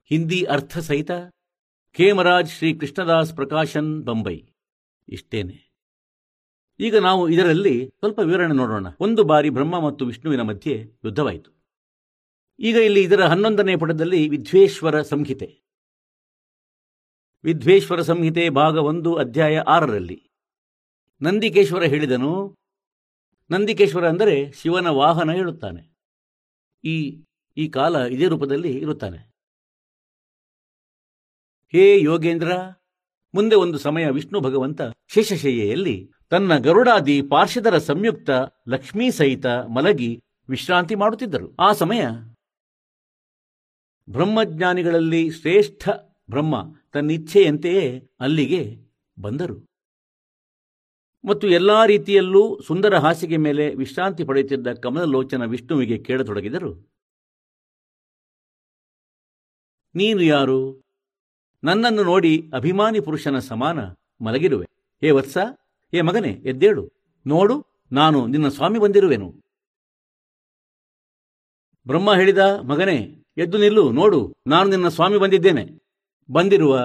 [0.04, 1.12] ಹಿಂದಿ ಅರ್ಥ ಸಹಿತ
[1.94, 4.44] ಖೇಮರಾಜ್ ಶ್ರೀ ಕೃಷ್ಣದಾಸ್ ಪ್ರಕಾಶನ್ ಬೊಂಬೈ.
[5.10, 5.72] ಇಷ್ಟೇನೆ.
[6.80, 8.88] ಈಗ ನಾವು ಇದರಲ್ಲಿ ಸ್ವಲ್ಪ ವಿವರಣೆ ನೋಡೋಣ.
[9.00, 10.74] ಒಂದು ಬಾರಿ ಬ್ರಹ್ಮ ಮತ್ತು ವಿಷ್ಣುವಿನ ಮಧ್ಯೆ
[11.06, 11.52] ಯುದ್ಧವಾಯಿತು.
[12.60, 15.62] ಈಗ ಇಲ್ಲಿ ಇದರ ಹನ್ನೊಂದನೇ ಪುಟದಲ್ಲಿ ವಿಧ್ವೇಶ್ವರ ಸಂಹಿತೆ.
[17.44, 20.32] ವಿಧ್ವೇಶ್ವರ ಸಂಹಿತೆ ಭಾಗ ಒಂದು ಅಧ್ಯಾಯ ಆರರಲ್ಲಿ.
[21.22, 22.61] ನಂದಿಕೇಶ್ವರ ಹೇಳಿದನು
[23.52, 25.92] ನಂದಿಕೇಶ್ವರ ಅಂದರೆ ಶಿವನ ವಾಹನ ಹೇಳುತ್ತಾನೆ.
[26.84, 27.24] ಈ
[27.58, 29.18] ಈ ಕಾಲ ಇದೇ ರೂಪದಲ್ಲಿ ಇರುತ್ತಾನೆ.
[31.72, 32.52] ಹೇ ಯೋಗೇಂದ್ರ,
[33.34, 38.30] ಮುಂದೆ ಒಂದು ಸಮಯ ವಿಷ್ಣು ಭಗವಂತ ಶೇಷಶಯ್ಯೆಯಲ್ಲಿ ತನ್ನ ಗರುಡಾದಿ ಪಾರ್ಷದರ ಸಂಯುಕ್ತ
[38.70, 41.56] ಲಕ್ಷ್ಮೀ ಸಹಿತ ಮಲಗಿ ವಿಶ್ರಾಂತಿ ಮಾಡುತ್ತಿದ್ದರು.
[41.56, 42.06] ಆ ಸಮಯ
[44.10, 45.90] ಬ್ರಹ್ಮಜ್ಞಾನಿಗಳಲ್ಲಿ ಶ್ರೇಷ್ಠ
[46.30, 46.56] ಬ್ರಹ್ಮ
[46.92, 48.78] ತನ್ನಿಚ್ಛೆಯಂತೆಯೇ ಅಲ್ಲಿಗೆ
[49.20, 49.71] ಬಂದರು.
[51.26, 56.92] ಮತ್ತು ಎಲ್ಲಾ ರೀತಿಯಲ್ಲೂ ಸುಂದರ ಹಾಸಿಗೆ ಮೇಲೆ ವಿಶ್ರಾಂತಿ ಪಡೆಯುತ್ತಿದ್ದ ಕಮಲಲೋಚನ ವಿಷ್ಣುವಿಗೆ ಕೇಳತೊಡಗಿದರು.
[59.96, 60.82] ನೀನು ಯಾರು?
[61.64, 63.80] ನನ್ನನ್ನು ನೋಡಿ ಅಭಿಮಾನಿ ಪುರುಷನ ಸಮಾನ
[64.22, 64.66] ಮಲಗಿರುವೆ.
[65.02, 65.38] ಹೇ ವತ್ಸ,
[65.92, 66.92] ಹೇ ಮಗನೇ, ಎದ್ದೇಳು.
[67.28, 69.30] ನೋಡು, ನಾನು ನಿನ್ನ ಸ್ವಾಮಿ ಬಂದಿರುವೆನು.
[71.88, 75.66] ಬ್ರಹ್ಮ ಹೇಳಿದ, ಮಗನೇ, ಎದ್ದು ನಿಲ್ಲು, ನೋಡು, ನಾನು ನಿನ್ನ ಸ್ವಾಮಿ ಬಂದಿದ್ದೇನೆ.
[76.32, 76.80] ಬಂದಿರುವ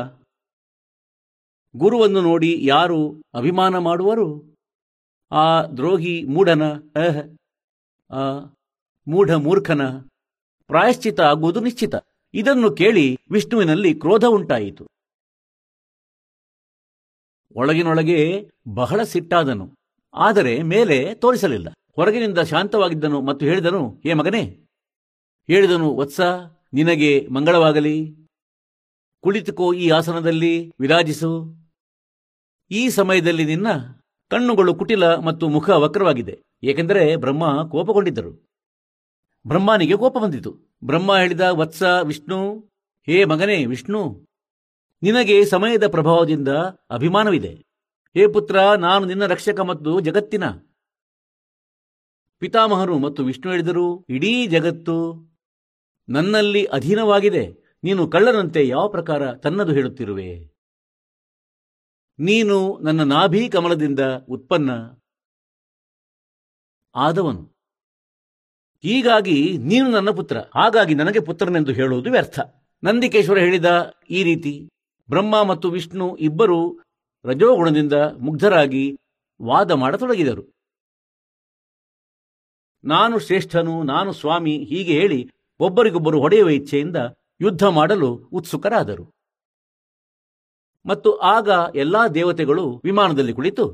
[1.77, 4.55] ಗುರುವನ್ನು ನೋಡಿ ಯಾರು ಅಭಿಮಾನ ಮಾಡುವರು?
[5.33, 7.37] ಆ ದ್ರೋಹಿ ಮೂಢನ, ಅಹ್,
[8.13, 8.45] ಆ
[9.09, 10.01] ಮೂಢ ಮೂರ್ಖನ
[10.67, 11.95] ಪ್ರಾಯಶ್ಚಿತ ಆಗುವುದು ನಿಶ್ಚಿತ.
[12.35, 14.87] ಇದನ್ನು ಕೇಳಿ ವಿಷ್ಣುವಿನಲ್ಲಿ ಕ್ರೋಧ ಉಂಟಾಯಿತು.
[17.57, 19.75] ಒಳಗಿನೊಳಗೆ ಬಹಳ ಸಿಟ್ಟಾದನು.
[20.15, 21.69] ಆದರೆ ಮೇಲೆ ತೋರಿಸಲಿಲ್ಲ.
[21.95, 24.43] ಹೊರಗಿನಿಂದ ಶಾಂತವಾಗಿದ್ದನು ಮತ್ತು ಹೇಳಿದನು, ಹೇ ಮಗನೇ,
[25.51, 26.21] ಹೇಳಿದನು, ವತ್ಸ,
[26.73, 28.26] ನಿನಗೆ ಮಂಗಳವಾಗಲಿ.
[29.27, 31.31] ಕುಳಿತುಕೋ ಈ ಆಸನದಲ್ಲಿ, ವಿರಾಜಿಸು.
[32.71, 33.67] ಈ ಸಮಯದಲ್ಲಿ ನಿನ್ನ
[34.29, 36.43] ಕಣ್ಣುಗಳು ಕುಟಿಲ ಮತ್ತು ಮುಖ ವಕ್ರವಾಗಿದೆ.
[36.63, 38.49] ಏಕೆಂದರೆ ಬ್ರಹ್ಮ ಕೋಪಗೊಂಡಿದ್ದರು.
[39.47, 40.79] ಬ್ರಹ್ಮನಿಗೆ ಕೋಪ ಬಂದಿತು.
[40.85, 42.71] ಬ್ರಹ್ಮ ಹೇಳಿದ, ವತ್ಸ, ವಿಷ್ಣು,
[43.07, 44.27] ಹೇ ಮಗನೇ, ವಿಷ್ಣು,
[45.03, 46.49] ನಿನಗೆ ಸಮಯದ ಪ್ರಭಾವದಿಂದ
[46.91, 47.67] ಅಭಿಮಾನವಿದೆ.
[48.15, 50.45] ಹೇ ಪುತ್ರ, ನಾನು ನಿನ್ನ ರಕ್ಷಕ ಮತ್ತು ಜಗತ್ತಿನ.
[52.39, 55.27] ಪಿತಾಮಹರು ಮತ್ತು ವಿಷ್ಣು ಹೇಳಿದರು, ಇಡೀ ಜಗತ್ತು
[56.09, 57.66] ನನ್ನಲ್ಲಿ ಅಧೀನವಾಗಿದೆ.
[57.85, 60.57] ನೀನು ಕಳ್ಳನಂತೆ ಯಾವ ಪ್ರಕಾರ ತನ್ನದು ಹೇಳುತ್ತಿರುವೆ?
[62.19, 64.71] ನೀನು ನನ್ನ ನಾಭಿ ಕಮಲದಿಂದ ಉತ್ಪನ್ನ
[66.95, 67.57] ಆದವನು.
[68.83, 70.39] ಹೀಗಾಗಿ ನೀನು ನನ್ನ ಪುತ್ರ.
[70.41, 72.41] ಹಾಗಾಗಿ ನನಗೆ ಪುತ್ರನೆಂದು ಹೇಳುವುದು ವ್ಯರ್ಥ.
[72.85, 74.69] ನಂದಿಕೇಶ್ವರ ಹೇಳಿದ ಈ ರೀತಿ
[75.09, 76.81] ಬ್ರಹ್ಮ ಮತ್ತು ವಿಷ್ಣು ಇಬ್ಬರು
[77.25, 78.99] ರಜೋಗುಣದಿಂದ ಮುಗ್ಧರಾಗಿ
[79.43, 80.57] ವಾದ ಮಾಡತೊಡಗಿದರು.
[82.85, 86.97] ನಾನು ಶ್ರೇಷ್ಠನು, ನಾನು ಸ್ವಾಮಿ ಹೀಗೆ ಹೇಳಿ ಒಬ್ಬರಿಗೊಬ್ಬರು ಹೊಡೆಯುವ ಇಚ್ಛೆಯಿಂದ
[87.41, 89.07] ಯುದ್ಧ ಮಾಡಲು ಉತ್ಸುಕರಾದರು.
[90.85, 93.67] ಮತ್ತು ಆಗ ಎಲ್ಲಾ ದೇವತೆಗಳು ವಿಮಾನದಲ್ಲಿ ಕುಳಿತು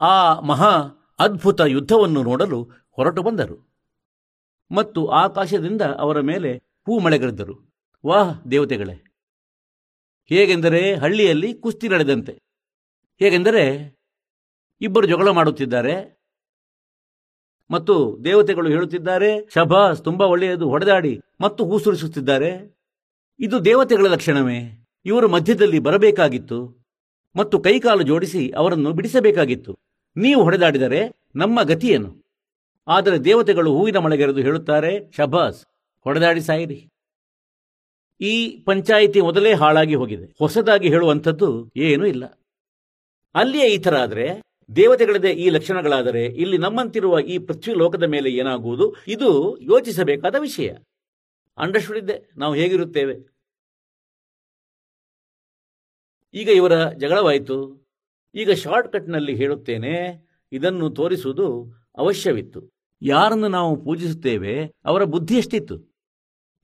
[0.00, 0.70] ಆ ಮಹಾ
[1.18, 3.56] ಅದ್ಭುತ ಯುದ್ಧವನ್ನು ನೋಡಲು ಹೊರಟು ಬಂದರು.
[4.70, 6.50] ಮತ್ತು ಆಕಾಶದಿಂದ ಅವರ ಮೇಲೆ
[6.86, 7.54] ಹೂ ಮಳೆಗರೆದರು.
[8.04, 8.94] ವಾಹ್, ದೇವತೆಗಳೇ!
[10.30, 12.32] ಹೇಗೆಂದರೆ ಹಳ್ಳಿಯಲ್ಲಿ ಕುಸ್ತಿ ನಡೆದಂತೆ.
[13.20, 13.64] ಹೇಗೆಂದರೆ
[14.80, 15.94] ಇಬ್ಬರು ಜಗಳ ಮಾಡುತ್ತಿದ್ದಾರೆ.
[17.70, 22.80] ಮತ್ತು ದೇವತೆಗಳು ಹೇಳುತ್ತಿದ್ದಾರೆ ಶಬಾಸ್ ತುಂಬಾ ಒಳ್ಳೆಯದು, ಹೊಡೆದಾಡಿ ಮತ್ತು ಹೂಸುರಿಸುತ್ತಿದ್ದಾರೆ
[23.40, 24.88] ಇದು ದೇವತೆಗಳ ಲಕ್ಷಣವೇ.
[25.06, 26.58] ಇವರು ಮಧ್ಯದಲ್ಲಿ ಬರಬೇಕಾಗಿತ್ತು
[27.36, 29.78] ಮತ್ತು ಕೈಕಾಲು ಜೋಡಿಸಿ ಅವರನ್ನು ಬಿಡಿಸಬೇಕಾಗಿತ್ತು.
[30.16, 31.00] ನೀವು ಹೊಡೆದಾಡಿದರೆ
[31.36, 32.10] ನಮ್ಮ ಗತಿಯೇನು?
[32.88, 35.66] ಆದರೆ ದೇವತೆಗಳು ಹೂವಿನ ಮಳೆಗೆರೆದು ಹೇಳುತ್ತಾರೆ ಶಬಾಸ್
[36.06, 36.88] ಹೊಡೆದಾಡಿ ಸಾಯಿರಿ.
[38.20, 40.34] ಈ ಪಂಚಾಯಿತಿ ಮೊದಲೇ ಹಾಳಾಗಿ ಹೋಗಿದೆ.
[40.38, 42.24] ಹೊಸದಾಗಿ ಹೇಳುವಂಥದ್ದು ಏನೂ ಇಲ್ಲ.
[43.34, 44.26] ಅಲ್ಲಿಯೇ ಈ ಥರ ಆದರೆ
[44.76, 48.96] ದೇವತೆಗಳದೇ ಈ ಲಕ್ಷಣಗಳಾದರೆ ಇಲ್ಲಿ ನಮ್ಮಂತಿರುವ ಈ ಪೃಥ್ವಿ ಲೋಕದ ಮೇಲೆ ಏನಾಗುವುದು?
[49.08, 50.74] ಇದು ಯೋಚಿಸಬೇಕಾದ ವಿಷಯ.
[51.58, 53.14] ಅಂಡರ್ಸ್ಟುಡ್ ಇದ್ದೆ ನಾವು ಹೇಗಿರುತ್ತೇವೆ?
[56.34, 57.88] ಈಗ ಇವರ ಜಗಳವಾಯಿತು.
[58.34, 59.94] ಈಗ ಶಾರ್ಟ್ ಕಟ್ನಲ್ಲಿ ಹೇಳುತ್ತೇನೆ,
[60.52, 61.46] ಇದನ್ನು ತೋರಿಸುವುದು
[61.98, 62.70] ಅವಶ್ಯವಿತ್ತು.
[63.02, 65.90] ಯಾರನ್ನು ನಾವು ಪೂಜಿಸುತ್ತೇವೆ, ಅವರ ಬುದ್ಧಿ ಎಷ್ಟಿತ್ತು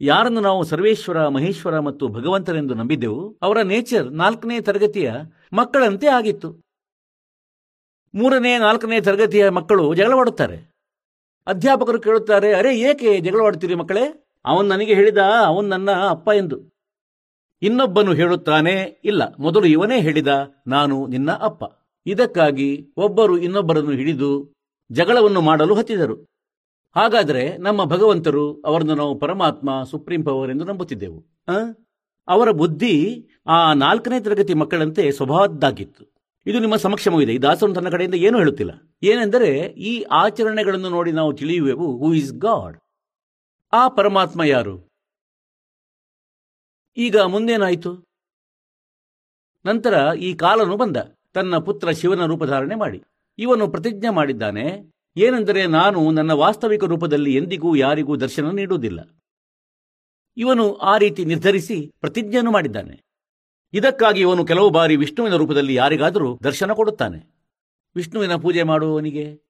[0.01, 5.13] ಯಾರನ್ನು ನಾವು ಸರ್ವೇಶ್ವರ, ಮಹೇಶ್ವರ ಮತ್ತು ಭಗವಂತರೆಂದು ನಂಬಿದ್ದೆವು, ಅವರ ನೇಚರ್ ನಾಲ್ಕನೇ ತರಗತಿಯ
[5.53, 6.66] ಮಕ್ಕಳಂತೆ ಆಗಿತ್ತು.
[8.17, 10.57] ಮೂರನೇ, ನಾಲ್ಕನೇ ತರಗತಿಯ ಮಕ್ಕಳು ಜಗಳವಾಡುತ್ತಾರೆ.
[11.47, 14.27] ಅಧ್ಯಾಪಕರು ಕೇಳುತ್ತಾರೆ, ಅರೆ, ಏಕೆ ಜಗಳವಾಡುತ್ತೀರಿ ಮಕ್ಕಳೇ?
[14.45, 16.59] ಅವನು ನನಗೆ ಹೇಳಿದ, ಅವನು ನನ್ನ ಅಪ್ಪ ಎಂದು.
[17.63, 20.29] ಇನ್ನೊಬ್ಬನು ಹೇಳುತ್ತಾನೆ, ಇಲ್ಲ, ಮೊದಲು ಇವನೇ ಹೇಳಿದ,
[20.67, 21.65] ನಾನು ನಿನ್ನ ಅಪ್ಪ.
[22.07, 24.55] ಇದಕ್ಕಾಗಿ ಒಬ್ಬರು ಇನ್ನೊಬ್ಬರನ್ನು ಹಿಡಿದು
[24.93, 26.17] ಜಗಳವನ್ನು ಮಾಡಲು ಹತ್ತಿದರು.
[26.97, 31.21] ಹಾಗಾದರೆ ನಮ್ಮ ಭಗವಂತರು ಅವರನ್ನು ನಾವು ಪರಮಾತ್ಮ ಸುಪ್ರೀಂ ಪವರ್ ಎಂದು ನಂಬುತ್ತಿದ್ದೆವು?
[32.29, 36.16] ಅವರ ಬುದ್ಧಿ ಆ ನಾಲ್ಕನೇ ತರಗತಿ ಮಕ್ಕಳಂತೆ ಸ್ವಭಾವದ್ದಾಗಿತ್ತು.
[36.47, 38.97] ಇದು ನಿಮ್ಮ ಸಮಕ್ಷಮವಿದೆ ಈ ದಾಸರು ತನ್ನ ಕಡೆಯಿಂದ ಏನೂ ಹೇಳುತ್ತಿಲ್ಲ.
[39.03, 42.79] ಏನೆಂದರೆ, ಈ ಆಚರಣೆಗಳನ್ನು ನೋಡಿ ನಾವು ತಿಳಿಯುವೆವು ಹೂ ಇಸ್ ಗಾಡ್
[43.73, 44.91] ಆ ಪರಮಾತ್ಮ ಯಾರು?
[46.97, 48.09] ಈಗ ಮುಂದೇನಾಯಿತು?
[49.67, 50.97] ನಂತರ ಈ ಕಾಲನು ಬಂದ.
[51.35, 53.03] ತನ್ನ ಪುತ್ರ ಶಿವನ ರೂಪಧಾರಣೆ ಮಾಡಿ.
[53.39, 59.21] ಇವನು ಪ್ರತಿಜ್ಞೆ ಮಾಡಿದ್ದಾನೆ, ಏನೆಂದರೆ ನಾನು ನನ್ನ ವಾಸ್ತವಿಕ ರೂಪದಲ್ಲಿ ಎಂದಿಗೂ ಯಾರಿಗೂ ದರ್ಶನ ನೀಡುವುದಿಲ್ಲ.
[60.37, 63.07] ಇವನು ಆ ರೀತಿ ನಿರ್ಧರಿಸಿ ಪ್ರತಿಜ್ಞೆಯನ್ನು ಮಾಡಿದ್ದಾನೆ.
[63.73, 67.35] ಇದಕ್ಕಾಗಿ ಇವನು ಕೆಲವು ಬಾರಿ ವಿಷ್ಣುವಿನ ರೂಪದಲ್ಲಿ ಯಾರಿಗಾದರೂ ದರ್ಶನ ಕೊಡುತ್ತಾನೆ.
[67.97, 69.43] ವಿಷ್ಣುವಿನ ಪೂಜೆ ಮಾಡುವವನಿಗೆ,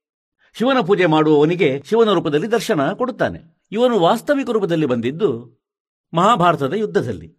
[0.54, 3.40] ಶಿವನ ಪೂಜೆ ಮಾಡುವವನಿಗೆ ಶಿವನ ರೂಪದಲ್ಲಿ ದರ್ಶನ ಕೊಡುತ್ತಾನೆ.
[3.72, 5.58] ಇವನು ವಾಸ್ತವಿಕ ರೂಪದಲ್ಲಿ ಬಂದಿದ್ದು
[6.14, 7.38] ಮಹಾಭಾರತದ ಯುದ್ಧದಲ್ಲಿ.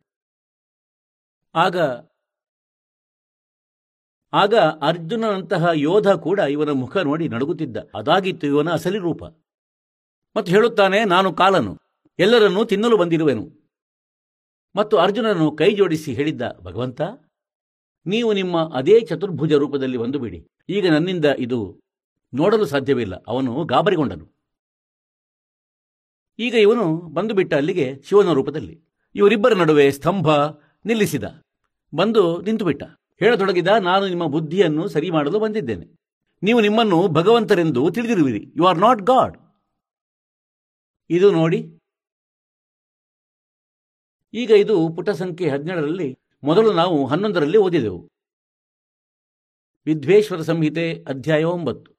[1.56, 1.78] ಆಗ
[4.34, 7.78] ಆಗ ಅರ್ಜುನನಂತಹ ಯೋಧ ಕೂಡ ಇವನ ಮುಖ ನೋಡಿ ನಡುಗುತ್ತಿದ್ದ.
[7.96, 9.24] ಅದಾಗಿತ್ತು ಇವನ ಅಸಲಿ ರೂಪ.
[10.38, 11.78] ಮತ್ತು ಹೇಳುತ್ತಾನೆ, ನಾನು ಕಾಲನು,
[12.20, 13.67] ಎಲ್ಲರನ್ನೂ ತಿನ್ನಲು ಬಂದಿರುವೆನು.
[14.76, 17.02] ಮತ್ತು ಅರ್ಜುನನು ಕೈ ಜೋಡಿಸಿ ಹೇಳಿದ್ದ, ಭಗವಂತ,
[18.06, 21.80] ನೀವು ನಿಮ್ಮ ಅದೇ ಚತುರ್ಭುಜ ರೂಪದಲ್ಲಿ ಒಂದು ಬಿಡಿ ಈಗ ನನ್ನಿಂದ ಇದು
[22.34, 23.16] ನೋಡಲು ಸಾಧ್ಯವಿಲ್ಲ.
[23.28, 24.38] ಅವನು ಗಾಬರಿಗೊಂಡನು.
[26.40, 28.82] ಈಗ ಇವನು ಬಂದು ಬಿಟ್ಟ ಅಲ್ಲಿಗೆ ಶಿವನ ರೂಪದಲ್ಲಿ.
[29.16, 30.28] ಇವರಿಬ್ಬರ ನಡುವೆ ಸ್ತಂಭ
[30.86, 31.24] ನಿಲ್ಲಿಸಿದ.
[31.96, 32.84] ಬಂದು ನಿಂತುಬಿಟ್ಟ.
[33.20, 35.96] ಹೇಳತೊಡಗಿದ, ನಾನು ನಿಮ್ಮ ಬುದ್ಧಿಯನ್ನು ಸರಿ ಮಾಡಲು ಬಂದಿದ್ದೇನೆ.
[36.44, 38.54] ನೀವು ನಿಮ್ಮನ್ನು ಭಗವಂತರೆಂದು ತಿಳಿದಿರುವಿರಿ.
[38.56, 39.38] You are not God.
[41.10, 41.77] ಇದು ನೋಡಿ
[44.34, 48.12] ಈಗ ಇದು ಪುಟ ಸಂಖ್ಯೆ ಹದಿನೇಳರಲ್ಲಿ ಮೊದಲು ನಾವು ಹನ್ನೊಂದರಲ್ಲಿ ಓದಿದೆವು.
[49.86, 51.98] ವಿದ್ವೇಶ್ವರ ಸಂಹಿತೆ ಅಧ್ಯಾಯ ಒಂಬತ್ತು.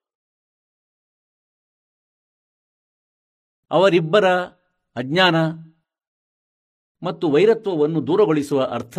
[3.70, 4.24] ಅವರಿಬ್ಬರ
[4.96, 5.34] ಅಜ್ಞಾನ
[7.02, 8.98] ಮತ್ತು ವೈರತ್ವವನ್ನು ದೂರಗೊಳಿಸುವ ಅರ್ಥ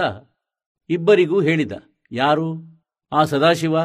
[0.89, 1.71] ಇಬ್ಬರಿಗೂ ಹೇಳಿದ.
[2.11, 2.55] ಯಾರು?
[3.11, 3.77] ಆ ಸದಾಶಿವ.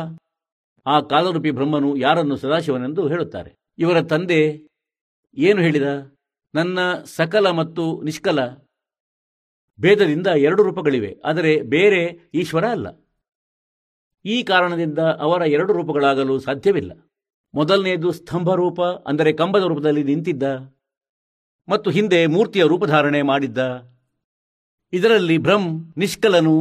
[0.86, 3.54] ಆ ಕಾಲರೂಪಿ ಬ್ರಹ್ಮನು ಯಾರನ್ನು ಸದಾಶಿವನೆಂದು ಹೇಳುತ್ತಾರೆ.
[3.78, 4.68] ಇವರ ತಂದೆ
[5.34, 6.16] ಏನು ಹೇಳಿದ?
[6.54, 8.38] ನನ್ನ ಸಕಲ ಮತ್ತು ನಿಷ್ಕಲ
[9.80, 11.20] ಭೇದದಿಂದ ಎರಡು ರೂಪಗಳಿವೆ.
[11.24, 12.86] ಆದರೆ ಬೇರೆ ಈಶ್ವರ ಅಲ್ಲ.
[14.24, 16.92] ಈ ಕಾರಣದಿಂದ ಅವರ ಎರಡು ರೂಪಗಳಾಗಲು ಸಾಧ್ಯವಿಲ್ಲ.
[17.54, 20.42] ಮೊದಲನೆಯದು ಸ್ತಂಭ ರೂಪ ಅಂದರೆ ಕಂಬದ ರೂಪದಲ್ಲಿ ನಿಂತಿದ್ದ,
[21.68, 23.58] ಮತ್ತು ಹಿಂದೆ ಮೂರ್ತಿಯ ರೂಪಧಾರಣೆ ಮಾಡಿದ್ದ.
[24.92, 26.56] ಇದರಲ್ಲಿ ಬ್ರಹ್ಮ್, ನಿಷ್ಕಲನು,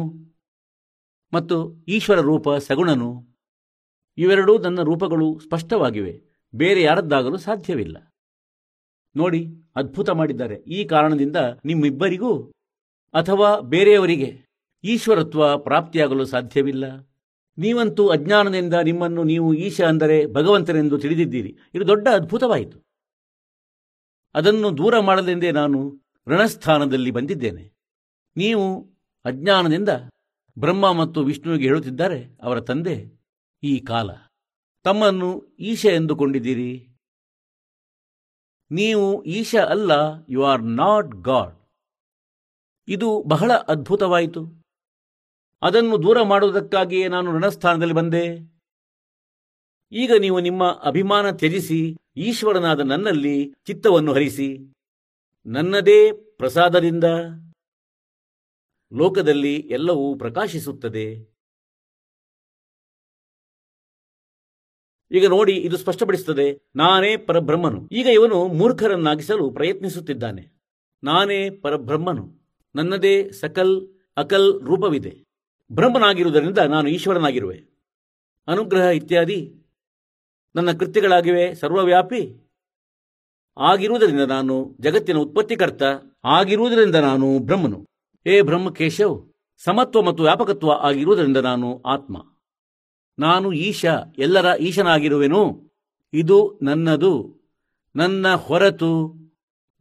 [1.33, 3.37] ಮತ್ತು ಈಶ್ವರ ರೂಪ, ಸಗುಣನು.
[4.17, 6.21] ಇವೆರಡೂ ನನ್ನ ರೂಪಗಳು ಸ್ಪಷ್ಟವಾಗಿವೆ.
[6.55, 8.13] ಬೇರೆ ಯಾರದ್ದಾಗಲು ಸಾಧ್ಯವಿಲ್ಲ.
[9.15, 10.55] ನೋಡಿ, ಅದ್ಭುತ ಮಾಡಿದ್ದಾರೆ.
[10.55, 12.52] ಈ ಕಾರಣದಿಂದ ನಿಮ್ಮಿಬ್ಬರಿಗೂ
[13.13, 14.45] ಅಥವಾ ಬೇರೆಯವರಿಗೆ
[14.83, 16.85] ಈಶ್ವರತ್ವ ಪ್ರಾಪ್ತಿಯಾಗಲು ಸಾಧ್ಯವಿಲ್ಲ.
[17.57, 21.57] ನೀವಂತೂ ಅಜ್ಞಾನದಿಂದ ನಿಮ್ಮನ್ನು ನೀವು ಈಶ ಅಂದರೆ ಭಗವಂತನೆಂದು ತಿಳಿದಿದ್ದೀರಿ.
[21.75, 22.77] ಇದು ದೊಡ್ಡ ಅದ್ಭುತವಾಯಿತು.
[24.35, 25.79] ಅದನ್ನು ದೂರ ಮಾಡಲೆಂದೇ ನಾನು
[26.27, 27.73] ಋಣಸ್ಥಾನದಲ್ಲಿ ಬಂದಿದ್ದೇನೆ.
[28.37, 28.81] ನೀವು
[29.25, 29.89] ಅಜ್ಞಾನದಿಂದ
[30.59, 33.21] ಬ್ರಹ್ಮ ಮತ್ತು ವಿಷ್ಣುವಿಗೆ ಹೇಳುತ್ತಿದ್ದಾರೆ, ಅವರ ತಂದೆ
[33.63, 34.11] ಈ ಕಾಲ.
[34.83, 36.87] ತಮ್ಮನ್ನು ಈಶ ಎಂದುಕೊಂಡಿದ್ದೀರಿ.
[38.71, 39.91] ನೀವು ಈಶ ಅಲ್ಲ,
[40.29, 41.62] ಯು ಆರ್ ನಾಟ್ ಗಾಡ್.
[42.87, 44.63] ಇದು ಬಹಳ ಅದ್ಭುತವಾಯಿತು.
[45.61, 48.53] ಅದನ್ನು ದೂರ ಮಾಡುವುದಕ್ಕಾಗಿಯೇ ನಾನು ಋಣಸ್ಥಾನದಲ್ಲಿ ಬಂದೆ.
[49.91, 54.57] ಈಗ ನೀವು ನಿಮ್ಮ ಅಭಿಮಾನ ತ್ಯಜಿಸಿ, ಈಶ್ವರನಾದ ನನ್ನಲ್ಲಿ ಚಿತ್ತವನ್ನು ಹರಿಸಿ.
[55.45, 57.03] ನನ್ನದೇ ಪ್ರಸಾದದಿಂದ
[58.93, 61.33] ಲೋಕದಲ್ಲಿ ಎಲ್ಲವೂ ಪ್ರಕಾಶಿಸುತ್ತದೆ.
[65.11, 67.89] ಈಗ ನೋಡಿ, ಇದು ಸ್ಪಷ್ಟಪಡಿಸುತ್ತದೆ, ನಾನೇ ಪರಬ್ರಹ್ಮನು.
[67.91, 70.53] ಈಗ ಇವನು ಮೂರ್ಖರನ್ನಾಗಿಸಲು ಪ್ರಯತ್ನಿಸುತ್ತಿದ್ದಾನೆ.
[71.03, 72.42] ನಾನೇ ಪರಬ್ರಹ್ಮನು.
[72.75, 75.23] ನನ್ನದೇ ಸಕಲ್ ಅಕಲ್ ರೂಪವಿದೆ.
[75.71, 77.63] ಬ್ರಹ್ಮನಾಗಿರುವುದರಿಂದ ನಾನು ಈಶ್ವರನಾಗಿರುವೆ.
[78.47, 79.59] ಅನುಗ್ರಹ ಇತ್ಯಾದಿ
[80.55, 82.51] ನನ್ನ ಕೃತ್ಯಗಳಾಗಿವೆ, ಸರ್ವವ್ಯಾಪಿ
[83.57, 85.81] ಆಗಿರುವುದರಿಂದ ನಾನು ಜಗತ್ತಿನ ಉತ್ಪತ್ತಿಕರ್ತ,
[86.25, 87.85] ಆಗಿರುವುದರಿಂದ ನಾನು ಬ್ರಹ್ಮನು.
[88.25, 89.33] ಏ ಬ್ರಹ್ಮಕೇಶವ್,
[89.63, 92.17] ಸಮತ್ವ ಮತ್ತು ವ್ಯಾಪಕತ್ವ ಆಗಿರುವುದರಿಂದ ನಾನು ಆತ್ಮ.
[93.19, 93.85] ನಾನು ಈಶ,
[94.17, 95.73] ಎಲ್ಲರ ಈಶನಾಗಿರುವೆನು.
[96.13, 97.41] ಇದು ನನ್ನದು,
[97.95, 99.23] ನನ್ನ ಹೊರತು,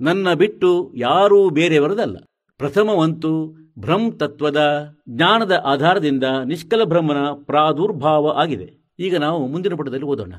[0.01, 2.17] ನನ್ನ ಬಿಟ್ಟು ಯಾರೂ ಬೇರೆಯವರದಲ್ಲ.
[2.59, 4.61] ಪ್ರಥಮವಂತೂ ಬ್ರಹ್ಮ ತತ್ವದ
[5.09, 8.95] ಜ್ಞಾನದ ಆಧಾರದಿಂದ ನಿಷ್ಕಲ ಬ್ರಹ್ಮನ ಪ್ರಾದುರ್ಭಾವ ಆಗಿದೆ.
[8.99, 10.35] ಈಗ ನಾವು ಮುಂದಿನ ಪುಟದಲ್ಲಿ ಓದೋಣ.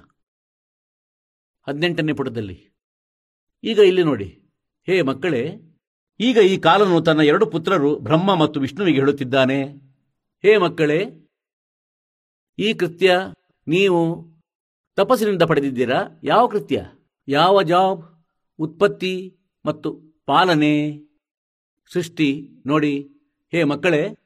[1.68, 2.74] ಹದಿನೆಂಟನೇ ಪುಟದಲ್ಲಿ.
[3.64, 4.40] ಈಗ ಇಲ್ಲಿ ನೋಡಿ.
[4.86, 5.58] ಹೇ ಮಕ್ಕಳೇ,
[6.20, 9.64] ಈಗ ಈ ಕಾಲನು ತನ್ನ ಎರಡು ಪುತ್ರರು ಬ್ರಹ್ಮ ಮತ್ತು ವಿಷ್ಣುವಿಗೆ ಹೇಳುತ್ತಿದ್ದಾನೆ.
[10.42, 11.30] ಹೇ ಮಕ್ಕಳೇ,
[12.60, 13.16] ಈ ಕೃತ್ಯ
[13.68, 14.28] ನೀವು
[14.96, 16.04] ತಪಸ್ಸಿನಿಂದ ಪಡೆದಿದ್ದೀರಾ?
[16.24, 16.86] ಯಾವ ಕೃತ್ಯ?
[17.28, 18.26] ಯಾವ ಜಾಬ್?
[18.60, 19.94] ಉತ್ಪತ್ತಿ ಮತ್ತು
[20.26, 21.04] ಪಾಲನೆ?
[21.92, 23.10] ಸೃಷ್ಟಿ ನೋಡಿ,
[23.52, 24.18] ಹೇ ಮಕ್ಕಳೇ,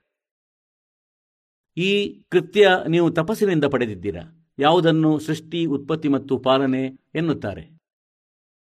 [1.78, 4.54] ಈ ಕೃತ್ಯ ನೀವು ತಪಸ್ಸಿನಿಂದ ಪಡೆದಿದ್ದೀರಾ?
[4.60, 7.62] ಯಾವುದನ್ನು ಸೃಷ್ಟಿ, ಉತ್ಪತ್ತಿ ಮತ್ತು ಪಾಲನೆ ಎನ್ನುತ್ತಾರೆ?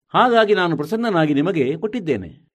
[0.08, 2.48] ಹಾಗಾಗಿ ನಾನು ಪ್ರಸನ್ನನಾಗಿ ನಿಮಗೆ ಕೊಟ್ಟಿದ್ದೇನೆ.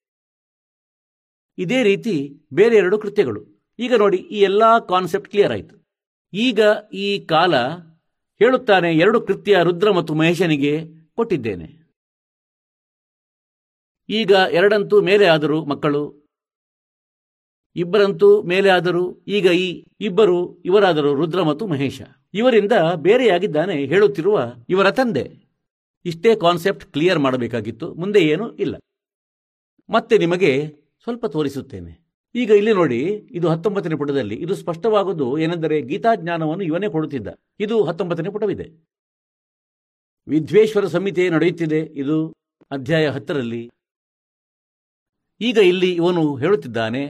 [1.59, 3.71] ಇದೇ ರೀತಿ ಬೇರೆ ಎರಡು ಕೃತ್ಯಗಳು.
[3.79, 5.77] ಈಗ ನೋಡಿ, ಈ ಎಲ್ಲ ಕಾನ್ಸೆಪ್ಟ್ ಕ್ಲಿಯರ್ ಆಯಿತು.
[6.33, 6.61] ಈಗ
[6.93, 7.55] ಈ ಕಾಲ
[8.39, 10.81] ಹೇಳುತ್ತಾನೆ, ಎರಡು ಕೃತ್ಯ ರುದ್ರ ಮತ್ತು ಮಹೇಶನಿಗೆ
[11.15, 11.82] ಕೊಟ್ಟಿದ್ದೇನೆ.
[14.13, 16.03] ಈಗ ಎರಡಂತೂ ಮೇಲೆ ಆದರು ಮಕ್ಕಳು,
[17.77, 19.69] ಇಬ್ಬರಂತೂ ಮೇಲೆ ಆದರು ಈಗ ಈ
[20.01, 22.03] ಇಬ್ಬರು ಇವರಾದರು ರುದ್ರ ಮತ್ತು ಮಹೇಶ.
[22.35, 24.37] ಇವರಿಂದ ಬೇರೆಯಾಗಿದ್ದಾನೆ ಹೇಳುತ್ತಿರುವ
[24.69, 25.25] ಇವರ ತಂದೆ.
[26.05, 28.75] ಇಷ್ಟೇ ಕಾನ್ಸೆಪ್ಟ್ ಕ್ಲಿಯರ್ ಮಾಡಬೇಕಾಗಿತ್ತು, ಮುಂದೆ ಏನೂ ಇಲ್ಲ.
[29.91, 30.53] ಮತ್ತೆ ನಿಮಗೆ
[31.03, 31.93] ಸ್ವಲ್ಪ ತೋರಿಸುತ್ತೇನೆ.
[32.35, 33.01] ಈಗ ಇಲ್ಲಿ ನೋಡಿ,
[33.31, 34.35] ಇದು ಹತ್ತೊಂಬತ್ತನೇ ಪುಟದಲ್ಲಿ.
[34.35, 37.29] ಇದು ಸ್ಪಷ್ಟವಾಗುವುದು ಏನೆಂದರೆ ಗೀತಾಜ್ಞಾನವನ್ನು ಇವನೇ ಕೊಡುತ್ತಿದ್ದ.
[37.61, 38.67] ಇದು ಹತ್ತೊಂಬತ್ತನೇ ಪುಟವಿದೆ.
[40.29, 41.81] ವಿದ್ವೇಶ್ವರ ಸಂಹಿತೆ ನಡೆಯುತ್ತಿದೆ.
[42.03, 42.17] ಇದು
[42.71, 43.63] ಅಧ್ಯಾಯ ಹತ್ತರಲ್ಲಿ.
[45.41, 47.07] ಈಗ ಇಲ್ಲಿ ಇವನು ಹೇಳುತ್ತಿದ್ದಾನೆ,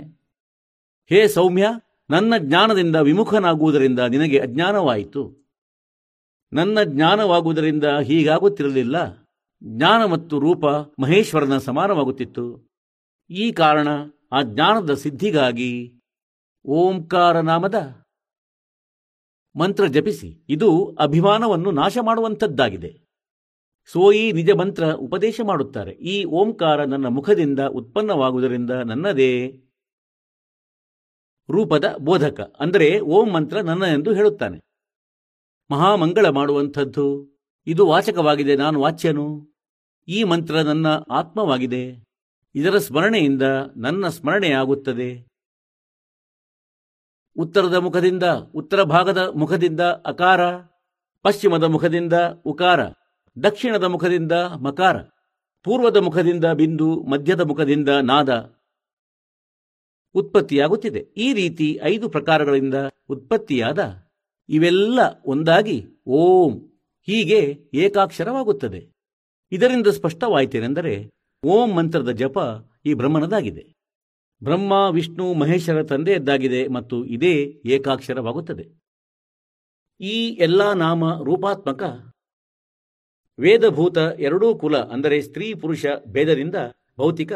[1.08, 1.66] ಹೇ ಸೌಮ್ಯ,
[2.10, 5.42] ನನ್ನ ಜ್ಞಾನದಿಂದ ವಿಮುಖನಾಗುವುದರಿಂದ ನಿನಗೆ ಅಜ್ಞಾನವಾಯಿತು.
[6.52, 9.26] ನನ್ನ ಜ್ಞಾನವಾಗುವುದರಿಂದ ಹೀಗಾಗುತ್ತಿರಲಿಲ್ಲ.
[9.64, 10.64] ಜ್ಞಾನ ಮತ್ತು ರೂಪ
[10.98, 12.70] ಮಹೇಶ್ವರನ ಸಮಾನವಾಗುತ್ತಿತ್ತು.
[13.30, 13.88] ಈ ಕಾರಣ
[14.32, 16.02] ಆ ಜ್ಞಾನದ ಸಿದ್ಧಿಗಾಗಿ
[16.66, 18.04] ಓಂಕಾರ ನಾಮದ
[19.56, 20.46] ಮಂತ್ರ ಜಪಿಸಿ.
[20.48, 23.01] ಇದು ಅಭಿಮಾನವನ್ನು ನಾಶ ಮಾಡುವಂಥದ್ದಾಗಿದೆ
[23.86, 25.92] ಸೋಯಿ ನಿಜ ಮಂತ್ರ ಉಪದೇಶ ಮಾಡುತ್ತಾರೆ.
[25.92, 29.62] ಈ ಓಂಕಾರ ನನ್ನ ಮುಖದಿಂದ ಉತ್ಪನ್ನವಾಗುವುದರಿಂದ ನನ್ನದೇ
[31.50, 32.56] ರೂಪದ ಬೋಧಕ.
[32.60, 34.58] ಅಂದರೆ ಓಂ ಮಂತ್ರ ನನ್ನ ಎಂದು ಹೇಳುತ್ತಾನೆ.
[35.70, 37.06] ಮಹಾಮಂಗಳ ಮಾಡುವಂಥದ್ದು.
[37.66, 39.26] ಇದು ವಾಚಕವಾಗಿದೆ, ನಾನು ವಾಚ್ಯನು.
[40.08, 42.04] ಈ ಮಂತ್ರ ನನ್ನ ಆತ್ಮವಾಗಿದೆ.
[42.54, 43.42] ಇದರ ಸ್ಮರಣೆಯಿಂದ
[43.76, 45.26] ನನ್ನ ಸ್ಮರಣೆಯಾಗುತ್ತದೆ
[47.36, 48.22] ಉತ್ತರದ ಮುಖದಿಂದ
[48.54, 50.40] ಉತ್ತರ ಭಾಗದ ಮುಖದಿಂದ ಅಕಾರ,
[51.22, 52.12] ಪಶ್ಚಿಮದ ಮುಖದಿಂದ
[52.44, 52.80] ಉಕಾರ.
[53.36, 54.96] ದಕ್ಷಿಣದ ಮುಖದಿಂದ ಮಕಾರ,
[55.62, 58.30] ಪೂರ್ವದ ಮುಖದಿಂದ ಬಿಂದು, ಮಧ್ಯದ ಮುಖದಿಂದ ನಾದ
[60.14, 60.98] ಉತ್ಪತ್ತಿಯಾಗುತ್ತಿದೆ.
[61.16, 62.74] ಈ ರೀತಿ ಐದು ಪ್ರಕಾರಗಳಿಂದ
[63.08, 64.08] ಉತ್ಪತ್ತಿಯಾದ
[64.48, 66.52] ಇವೆಲ್ಲ ಒಂದಾಗಿ ಓಂ
[67.06, 68.92] ಹೀಗೆ ಏಕಾಕ್ಷರವಾಗುತ್ತದೆ.
[69.52, 71.10] ಇದರಿಂದ ಸ್ಪಷ್ಟವಾಯಿತೇನೆಂದರೆ
[71.44, 72.38] ಓಂ ಮಂತ್ರದ ಜಪ
[72.84, 73.72] ಈ ಬ್ರಹ್ಮನದಾಗಿದೆ.
[74.44, 78.82] ಬ್ರಹ್ಮ, ವಿಷ್ಣು, ಮಹೇಶ್ವರ ತಂದೆಯದ್ದಾಗಿದೆ ಮತ್ತು ಇದೇ ಏಕಾಕ್ಷರವಾಗುತ್ತದೆ.
[80.00, 82.11] ಈ ಎಲ್ಲಾ ನಾಮ ರೂಪಾತ್ಮಕ
[83.38, 86.54] ವೇದಭೂತ ಎರಡೂ ಕುಲ ಅಂದರೆ ಸ್ತ್ರೀ ಪುರುಷ ಭೇದದಿಂದ
[86.98, 87.32] ಭೌತಿಕ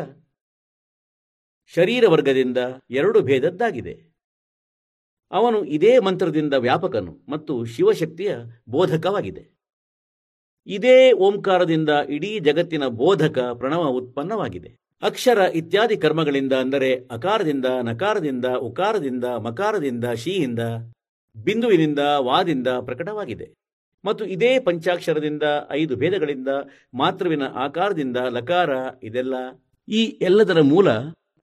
[1.76, 2.59] ಶರೀರ ವರ್ಗದಿಂದ
[2.90, 4.16] ಎರಡು ಭೇದದ್ದಾಗಿದೆ.
[5.30, 8.34] ಅವನು ಇದೇ ಮಂತ್ರದಿಂದ ವ್ಯಾಪಕನು ಮತ್ತು ಶಿವಶಕ್ತಿಯ
[8.68, 9.57] ಬೋಧಕವಾಗಿದೆ.
[10.66, 14.70] ಇದೇ ಓಂಕಾರದಿಂದ ಇಡೀ ಜಗತ್ತಿನ ಬೋಧಕ ಪ್ರಣವ ಉತ್ಪನ್ನವಾಗಿದೆ.
[15.03, 20.59] ಅಕ್ಷರ ಇತ್ಯಾದಿ ಕರ್ಮಗಳಿಂದ ಅಂದರೆ ಅಕಾರದಿಂದ, ನಕಾರದಿಂದ, ಉಕಾರದಿಂದ, ಮಕಾರದಿಂದ, ಶೀಯಿಂದ,
[21.36, 23.47] ಬಿಂದುವಿನಿಂದ, ವಾದಿಂದ ಪ್ರಕಟವಾಗಿದೆ.
[24.07, 26.48] ಮತ್ತು ಇದೇ ಪಂಚಾಕ್ಷರದಿಂದ ಐದು ಭೇದಗಳಿಂದ
[26.94, 28.70] ಮಾತೃವಿನ ಆಕಾರದಿಂದ ಲಕಾರ
[29.02, 29.34] ಇದೆಲ್ಲ
[29.88, 30.88] ಈ ಎಲ್ಲದರ ಮೂಲ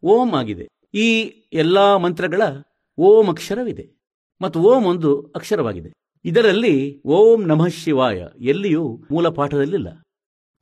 [0.03, 0.67] ಓಂ ಆಗಿದೆ.
[0.93, 2.41] ಈ ಎಲ್ಲಾ ಮಂತ್ರಗಳ
[2.97, 3.89] ಓಂ ಅಕ್ಷರವಿದೆ
[4.41, 5.91] ಮತ್ತು ಓಂ ಒಂದು ಅಕ್ಷರವಾಗಿದೆ.
[6.25, 10.05] ಇದರಲ್ಲಿ ಓಂ ನಮಃ ಶಿವಾಯ ಎಲ್ಲಿಯೂ ಮೂಲ ಪಾಠದಲ್ಲಿಲ್ಲ.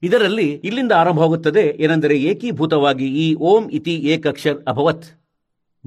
[0.03, 5.05] ಇದರಲ್ಲಿ ಇಲ್ಲಿಂದ ಆರಂಭವಾಗುತ್ತದೆ ಏನೆಂದರೆ ಏಕೀಭೂತವಾಗಿ ಈ ಓಂ ಇತಿ ಏಕಕ್ಷರ್ ಅಭವತ್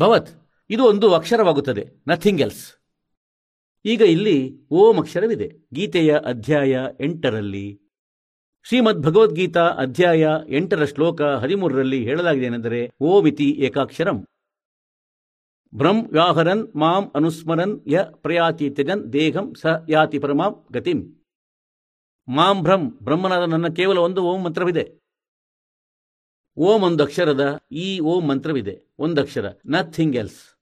[0.01, 0.29] ಭವತ್.
[0.71, 1.85] ಇದು ಒಂದು ಅಕ್ಷರವಾಗುತ್ತದೆ.
[2.07, 2.84] ನಥಿಂಗ್ ಎಲ್ಸ್
[3.87, 5.53] ಈಗ ಇಲ್ಲಿ ಓಂ ಅಕ್ಷರವಿದೆ.
[5.73, 7.81] ಗೀತೆಯ ಅಧ್ಯಾಯ ಎಂಟರಲ್ಲಿ.
[8.65, 14.29] ಶ್ರೀಮದ್ ಭಗವದ್ಗೀತಾ ಅಧ್ಯಾಯ ಎಂಟರ ಶ್ಲೋಕ ಹದಿಮೂರರಲ್ಲಿ ಹೇಳಲಾಗಿದೆ ಏನೆಂದರೆ ಓಮಿತಿ ಏಕಾಕ್ಷರಂ.
[15.75, 21.25] ಬ್ರಹ್ಮ ವ್ಯಾಹರನ್ ಮಾಂ ಅನುಸ್ಮರನ್ ಯ ಪ್ರಯಾತಿ ತ್ಯಜನ್ ದೇಹಂ ಸ ಯಾತಿ ಪರಮಾಂ ಗತಿಂ.
[22.29, 25.01] ಮಾಂ ಭ್ರಂ ಬ್ರಹ್ಮನಾದ ನನ್ನ ಕೇವಲ ಒಂದು ಓಂ ಮಂತ್ರವಿದೆ.
[26.57, 28.95] ಓಂ ಒಂದು ಅಕ್ಷರದ ಈ ಓಂ ಮಂತ್ರವಿದೆ.
[28.99, 30.54] ಒಂದಕ್ಷರ ನಥಿಂಗ್ ಎಲ್ಸ್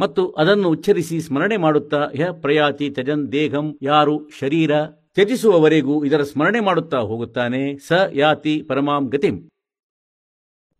[0.00, 6.98] ಮತ್ತು ಅದನ್ನು ಉಚ್ಚರಿಸಿ ಸ್ಮರಣೆ ಮಾಡುತ್ತಾ ಯ ಪ್ರಯಾತಿ ತಜನ್ ದೇಹಂ ಯಾರು ಶರೀರ ತ್ಯಜಿಸುವವರೆಗೂ ಇದರ ಸ್ಮರಣೆ ಮಾಡುತ್ತಾ
[6.98, 9.50] ಹೋಗುತ್ತಾನೆ, ಸ ಯಾತಿ ಪರಮಾಂ ಗತಿಂ.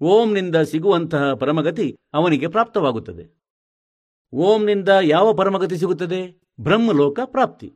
[0.02, 3.40] ಓಂನಿಂದ ಸಿಗುವಂತಹ ಪರಮಗತಿ ಅವನಿಗೆ ಪ್ರಾಪ್ತವಾಗುತ್ತದೆ.
[4.34, 6.40] ಓಂನಿಂದ ಯಾವ ಪರಮಗತಿ ಸಿಗುತ್ತದೆ?
[6.60, 7.72] ಬ್ರಹ್ಮಲೋಕ ಪ್ರಾಪ್ತಿ.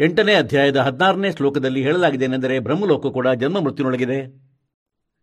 [0.00, 4.42] ಎಂಟನೇ ಅಧ್ಯಾಯದ ಹದಿನಾರನೇ ಶ್ಲೋಕದಲ್ಲಿ ಹೇಳಲಾಗಿದೆ ಬ್ರಹ್ಮಲೋಕ ಕೂಡ ಜನ್ಮ ಮೃತ್ಯುನೊಳಗಿದೆ.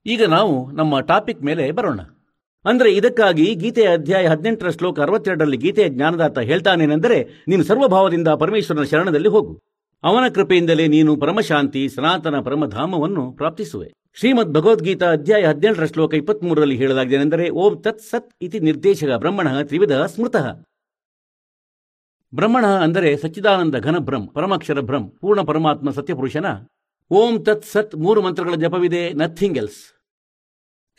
[0.05, 1.99] ಈಗ ನಾವು ನಮ್ಮ ಟಾಪಿಕ್ ಮೇಲೆ ಬರೋಣ.
[2.65, 9.61] ಅಂದ್ರೆ ಇದಕ್ಕಾಗಿ ಗೀತೆಯ ಅಧ್ಯಾಯ ಹದಿನೆಂಟರ ಶ್ಲೋಕ ಅರವತ್ತೆರಡರಲ್ಲಿ ಗೀತೆಯ ಜ್ಞಾನದಾತ ಹೇಳ್ತಾನೇನೆಂದರೆ, ನೀನು ಸರ್ವಭಾವದಿಂದ ಪರಮೇಶ್ವರನ ಶರಣದಲ್ಲಿ ಹೋಗು.
[10.03, 13.91] ಅವನ ಕೃಪೆಯಿಂದಲೇ ನೀನು ಪರಮಶಾಂತಿ, ಸನಾತನ, ಪರಮಧಾಮವನ್ನು ಪ್ರಾಪ್ತಿಸುವೆ.
[14.15, 19.91] ಶ್ರೀಮದ್ ಭಗವದ್ಗೀತಾ ಅಧ್ಯಾಯ ಹದಿನೆಂಟರ ಶ್ಲೋಕ ಇಪ್ಪತ್ಮೂರರಲ್ಲಿ ಹೇಳಲಾಗಿದೆ ಏನೆಂದರೆ ಓಂ ತತ್ ಸತ್ ಇತಿ ನಿರ್ದೇಶಕ ಬ್ರಹ್ಮಣ ತ್ರಿವಿಧ
[19.91, 20.47] ಸ್ಮೃತಃ.
[22.33, 26.45] ಬ್ರಹ್ಮಣ ಅಂದರೆ ಸಚ್ಚಿದಾನಂದ ಘನಭ್ರಂ, ಪರಮಾಕ್ಷರ ಭ್ರಂ, ಪೂರ್ಣ ಪರಮಾತ್ಮ ಸತ್ಯಪುರುಷನ.
[27.11, 29.98] ಓಂ ತತ್ ಸತ್ ಮೂರು ಮಂತ್ರಗಳ ಜಪವಿದೆ ನಥಿಂಗ್ ಎಲ್ಸ್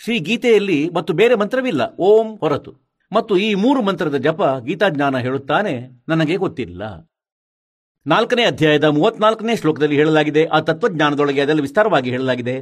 [0.04, 2.72] ಶ್ರೀ ಗೀತೆಯಲ್ಲಿ ಮತ್ತು ಬೇರೆ ಮಂತ್ರವಿಲ್ಲ, ಓಂ ಹೊರತು.
[3.12, 7.10] ಮತ್ತು ಈ ಮೂರು ಮಂತ್ರದ ಜಪ ಗೀತಾಜ್ಞಾನ ಹೇಳುತ್ತಾನೆ, ನನಗೆ ಗೊತ್ತಿಲ್ಲ.
[8.06, 12.56] ನಾಲ್ಕನೇ ಅಧ್ಯಾಯದ ಮೂವತ್ನಾಲ್ಕನೇ ಶ್ಲೋಕದಲ್ಲಿ ಹೇಳಲಾಗಿದೆ, ಆ ತತ್ವಜ್ಞಾನದೊಳಗೆ ಅದರಲ್ಲಿ ವಿಸ್ತಾರವಾಗಿ ಹೇಳಲಾಗಿದೆ.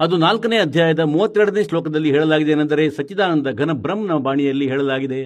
[0.00, 5.20] ಅದು ನಾಲ್ಕನೇ ಅಧ್ಯಾಯದ ಮೂವತ್ತೆರಡನೇ ಶ್ಲೋಕದಲ್ಲಿ ಹೇಳಲಾಗಿದೆ ಏನೆಂದರೆ, ಸಚ್ಚಿದಾನಂದ ಘನ ಬ್ರಹ್ಮನ ಬಾಣಿಯಲ್ಲಿ ಹೇಳಲಾಗಿದೆ.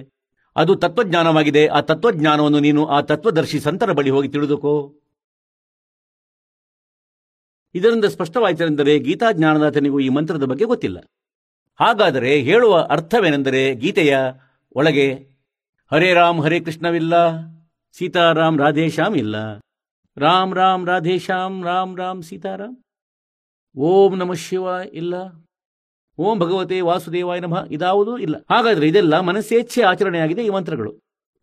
[0.55, 4.93] ಅದು ತತ್ವಜ್ಞಾನವಾಗಿದೆ, ಆ ತತ್ವಜ್ಞಾನವನ್ನು ನೀನು ಆ ತತ್ವದರ್ಶಿ ಸಂತರ ಬಳಿ ಹೋಗಿ ತಿಳಿದುಕೋ.
[7.75, 10.97] ಇದರಿಂದ ಸ್ಪಷ್ಟವಾಯಿತೆಂದರೆ ಗೀತಾಜ್ಞಾನದಾತನಿಗೂ ಈ ಮಂತ್ರದ ಬಗ್ಗೆ ಗೊತ್ತಿಲ್ಲ.
[11.79, 14.17] ಹಾಗಾದರೆ ಹೇಳುವ ಅರ್ಥವೇನೆಂದರೆ ಗೀತೆಯ
[14.75, 15.13] ಒಳಗೆ
[15.91, 17.13] ಹರೇ ರಾಮ್, ಹರೇ ಕೃಷ್ಣವಿಲ್ಲ,
[17.91, 19.57] ಸೀತಾರಾಮ್ ರಾಧೇಶ್ಯಾಮ್ ಇಲ್ಲ.
[20.17, 22.77] ರಾಮ್ ರಾಮ್ ರಾಧೇಶ್ಯಾಮ್ ರಾಮ್ ರಾಮ್, ಸೀತಾರಾಮ್.
[23.77, 25.13] ಓಂ ನಮಃ ಶಿವ ಇಲ್ಲ.
[26.17, 28.35] ಓಂ ಭಗವತೆ ವಾಸುದೇವಾಯ ನಮಃ ಇದಾವುದೂ ಇಲ್ಲ.
[28.49, 30.99] ಹಾಗಾದರೆ ಇದೆಲ್ಲ ಮನಸ್ಸೇಚ್ಛೆ ಆಚರಣೆಯಾಗಿದೆ ಈ ಮಂತ್ರಗಳು.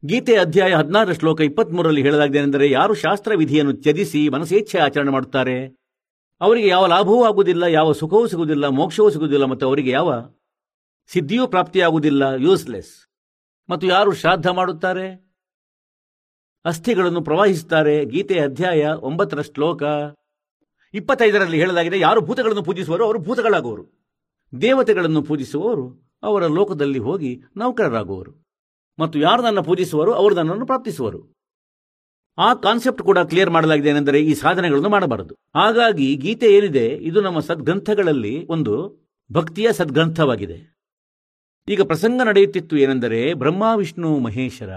[0.07, 5.82] ಗೀತೆ ಅಧ್ಯಾಯ ಹದಿನಾರರ ಶ್ಲೋಕ ಇಪ್ಪತ್ಮೂರರಲ್ಲಿ ಹೇಳಲಾಗಿದೆ ಏನೆಂದರೆ ಯಾರು ಶಾಸ್ತ್ರ ವಿಧಿಯನ್ನು ತ್ಯಜಿಸಿ ಮನಸ್ಸೇಚ್ಛೆ ಆಚರಣೆ ಮಾಡುತ್ತಾರೆ?
[6.43, 10.29] ಅವರಿಗೆ ಯಾವ ಲಾಭವೂ ಆಗುವುದಿಲ್ಲ, ಯಾವ ಸುಖವೂ ಸಿಗುವುದಿಲ್ಲ, ಮೋಕ್ಷವೂ ಸಿಗುವುದಿಲ್ಲ, ಮತ್ತು ಅವರಿಗೆ ಯಾವ
[11.13, 13.09] ಸಿದ್ಧಿಯೂ ಪ್ರಾಪ್ತಿಯಾಗುವುದಿಲ್ಲ ಯೂಸ್ಲೆಸ್
[13.71, 15.33] ಮತ್ತು ಯಾರು ಶ್ರಾದ್ದ ಮಾಡುತ್ತಾರೆ?
[16.65, 18.05] ಅಸ್ಥಿಗಳನ್ನು ಪ್ರವಾಹಿಸುತ್ತಾರೆ.
[18.05, 19.83] ಗೀತೆ ಅಧ್ಯಾಯ ಒಂಬತ್ತರ ಶ್ಲೋಕ.
[20.95, 23.85] ಇಪ್ಪತ್ತೈದರಲ್ಲಿ ಹೇಳಲಾಗಿದೆ, ಯಾರು ಭೂತಗಳನ್ನು ಪೂಜಿಸುವರೋ ಅವರು ಭೂತಗಳಾಗುವರು.
[24.61, 28.33] ದೇವತೆಗಳನ್ನು ಪೂಜಿಸುವವರು ಅವರ ಲೋಕದಲ್ಲಿ ಹೋಗಿ ನೌಕರರಾಗುವರು.
[28.99, 31.42] ಮತ್ತು ಯಾರು ನನ್ನ ಪೂಜಿಸುವರೋ ಅವರು ನನ್ನನ್ನು ಪ್ರಾಪ್ತಿಸುವರು.
[32.39, 35.35] ಆ ಕಾನ್ಸೆಪ್ಟ್ ಕೂಡ ಕ್ಲಿಯರ್ ಮಾಡಲಾಗಿದೆ ಏನೆಂದರೆ ಈ ಸಾಧನೆಗಳನ್ನು ಮಾಡಬಾರದು.
[35.55, 39.03] ಹಾಗಾಗಿ ಗೀತೆ ಏನಿದೆ, ಇದು ನಮ್ಮ ಸದ್ಗ್ರಂಥಗಳಲ್ಲಿ ಒಂದು
[39.33, 40.73] ಭಕ್ತಿಯ ಸದ್ಗ್ರಂಥವಾಗಿದೆ.
[41.69, 44.71] ಈಗ ಪ್ರಸಂಗ ನಡೆಯುತ್ತಿತ್ತು ಏನೆಂದರೆ, ಬ್ರಹ್ಮ, ವಿಷ್ಣು, ಮಹೇಶ್ವರ,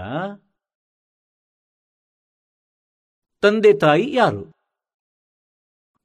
[3.40, 4.44] ತಂದೆ, ತಾಯಿ ಯಾರು?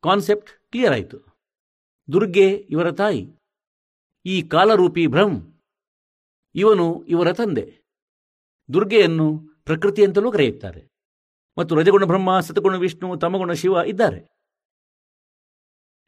[0.03, 1.17] ಕಾನ್ಸೆಪ್ಟ್ ಕ್ಲಿಯರ್ ಆಯಿತು.
[2.11, 3.27] ದುರ್ಗೆ, ಇವರ ತಾಯಿ.
[4.25, 5.61] ಈ ಕಾಲರೂಪಿ ಭ್ರಂ
[6.55, 7.81] ಇವನು ಇವರ ತಂದೆ.
[8.73, 10.90] ದುರ್ಗೆಯನ್ನು ಪ್ರಕೃತಿ ಅಂತಲೂ ಕರೆಯುತ್ತಾರೆ.
[11.57, 14.31] ಮತ್ತು ರಜಗುಣ ಬ್ರಹ್ಮ, ಸತಗುಣ ವಿಷ್ಣು, ತಮಗುಣ ಶಿವ ಇದ್ದಾರೆ.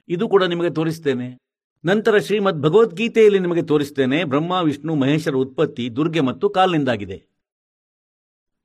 [0.08, 1.38] ಇದು ಕೂಡ ನಿಮಗೆ ತೋರಿಸ್ತೇನೆ.
[1.86, 7.28] ನಂತರ ಶ್ರೀಮದ್ ಭಗವದ್ಗೀತೆಯಲ್ಲಿ ನಿಮಗೆ ತೋರಿಸ್ತೇನೆ, ಬ್ರಹ್ಮ, ವಿಷ್ಣು ಮಹೇಶರ ಉತ್ಪತ್ತಿ, ದುರ್ಗೆ ಮತ್ತು ಕಾಲ್ನಿಂದಾಗಿದೆ.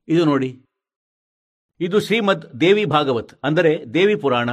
[0.07, 0.65] ಇದು ನೋಡಿ.
[1.79, 4.49] ಇದು ಶ್ರೀಮದ್ ದೇವಿ ಭಾಗವತ್, ಅಂದರೆ ದೇವಿ ಪುರಾಣ,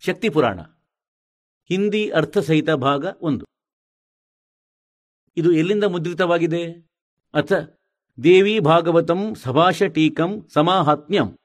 [0.00, 0.60] ಶಕ್ತಿ ಪುರಾಣ.
[1.68, 3.44] ಹಿಂದಿ ಅರ್ಥಸಹಿತ ಭಾಗ ಒಂದು.
[5.36, 6.88] ಇದು ಎಲ್ಲಿಂದ ಮುದ್ರಿತವಾಗಿದೆ?
[7.34, 7.52] ಅಥ,
[8.22, 11.39] ದೇವಿ ಭಾಗವತಂ ಸಭಾಷ ಟೀಕಂ ಸಮಾಹಾತ್ಮ್ಯಂ.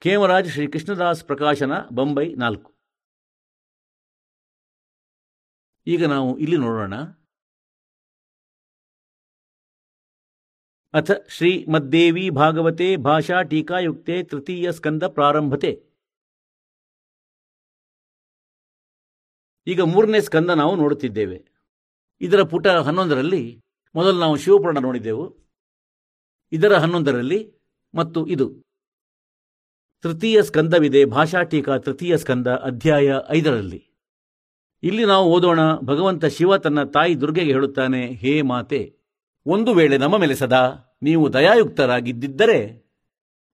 [0.00, 2.74] ಖೇಮರಾಜ್ ಶ್ರೀ ಕೃಷ್ಣದಾಸ್ ಪ್ರಕಾಶನ ಬೊಂಬೈ ನಾಲ್ಕು.
[5.86, 6.94] ಈಗ ನಾವು ಇಲ್ಲಿ ನೋಡೋಣ.
[10.94, 15.72] ಅಥ ಶ್ರೀಮದ್ದೇವಿ ಭಾಗವತೆ ಭಾಷಾ ಟೀಕಾಯುಕ್ತೆ ತೃತೀಯ ಸ್ಕಂದ ಪ್ರಾರಂಭತೆ.
[19.66, 21.44] ಈಗ ಮೂರನೇ ಸ್ಕಂದ ನಾವು ನೋಡುತ್ತಿದ್ದೇವೆ.
[22.20, 23.60] ಇದರ ಪುಟ ಹನ್ನೊಂದರಲ್ಲಿ
[23.94, 25.38] ಮೊದಲು ನಾವು ಶಿವಪುರಾಣ ನೋಡಿದೆವು
[26.52, 27.60] ಇದರ ಹನ್ನೊಂದರಲ್ಲಿ
[27.94, 28.67] ಮತ್ತು ಇದು.
[30.02, 31.04] ತೃತೀಯ ಸ್ಕಂದವಿದೆ.
[31.04, 33.80] ಭಾಷಾ ಟೀಕಾ ತೃತೀಯ ಸ್ಕಂದ ಅಧ್ಯಾಯ ಐದರಲ್ಲಿ.
[34.82, 35.60] ಇಲ್ಲಿ ನಾವು ಓದೋಣ.
[35.76, 38.82] ಭಗವಂತ ಶಿವ ತನ್ನ ತಾಯಿ ದುರ್ಗೆಗೆ ಹೇಳುತ್ತಾನೆ, ಹೇ ಮಾತೆ,
[39.46, 40.62] ಒಂದು ವೇಳೆ ನಮ್ಮ ಮೇಲೆ ಸದಾ
[41.02, 42.88] ನೀವು ದಯಾಯುಕ್ತರಾಗಿದ್ದಿದ್ದರೆ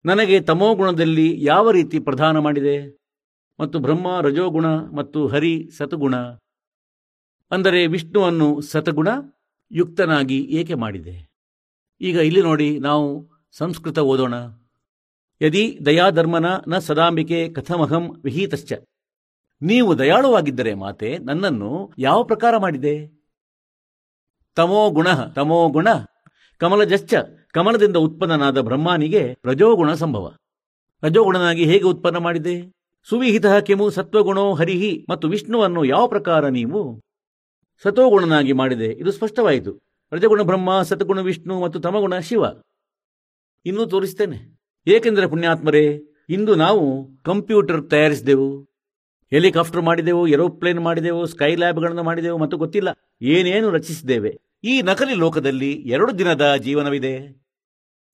[0.05, 2.77] ನನಗೆ ತಮೋಗುಣದಲ್ಲಿ ಯಾವ ರೀತಿ ಪ್ರಧಾನ ಮಾಡಿದೆ?
[3.59, 6.15] ಮತ್ತು ಬ್ರಹ್ಮ, ರಜೋಗುಣ ಮತ್ತು ಹರಿ ಸತಗುಣ.
[7.51, 9.07] ಅಂದರೆ ವಿಷ್ಣುವನ್ನು ಸತಗುಣ
[9.71, 11.15] ಯುಕ್ತನಾಗಿ ಏಕೆ ಮಾಡಿದೆ?
[12.01, 13.07] ಈಗ ಇಲ್ಲಿ ನೋಡಿ ನಾವು
[13.51, 14.33] ಸಂಸ್ಕೃತ ಓದೋಣ.
[15.43, 18.73] ಯದಿ ದಯಾಧರ್ಮನ ನ ಸದಾಂಬಿಕೆ ಕಥಮಹಂ ವಿಹಿತಶ್ಚ.
[19.61, 23.23] ನೀವು ದಯಾಳುವಾಗಿದ್ದರೆ ಮಾತೆ ನನ್ನನ್ನು ಯಾವ ಪ್ರಕಾರ ಮಾಡಿದೆ?
[24.55, 25.87] ತಮೋ ಗುಣ ತಮೋ ಗುಣ,
[26.57, 27.13] ಕಮಲಜಶ್ಚ,
[27.51, 30.35] ಕಮಲದಿಂದ ಉತ್ಪನ್ನನಾದ ಬ್ರಹ್ಮನಿಗೆ ರಜೋಗುಣ ಸಂಭವ.
[31.03, 32.71] ರಜೋಗುಣನಾಗಿ ಹೇಗೆ ಉತ್ಪನ್ನ ಮಾಡಿದೆ?
[33.09, 37.01] ಸುವಿಹಿತ ಕೆಮು ಸತ್ವಗುಣೋ ಹರಿಹಿ ಮತ್ತು ವಿಷ್ಣುವನ್ನು ಯಾವ ಪ್ರಕಾರ ನೀವು?
[37.83, 39.79] ಸತೋಗುಣನಾಗಿ ಮಾಡಿದೆ, ಇದು ಸ್ಪಷ್ಟವಾಯಿತು.
[40.11, 42.45] ರಜಗುಣ ಬ್ರಹ್ಮ, ಸತಗುಣ ವಿಷ್ಣು ಮತ್ತು ತಮಗುಣ ಶಿವ.
[43.65, 44.52] ಇನ್ನೂ ತೋರಿಸ್ತೇನೆ.
[44.87, 48.61] ಏಕೆಂದರೆ ಪುಣ್ಯಾತ್ಮರೇ, ಇಂದು ನಾವು ಕಂಪ್ಯೂಟರ್ ತಯಾರಿಸಿದೆವು.
[49.31, 52.89] ಹೆಲಿಕಾಪ್ಟರ್ ಮಾಡಿದೆವು, ಏರೋಪ್ಲೇನ್ ಮಾಡಿದೆವು ಸ್ಕೈ ಲ್ಯಾಬ್ಗಳನ್ನು ಮಾಡಿದೆವು, ಮತ್ತು ಗೊತ್ತಿಲ್ಲ,
[53.21, 54.39] ಏನೇನು ರಚಿಸಿದ್ದೇವೆ.
[54.63, 57.43] ಈ ನಕಲಿ ಲೋಕದಲ್ಲಿ ಎರಡು ದಿನದ ಜೀವನವಿದೆ.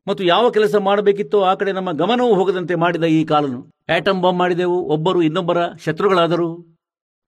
[0.07, 3.69] ಮತ್ತು ಯಾವ ಕೆಲಸ ಮಾಡಬೇಕಿತ್ತೋ ಆ ಕಡೆ ನಮ್ಮ ಗಮನವೂ ಹೋಗದಂತೆ ಮಾಡಿದ ಈ ಕಾಲನು.
[3.95, 6.77] ಆಟಮ್ ಬಾಂಬ್ ಮಾಡಿದೆವು, ಒಬ್ಬರು ಇನ್ನೊಬ್ಬರ ಶತ್ರುಗಳಾದರು.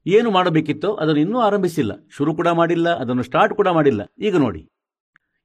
[0.08, 1.92] ಏನು ಮಾಡಬೇಕಿತ್ತೋ ಅದನ್ನು ಇನ್ನೂ ಆರಂಭಿಸಿಲ್ಲ.
[2.18, 4.02] ಶುರು ಕೂಡ ಮಾಡಿಲ್ಲ, ಅದನ್ನು ಸ್ಟಾರ್ಟ್ ಕೂಡ ಮಾಡಿಲ್ಲ.
[4.20, 4.68] ಈಗ ನೋಡಿ.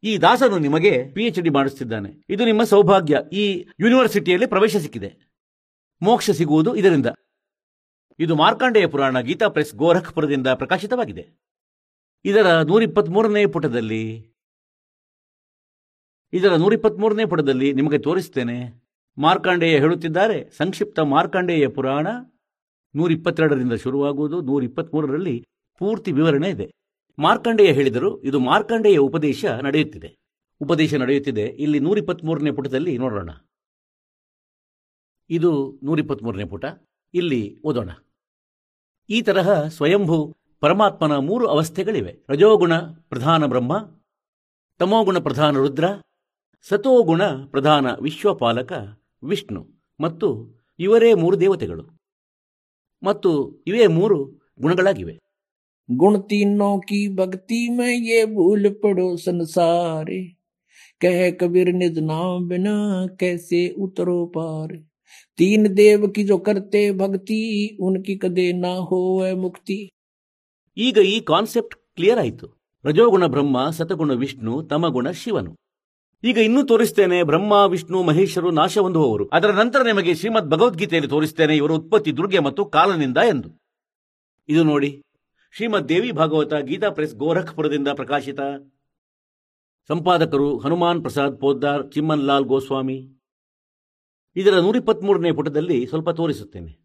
[0.05, 3.18] ಈ ದಾಸನು ನಿಮಗೆ ಪಿ ಎಚ್ ಡಿ ಮಾಡಿಸುತ್ತಿದ್ದಾನೆ ಇದು ನಿಮ್ಮ ಸೌಭಾಗ್ಯ.
[3.32, 3.44] ಈ
[3.80, 5.11] ಯೂನಿವರ್ಸಿಟಿಯಲ್ಲಿ ಪ್ರವೇಶ ಸಿಕ್ಕಿದೆ.
[6.03, 7.07] ಮೋಕ್ಷ ಸಿಗುವುದು ಇದರಿಂದ.
[8.18, 11.24] ಇದು ಮಾರ್ಕಾಂಡೇಯ ಪುರಾಣ ಗೀತಾ ಪ್ರೆಸ್ ಗೋರಖ್ಪುರದಿಂದ ಪ್ರಕಾಶಿತವಾಗಿದೆ.
[12.24, 14.05] ಇದರ ನೂರಿಪ್ಪತ್ಮೂರನೇ ಪುಟದಲ್ಲಿ,
[16.32, 18.59] ಇದರ ನೂರಿಪ್ಪತ್ಮೂರನೇ ಪುಟದಲ್ಲಿ ನಿಮಗೆ ತೋರಿಸ್ತೇನೆ.
[19.18, 22.07] ಮಾರ್ಕಾಂಡೇಯ ಹೇಳುತ್ತಿದ್ದಾರೆ, ಸಂಕ್ಷಿಪ್ತ ಮಾರ್ಕಾಂಡೇಯ ಪುರಾಣ
[22.94, 25.47] ನೂರಿಪ್ಪತ್ತೆರಡರಿಂದ ಶುರುವಾಗುವುದು, ನೂರಿಪ್ಪತ್ಮೂರರಲ್ಲಿ
[25.78, 26.66] ಪೂರ್ತಿ ವಿವರಣೆ ಇದೆ.
[27.18, 30.18] ಮಾರ್ಕಾಂಡೇಯ ಹೇಳಿದರು, ಇದು ಮಾರ್ಕಂಡೇಯ ಉಪದೇಶ ನಡೆಯುತ್ತಿದೆ.
[30.60, 31.42] ಉಪದೇಶ ನಡೆಯುತ್ತಿದೆ.
[31.42, 33.30] ಇಲ್ಲಿ ನೂರಿಪ್ಪತ್ಮೂರನೇ ಪುಟದಲ್ಲಿ ನೋಡೋಣ.
[35.30, 36.64] ಇದು ನೂರಿಪ್ಪತ್ಮೂರನೇ ಪುಟ.
[37.14, 37.90] ಇಲ್ಲಿ ಓದೋಣ.
[39.10, 42.26] ಈ ತರಹ ಸ್ವಯಂಭೂ, ಪರಮಾತ್ಮನ ಮೂರು ಅವಸ್ಥೆಗಳಿವೆ.
[42.28, 43.90] ರಜೋಗುಣ, ಪ್ರಧಾನ ಬ್ರಹ್ಮ,
[44.78, 45.84] ತಮೋಗುಣ, ಪ್ರಧಾನ ರುದ್ರ,
[46.62, 48.72] ಸತೋಗುಣ, ಪ್ರಧಾನ ವಿಶ್ವಪಾಲಕ,
[49.24, 49.68] ವಿಷ್ಣು,
[50.00, 52.00] ಮತ್ತು ಇವರೇ ಮೂರು ದೇವತೆಗಳು.
[53.02, 54.24] ಮತ್ತು ಇವೇ ಮೂರು
[54.60, 55.25] ಗುಣಗಳಾಗಿವೆ.
[55.89, 60.21] गुण तीनों की भक्ति में ये भूल पड़ो संसारे
[61.01, 62.75] कह कबीर निज नाम बिना
[63.19, 64.75] कैसे उतरो पार
[65.39, 67.41] तीन देव की जो करते भक्ति
[67.82, 69.01] उनकी कदे ना हो
[69.38, 69.79] मुक्ति
[70.77, 72.47] ಈಗ ಈ ಕಾನ್ಸೆಪ್ಟ್ ಕ್ಲಿಯರ್ ಆಯಿತು
[72.86, 75.51] ರಜೋಗುಣ ಬ್ರಹ್ಮ ಸತಗುಣ ವಿಷ್ಣು ತಮಗುಣ ಶಿವನು
[76.23, 81.71] ಈಗ ಇನ್ನೂ ತೋರಿಸ್ತೇನೆ ಬ್ರಹ್ಮ ವಿಷ್ಣು ಮಹೇಶರು ನಾಶ ಹೊಂದುವವರು ಅದರ ನಂತರ ನಿಮಗೆ ಶ್ರೀಮದ್ ಭಗವದ್ಗೀತೆಯಲ್ಲಿ ತೋರಿಸ್ತೇನೆ ಇವರ
[81.71, 83.49] ಉತ್ಪತ್ತಿ ದುರ್ಗೆ ಮತ್ತು ಕಾಲನಿಂದ ಎಂದು
[84.49, 84.91] ಇದು ನೋಡಿ
[85.57, 88.40] ಶ್ರೀಮದ್ ದೇವಿ ಭಾಗವತ ಗೀತಾ ಪ್ರೆಸ್ ಗೋರಖ್ಪುರದಿಂದ ಪ್ರಕಾಶಿತ.
[89.88, 93.12] ಸಂಪಾದಕರು ಹನುಮಾನ್ ಪ್ರಸಾದ್ ಪೋದ್ದಾರ್ ಚಿಮ್ಮನ್ ಲಾಲ್ ಗೋಸ್ವಾಮಿ.
[94.36, 96.78] ಇದರ ನೂರಿಪ್ಪತ್ಮೂರನೇ ಪುಟದಲ್ಲಿ ಸ್ವಲ್ಪ ತೋರಿಸುತ್ತೇನೆ.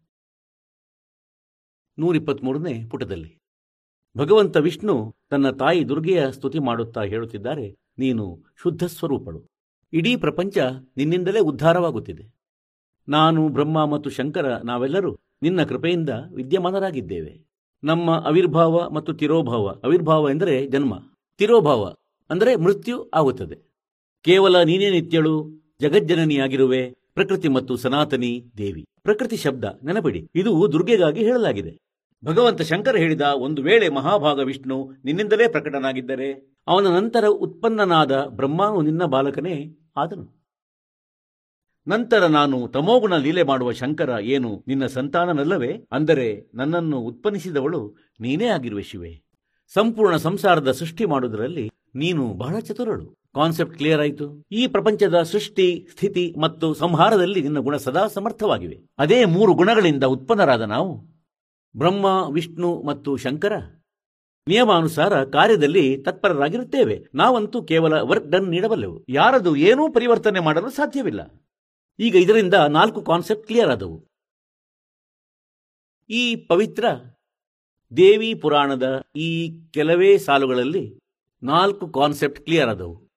[1.98, 3.38] ನೂರಿಪ್ಪತ್ಮೂರನೇ ಪುಟದಲ್ಲಿ.
[4.18, 7.76] ಭಗವಂತ ವಿಷ್ಣು ತನ್ನ ತಾಯಿ ದುರ್ಗೆಯ ಸ್ತುತಿ ಮಾಡುತ್ತಾ ಹೇಳುತ್ತಿದ್ದಾರೆ.
[7.98, 9.46] ನೀನು ಶುದ್ಧ ಸ್ವರೂಪಳು.
[9.92, 10.58] ಇಡೀ ಪ್ರಪಂಚ
[10.96, 12.34] ನಿನ್ನಿಂದಲೇ ಉದ್ಧಾರವಾಗುತ್ತಿದೆ.
[13.08, 17.51] ನಾನು ಬ್ರಹ್ಮ ಮತ್ತು ಶಂಕರ ನಾವೆಲ್ಲರೂ ನಿನ್ನ ಕೃಪೆಯಿಂದ ವಿದ್ಯಮಾನರಾಗಿದ್ದೇವೆ.
[17.84, 19.68] ನಮ್ಮ ಅವಿರ್ಭಾವ ಮತ್ತು ತಿರೋಭಾವ.
[19.84, 20.94] ಅವಿರ್ಭಾವ ಎಂದರೆ ಜನ್ಮ.
[21.38, 21.94] ತಿರೋಭಾವ
[22.30, 23.72] ಅಂದರೆ ಮೃತ್ಯು ಆಗುತ್ತದೆ.
[24.22, 25.48] ಕೇವಲ ನೀನೇ ನಿತ್ಯಳು,
[25.80, 28.84] ಜಗಜ್ಜನನಿಯಾಗಿರುವೆ, ಪ್ರಕೃತಿ ಮತ್ತು ಸನಾತನಿ ದೇವಿ.
[29.02, 31.78] ಪ್ರಕೃತಿ ಶಬ್ದ, ನೆನಪಿಡಿ, ಇದು ದುರ್ಗೆಗಾಗಿ ಹೇಳಲಾಗಿದೆ.
[32.24, 39.76] ಭಗವಂತ ಶಂಕರ ಹೇಳಿದ ಒಂದು ವೇಳೆ ಮಹಾಭಾಗ ವಿಷ್ಣು ನಿನ್ನಿಂದಲೇ ಪ್ರಕಟನಾಗಿದ್ದರೆ, ಅವನ ನಂತರ ಉತ್ಪನ್ನನಾದ ಬ್ರಹ್ಮಾನು ನಿನ್ನ ಬಾಲಕನೇ
[39.96, 40.41] ಆದನು.
[41.88, 45.86] ನಂತರ ನಾನು ತಮೋಗುಣ ಲೀಲೆ ಮಾಡುವ ಶಂಕರ ಏನು ನಿನ್ನ ಸಂತಾನನಲ್ಲವೇ?
[45.92, 49.22] ಅಂದರೆ ನನ್ನನ್ನು ಉತ್ಪನ್ನಿಸಿದವಳು ನೀನೇ ಆಗಿರುವ ಶಿವೆ.
[49.74, 53.06] ಸಂಪೂರ್ಣ ಸಂಸಾರದ ಸೃಷ್ಟಿ ಮಾಡುವುದರಲ್ಲಿ ನೀನು ಬಹಳ ಚತುರಳು.
[53.34, 54.44] ಕಾನ್ಸೆಪ್ಟ್ ಕ್ಲಿಯರ್ ಆಯಿತು?
[54.52, 58.80] ಈ ಪ್ರಪಂಚದ ಸೃಷ್ಟಿ, ಸ್ಥಿತಿ ಮತ್ತು ಸಂಹಾರದಲ್ಲಿ ನಿನ್ನ ಗುಣ ಸದಾ ಸಮರ್ಥವಾಗಿವೆ.
[58.98, 60.98] ಅದೇ ಮೂರು ಗುಣಗಳಿಂದ ಉತ್ಪನ್ನರಾದ ನಾವು.
[61.76, 63.52] ಬ್ರಹ್ಮ, ವಿಷ್ಣು ಮತ್ತು ಶಂಕರ.
[64.48, 67.04] ನಿಯಮಾನುಸಾರ ಕಾರ್ಯದಲ್ಲಿ ತತ್ಪರರಾಗಿರುತ್ತೇವೆ.
[67.14, 69.04] ನಾವಂತೂ ಕೇವಲ ವರ್ಕ್ ಡನ್ ನೀಡಬಲ್ಲೆವು.
[69.08, 71.20] ಯಾರದು ಏನೂ ಪರಿವರ್ತನೆ ಮಾಡಲು ಸಾಧ್ಯವಿಲ್ಲ.
[71.98, 74.06] ಈಗ ಇದರಿಂದ ನಾಲ್ಕು ಕಾನ್ಸೆಪ್ಟ್ ಕ್ಲಿಯರ್ ಆದವು.
[76.10, 76.84] ಈ ಪವಿತ್ರ
[77.96, 80.98] ದೇವಿ ಪುರಾಣದ ಈ ಕೆಲವೇ ಸಾಲುಗಳಲ್ಲಿ
[81.42, 83.08] ನಾಲ್ಕು ಕಾನ್ಸೆಪ್ಟ್ ಕ್ಲಿಯರ್ ಆದವು.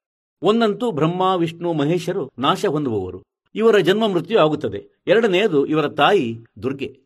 [0.41, 3.23] ಒಂದಂತೂ ಬ್ರಹ್ಮ, ವಿಷ್ಣು ಮಹೇಶರು ನಾಶ ಹೊಂದುವವರು.
[3.55, 4.89] ಇವರ ಜನ್ಮ ಮೃತ್ಯು ಆಗುತ್ತದೆ.
[5.07, 7.01] ಎರಡನೆಯದು ಇವರ ತಾಯಿ ದುರ್ಗೆ.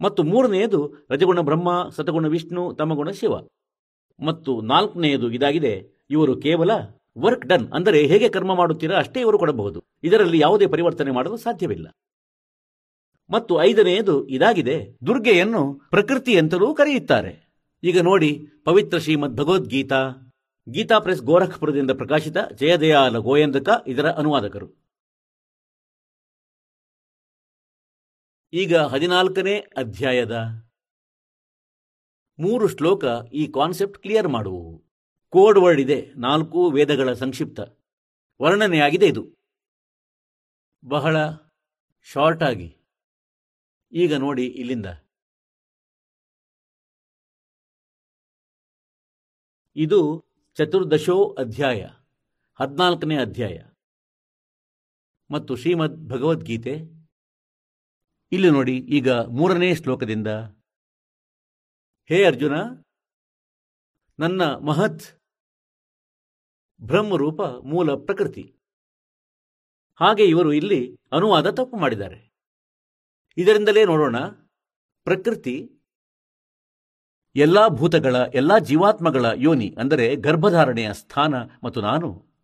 [0.00, 3.32] ಮತ್ತು ಮೂರನೆಯದು ರಜಗುಣ ಬ್ರಹ್ಮ, ಸತಗುಣ ವಿಷ್ಣು, ತಮಗುಣ ಶಿವ.
[4.20, 6.70] ಮತ್ತು ನಾಲ್ಕನೆಯದು ಇದಾಗಿದೆ, ಇವರು ಕೇವಲ
[7.18, 9.84] ವರ್ಕ್ ಡನ್ ಅಂದರೆ ಹೇಗೆ ಕರ್ಮ ಮಾಡುತ್ತೀರಾ ಅಷ್ಟೇ ಇವರು ಕೊಡಬಹುದು.
[10.02, 11.88] ಇದರಲ್ಲಿ ಯಾವುದೇ ಪರಿವರ್ತನೆ ಮಾಡಲು ಸಾಧ್ಯವಿಲ್ಲ.
[13.30, 17.48] ಮತ್ತು ಐದನೆಯದು ಇದಾಗಿದೆ, ದುರ್ಗೆಯನ್ನು ಪ್ರಕೃತಿ ಅಂತಲೂ ಕರೆಯುತ್ತಾರೆ.
[17.82, 20.32] ಈಗ ನೋಡಿ, ಪವಿತ್ರ ಶ್ರೀಮದ್ ಭಗವದ್ಗೀತಾ.
[20.68, 24.84] ಗೀತಾ ಪ್ರೆಸ್ ಗೋರಖ್ಪುರದಿಂದ ಪ್ರಕಾಶಿತ ಜಯದಯಾಲ ಗೋಯಂದಕ ಇದರ ಅನುವಾದಕರು.
[28.52, 30.64] ಈಗ ಹದಿನಾಲ್ಕನೇ ಅಧ್ಯಾಯದ
[32.38, 34.83] ಮೂರು ಶ್ಲೋಕ ಈ ಕಾನ್ಸೆಪ್ಟ್ ಕ್ಲಿಯರ್ ಮಾಡುವು.
[35.34, 37.60] ಕೋಡ್ ವರ್ಡ್ ಇದೆ, ನಾಲ್ಕು ವೇದಗಳ ಸಂಕ್ಷಿಪ್ತ.
[38.42, 39.22] ವರ್ಣನೆಯಾಗಿದೆ ಇದು.
[40.84, 41.16] ಬಹಳ
[42.02, 42.76] ಶಾರ್ಟ್ ಆಗಿ
[43.92, 44.86] ಈಗ ನೋಡಿ ಇಲ್ಲಿಂದ.
[49.76, 50.00] ಇದು
[50.54, 51.88] ಚತುರ್ದಶೋ ಅಧ್ಯಾಯ,
[52.54, 53.58] ಹದಿನಾಲ್ಕನೇ ಅಧ್ಯಾಯ.
[55.30, 56.74] ಮತ್ತು ಶ್ರೀಮದ್ ಭಗವದ್ಗೀತೆ.
[58.32, 60.28] ಇಲ್ಲಿ ನೋಡಿ, ಈಗ ಮೂರನೇ ಶ್ಲೋಕದಿಂದ.
[62.08, 62.54] ಹೇ ಅರ್ಜುನ,
[64.18, 65.23] ನನ್ನ ಮಹತ್
[66.80, 68.54] ಬ್ರಹ್ಮರೂಪ ಮೂಲ ಪ್ರಕೃತಿ.
[70.00, 72.32] ಹಾಗೆ ಇವರು ಇಲ್ಲಿ ಅನುವಾದ ತಪ್ಪು ಮಾಡಿದ್ದಾರೆ.
[73.36, 74.16] ಇದರಿಂದಲೇ ನೋಡೋಣ,
[75.04, 75.80] ಪ್ರಕೃತಿ,
[77.36, 82.38] ಎಲ್ಲಾ ಭೂತಗಳ, ಎಲ್ಲಾ ಜೀವಾತ್ಮಗಳ ಯೋನಿ ಅಂದರೆ ಗರ್ಭಧಾರಣೆಯ ಸ್ಥಾನ ಮತ್ತು ನಾನು,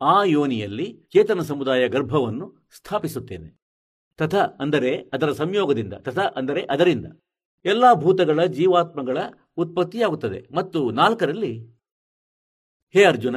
[0.00, 3.60] ಆ ಯೋನಿಯಲ್ಲಿ ಚೇತನ ಸಮುದಾಯ ಗರ್ಭವನ್ನು ಸ್ಥಾಪಿಸುತ್ತೇನೆ.
[4.16, 7.06] ತಥಾ ಅಂದರೆ ಅದರ ಸಂಯೋಗದಿಂದ, ತಥಾ ಅಂದರೆ ಅದರಿಂದ.
[7.64, 9.18] ಎಲ್ಲಾ ಭೂತಗಳ, ಜೀವಾತ್ಮಗಳ
[9.56, 11.75] ಉತ್ಪತ್ತಿಯಾಗುತ್ತದೆ ಮತ್ತು ನಾಲ್ಕರಲ್ಲಿ
[12.94, 13.36] ಹೇ ಅರ್ಜುನ,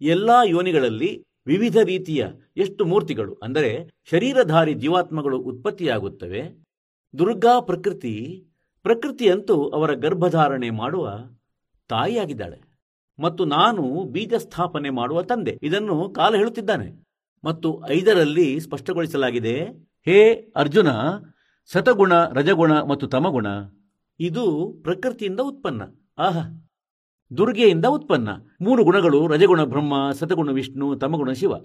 [0.00, 1.10] ಎಲ್ಲಾ ಯೋನಿಗಳಲ್ಲಿ
[1.46, 3.70] ವಿವಿಧ ರೀತಿಯ ಎಷ್ಟು ಮೂರ್ತಿಗಳು, ಅಂದರೆ
[4.10, 6.42] ಶರೀರಧಾರಿ ಜೀವಾತ್ಮಗಳು ಉತ್ಪತ್ತಿಯಾಗುತ್ತವೆ,
[7.18, 8.44] ದುರ್ಗಾ ಪ್ರಕೃತಿ,
[8.82, 11.06] ಪ್ರಕೃತಿಯಂತೂ ಅವರ ಗರ್ಭಧಾರಣೆ ಮಾಡುವ
[11.90, 12.58] ತಾಯಿಯಾಗಿದ್ದಾಳೆ.
[13.18, 16.88] ಮತ್ತು ನಾನು ಬೀಜ ಸ್ಥಾಪನೆ ಮಾಡುವ ತಂದೆ, ಇದನ್ನು ಕಾಲ ಹೇಳುತ್ತಿದ್ದಾನೆ.
[17.44, 19.56] ಮತ್ತು ಐದರಲ್ಲಿ ಸ್ಪಷ್ಟಗೊಳಿಸಲಾಗಿದೆ,
[20.06, 20.18] ಹೇ
[20.56, 20.90] ಅರ್ಜುನ
[21.70, 23.46] ಸತಗುಣ ರಜಗುಣ ಮತ್ತು ತಮಗುಣ,
[24.20, 24.44] ಇದು
[24.82, 25.82] ಪ್ರಕೃತಿಯಿಂದ ಉತ್ಪನ್ನ.
[26.18, 26.42] ಆಹಾ!
[27.36, 28.28] ದುರ್ಗೆಯಿಂದ ಉತ್ಪನ್ನ.
[28.60, 31.58] ಮೂರು ಗುಣಗಳು, ರಜಗುಣ ಬ್ರಹ್ಮ, ಸತಗುಣ ವಿಷ್ಣು, ತಮಗುಣ ಶಿವ.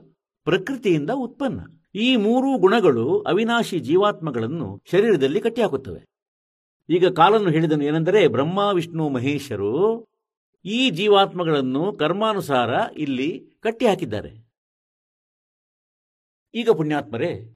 [0.43, 1.59] ಪ್ರಕೃತಿಯಿಂದ ಉತ್ಪನ್ನ.
[1.95, 6.05] ಈ ಮೂರೂ ಗುಣಗಳು ಅವಿನಾಶಿ ಜೀವಾತ್ಮಗಳನ್ನು ಶರೀರದಲ್ಲಿ ಕಟ್ಟಿಹಾಕುತ್ತವೆ.
[6.89, 10.05] ಈಗ ಕಾಲನ್ನು ಹೇಳಿದನು ಏನೆಂದರೆ, ಬ್ರಹ್ಮ, ವಿಷ್ಣು ಮಹೇಶರು
[10.65, 14.47] ಈ ಜೀವಾತ್ಮಗಳನ್ನು ಕರ್ಮಾನುಸಾರ ಇಲ್ಲಿ ಕಟ್ಟಿಹಾಕಿದ್ದಾರೆ.
[16.53, 17.53] ಈಗ ಪುಣ್ಯಾತ್ಮರೇ,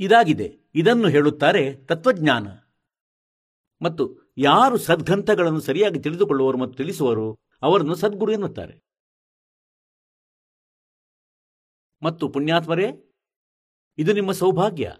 [0.00, 0.58] ಇದಾಗಿದೆ.
[0.74, 2.46] ಇದನ್ನು ಹೇಳುತ್ತಾರೆ ತತ್ವಜ್ಞಾನ.
[3.82, 8.82] ಮತ್ತು ಯಾರು ಸದ್ಗ್ರಂಥಗಳನ್ನು ಸರಿಯಾಗಿ ತಿಳಿದುಕೊಳ್ಳುವರು ಮತ್ತು ತಿಳಿಸುವರು, ಅವರನ್ನು ಸದ್ಗುರು ಎನ್ನುತ್ತಾರೆ.
[12.02, 13.14] ಮತ್ತು ಪುಣ್ಯಾತ್ಮರೇ,
[13.98, 14.96] ಇದು ನಿಮ್ಮ ಸೌಭಾಗ್ಯ.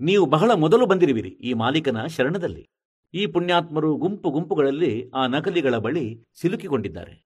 [0.00, 2.70] ನೀವು ಬಹಳ ಮೊದಲು ಬಂದಿರುವಿರಿ ಈ ಮಾಲೀಕನ ಶರಣದಲ್ಲಿ.
[3.14, 7.24] ಈ ಪುಣ್ಯಾತ್ಮರು ಗುಂಪು ಗುಂಪುಗಳಲ್ಲಿ ಆ ನಕಲಿಗಳ ಬಳಿ ಸಿಲುಕಿಕೊಂಡಿದ್ದಾರೆ.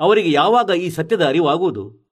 [0.00, 2.10] ಅವರಿಗೆ ಯಾವಾಗ ಈ ಸತ್ಯದ ಅರಿವಾಗುವುದು?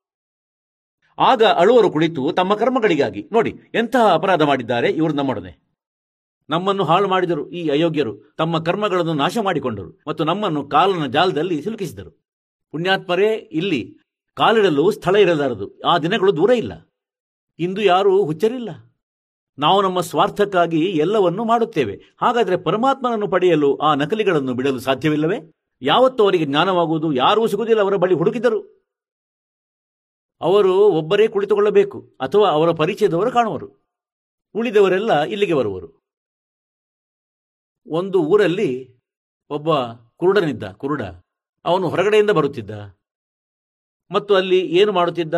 [1.19, 5.70] ಆಗ ಅಳುವರು ಕುಳಿತು ತಮ್ಮ ಕರ್ಮಗಳಿಗಾಗಿ, ನೋಡಿ, ಎಂತಹ ಅಪರಾಧ ಮಾಡಿದ್ದಾರೆ ಇವರು ನಮ್ಮೊಡನೆ.
[6.51, 8.35] ನಮ್ಮನ್ನು ಹಾಳು ಮಾಡಿದರು ಈ ಅಯೋಗ್ಯರು.
[8.37, 12.11] ತಮ್ಮ ಕರ್ಮಗಳನ್ನು ನಾಶ ಮಾಡಿಕೊಂಡರು ಮತ್ತು ನಮ್ಮನ್ನು ಕಾಲನ ಜಾಲದಲ್ಲಿ ಸಿಲುಕಿಸಿದರು.
[12.71, 13.99] ಪುಣ್ಯಾತ್ಮರೇ, ಇಲ್ಲಿ
[14.35, 15.81] ಕಾಲಿಡಲು ಸ್ಥಳ ಇರಲಾರದು.
[15.81, 16.89] ಆ ದಿನಗಳು ದೂರ ಇಲ್ಲ.
[17.59, 18.69] ಇಂದು ಯಾರೂ ಹುಚ್ಚರಿಲ್ಲ.
[19.59, 22.01] ನಾವು ನಮ್ಮ ಸ್ವಾರ್ಥಕ್ಕಾಗಿ ಎಲ್ಲವನ್ನೂ ಮಾಡುತ್ತೇವೆ.
[22.23, 25.53] ಹಾಗಾದರೆ ಪರಮಾತ್ಮನನ್ನು ಪಡೆಯಲು ಆ ನಕಲಿಗಳನ್ನು ಬಿಡಲು ಸಾಧ್ಯವಿಲ್ಲವೇ?
[25.83, 28.87] ಯಾವತ್ತೂ ಅವರಿಗೆ ಜ್ಞಾನವಾಗುವುದು, ಯಾರೂ ಸಿಗುವುದಿಲ್ಲ, ಅವರ ಬಳಿ ಹುಡುಕಿದರು.
[30.41, 33.87] ಅವರು ಒಬ್ಬರೇ ಕುಳಿತುಕೊಳ್ಳಬೇಕು ಅಥವಾ ಅವರ ಪರಿಚಯದವರು ಕಾಣುವರು.
[34.55, 36.00] ಉಳಿದವರೆಲ್ಲ ಇಲ್ಲಿಗೆ ಬರುವರು.
[37.91, 39.01] ಒಂದು ಊರಲ್ಲಿ
[39.51, 39.69] ಒಬ್ಬ
[40.17, 41.03] ಕುರುಡನಿದ್ದ, ಕುರುಡ.
[41.65, 42.71] ಅವನು ಹೊರಗಡೆಯಿಂದ ಬರುತ್ತಿದ್ದ.
[44.11, 45.35] ಮತ್ತು ಅಲ್ಲಿ ಏನು ಮಾಡುತ್ತಿದ್ದ?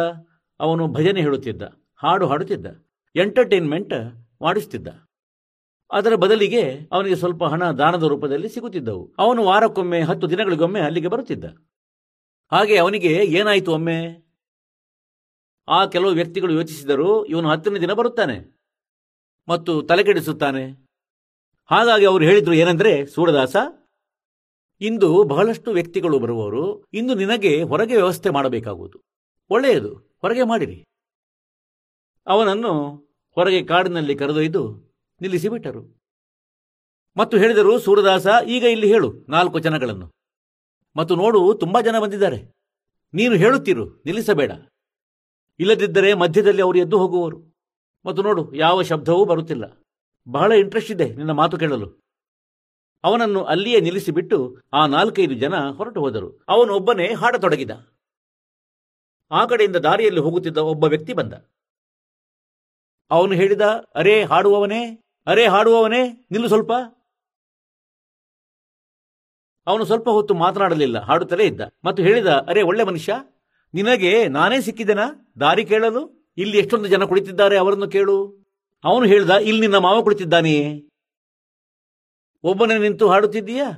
[0.61, 1.63] ಅವನು ಭಜನೆ ಹೇಳುತ್ತಿದ್ದ,
[1.97, 2.67] ಹಾಡು ಹಾಡುತ್ತಿದ್ದ,
[3.17, 3.95] ಎಂಟರ್ಟೈನ್ಮೆಂಟ್
[4.43, 4.89] ಮಾಡಿಸುತ್ತಿದ್ದ
[5.93, 9.15] ಅದರ ಬದಲಿಗೆ ಅವನಿಗೆ ಸ್ವಲ್ಪ ಹಣ ದಾನದ ರೂಪದಲ್ಲಿ ಸಿಗುತ್ತಿದ್ದವು.
[9.19, 11.45] ಅವನು ವಾರಕ್ಕೊಮ್ಮೆ, ಹತ್ತು ದಿನಗಳಿಗೊಮ್ಮೆ ಅಲ್ಲಿಗೆ ಬರುತ್ತಿದ್ದ.
[12.53, 13.99] ಹಾಗೆ ಅವನಿಗೆ ಏನಾಯಿತು ಒಮ್ಮೆ?
[15.69, 18.39] ಆ ಕೆಲವು ವ್ಯಕ್ತಿಗಳು ಯೋಚಿಸಿದರು ಇವನು ಹತ್ತನೇ ದಿನ ಬರುತ್ತಾನೆ
[19.49, 20.82] ಮತ್ತು ತಲೆಕೆಡಿಸುತ್ತಾನೆ.
[21.67, 23.57] ಹಾಗಾಗಿ ಅವರು ಹೇಳಿದ್ರು ಏನಂದ್ರೆ, ಸೂರದಾಸ,
[24.81, 29.01] ಇಂದು ಬಹಳಷ್ಟು ವ್ಯಕ್ತಿಗಳು ಬರುವವರು, ಇಂದು ನಿನಗೆ ಹೊರಗೆ ವ್ಯವಸ್ಥೆ ಮಾಡಬೇಕಾಗುವುದು.
[29.51, 30.85] ಒಳ್ಳೆಯದು, ಹೊರಗೆ ಮಾಡಿರಿ.
[32.27, 32.97] ಅವನನ್ನು
[33.35, 36.03] ಹೊರಗೆ ಕಾಡಿನಲ್ಲಿ ಕರೆದೊಯ್ದು ನಿಲ್ಲಿಸಿಬಿಟ್ಟರು.
[37.17, 40.13] ಮತ್ತು ಹೇಳಿದರು, ಸೂರದಾಸ, ಈಗ ಇಲ್ಲಿ ಹೇಳು ನಾಲ್ಕು ಜನಗಳನ್ನು.
[40.97, 42.53] ಮತ್ತು ನೋಡು, ತುಂಬಾ ಜನ ಬಂದಿದ್ದಾರೆ.
[43.15, 44.53] ನೀನು ಹೇಳುತ್ತಿರು, ನಿಲ್ಲಿಸಬೇಡ.
[45.61, 47.57] ಇಲ್ಲದಿದ್ದರೆ ಮಧ್ಯದಲ್ಲಿ ಅವರು ಎದ್ದು ಹೋಗುವರು.
[48.07, 49.82] ಮತ್ತು ನೋಡು, ಯಾವ ಶಬ್ದವೂ ಬರುತ್ತಿಲ್ಲ.
[50.29, 52.03] ಬಹಳ ಇಂಟ್ರೆಸ್ಟ್ ಇದೆ ನಿನ್ನ ಮಾತು ಕೇಳಲು.
[53.05, 56.45] ಅವನನ್ನು ಅಲ್ಲಿಯೇ ನಿಲ್ಲಿಸಿಬಿಟ್ಟು ಆ ನಾಲ್ಕೈದು ಜನ ಹೊರಟು ಹೋದರು.
[56.49, 57.71] ಅವನು ಒಬ್ಬನೇ ಹಾಡತೊಡಗಿದ.
[59.31, 61.33] ಆ ಕಡೆಯಿಂದ ದಾರಿಯಲ್ಲಿ ಹೋಗುತ್ತಿದ್ದ ಒಬ್ಬ ವ್ಯಕ್ತಿ ಬಂದ.
[63.11, 63.61] ಅವನು ಹೇಳಿದ,
[63.95, 66.73] ಅರೇ ಹಾಡುವವನೇ ಅರೇ ಹಾಡುವವನೇ, ನಿಲ್ಲು ಸ್ವಲ್ಪ.
[69.67, 73.15] ಅವನು ಸ್ವಲ್ಪ ಹೊತ್ತು ಮಾತನಾಡಲಿಲ್ಲ, ಹಾಡುತ್ತಲೇ ಇದ್ದ ಮತ್ತು ಹೇಳಿದ, ಅರೇ ಒಳ್ಳೆ ಮನುಷ್ಯ,
[73.75, 75.33] ನಿನಗೆ ನಾನೇ ಸಿಕ್ಕಿದೆನಾ?
[75.41, 76.33] ದಾರಿ ಕೇಳಲು?
[76.37, 78.42] ಇಲ್ಲಿ ಎಷ್ಟೊಂದು ಜನ ಕುಳಿತಿದ್ದಾರೆ, ಅವರನ್ನು ಕೇಳು.
[78.85, 80.83] ಅವನು ಹೇಳ್ದ, ಇಲ್ಲಿ ನಿನ್ನ ಮಾವ ಕುಳಿತಿದ್ದಾನೆ.
[82.43, 83.71] ಒಬ್ಬನೇ ನಿಂತು ಹಾಡುತ್ತಿದ್ದೀಯಾ?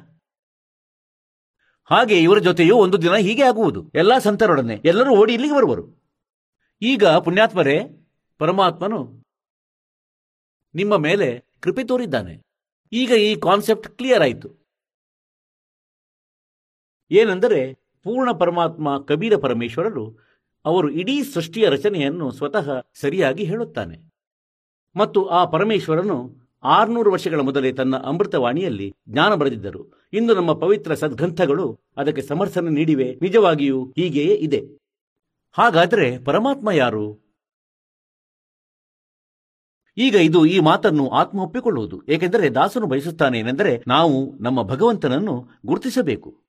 [1.85, 3.91] ಹಾಗೆ, ಇವರ ಜೊತೆಯೂ ಒಂದು ದಿನ ಹೀಗೆ ಆಗುವುದು.
[3.95, 4.81] ಎಲ್ಲಾ ಸಂತರೊಡನೆ.
[4.85, 6.13] ಎಲ್ಲರೂ ಓಡಿ ಇಲ್ಲಿಗೆ ಬರುವರು.
[6.83, 7.81] ಈಗ ಪುಣ್ಯಾತ್ಮರೇ,
[8.39, 9.25] ಪರಮಾತ್ಮನು
[10.75, 12.43] ನಿಮ್ಮ ಮೇಲೆ ಕೃಪೆ ತೋರಿದ್ದಾನೆ.
[12.93, 14.67] ಈಗ ಈ ಕಾನ್ಸೆಪ್ಟ್ ಕ್ಲಿಯರ್ ಆಯಿತು.
[17.11, 20.19] ಏನೆಂದರೆ, ಪೂರ್ಣ ಪರಮಾತ್ಮ ಕಬೀರ ಪರಮೇಶ್ವರರು
[20.65, 24.14] ಅವರು ಇಡೀ ಸೃಷ್ಟಿಯ ರಚನೆಯನ್ನು ಸ್ವತಃ ಸರಿಯಾಗಿ ಹೇಳುತ್ತಾನೆ.
[24.97, 30.09] ಮತ್ತು ಆ ಪರಮೇಶ್ವರನು ಆರ್ನೂರು ವರ್ಷಗಳ ಮೊದಲೇ ತನ್ನ ಅಮೃತವಾಣಿಯಲ್ಲಿ ಜ್ಞಾನ ಬರೆದಿದ್ದರು.
[30.13, 33.19] ಇಂದು ನಮ್ಮ ಪವಿತ್ರ ಸದ್ಗ್ರಂಥಗಳು ಅದಕ್ಕೆ ಸಮರ್ಥನೆ ನೀಡಿವೆ.
[33.23, 34.79] ನಿಜವಾಗಿಯೂ ಹೀಗೆಯೇ ಇದೆ.
[35.53, 37.25] ಹಾಗಾದರೆ ಪರಮಾತ್ಮ ಯಾರು?
[39.97, 46.41] ಈಗ ಇದು ಈ ಮಾತನ್ನು ಆತ್ಮ ಒಪ್ಪಿಕೊಳ್ಳುವುದು ಏಕೆಂದರೆ ದಾಸನು ಬಯಸುತ್ತಾನೆ ಏನೆಂದರೆ ನಾವು ನಮ್ಮ ಭಗವಂತನನ್ನು ಗುರುತಿಸಬೇಕು.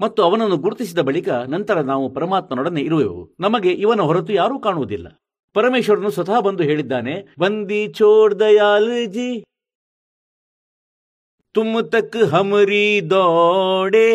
[0.00, 3.36] ಮತ್ತು ಅವನನ್ನು ಗುರುತಿಸಿದ ಬಳಿಕ ನಂತರ ನಾವು ಪರಮಾತ್ಮನೊಡನೆ ಇರುವೆವು.
[3.40, 5.23] ನಮಗೆ ಇವನ ಹೊರತು ಯಾರೂ ಕಾಣುವುದಿಲ್ಲ.
[5.54, 9.44] ಪರಮೇಶ್ವರನು ಸ್ವತಃ ಬಂದು ಹೇಳಿದ್ದಾನೆ, ಬಂದಿ ಚೋರ್ ದಯಾಲ್ ಜಿ
[11.54, 14.08] ತುಮ್ ತಕ್ ಹಮರಿ ದೋಡೆ,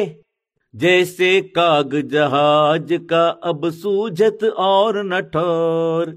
[0.76, 6.12] ಜೈಸೆ ಕಾಗ ಜಹಾಜ್ ಕಾ ಅಬ್ ಸೂಜತ್ ಔರ್ ನಠೋರ್.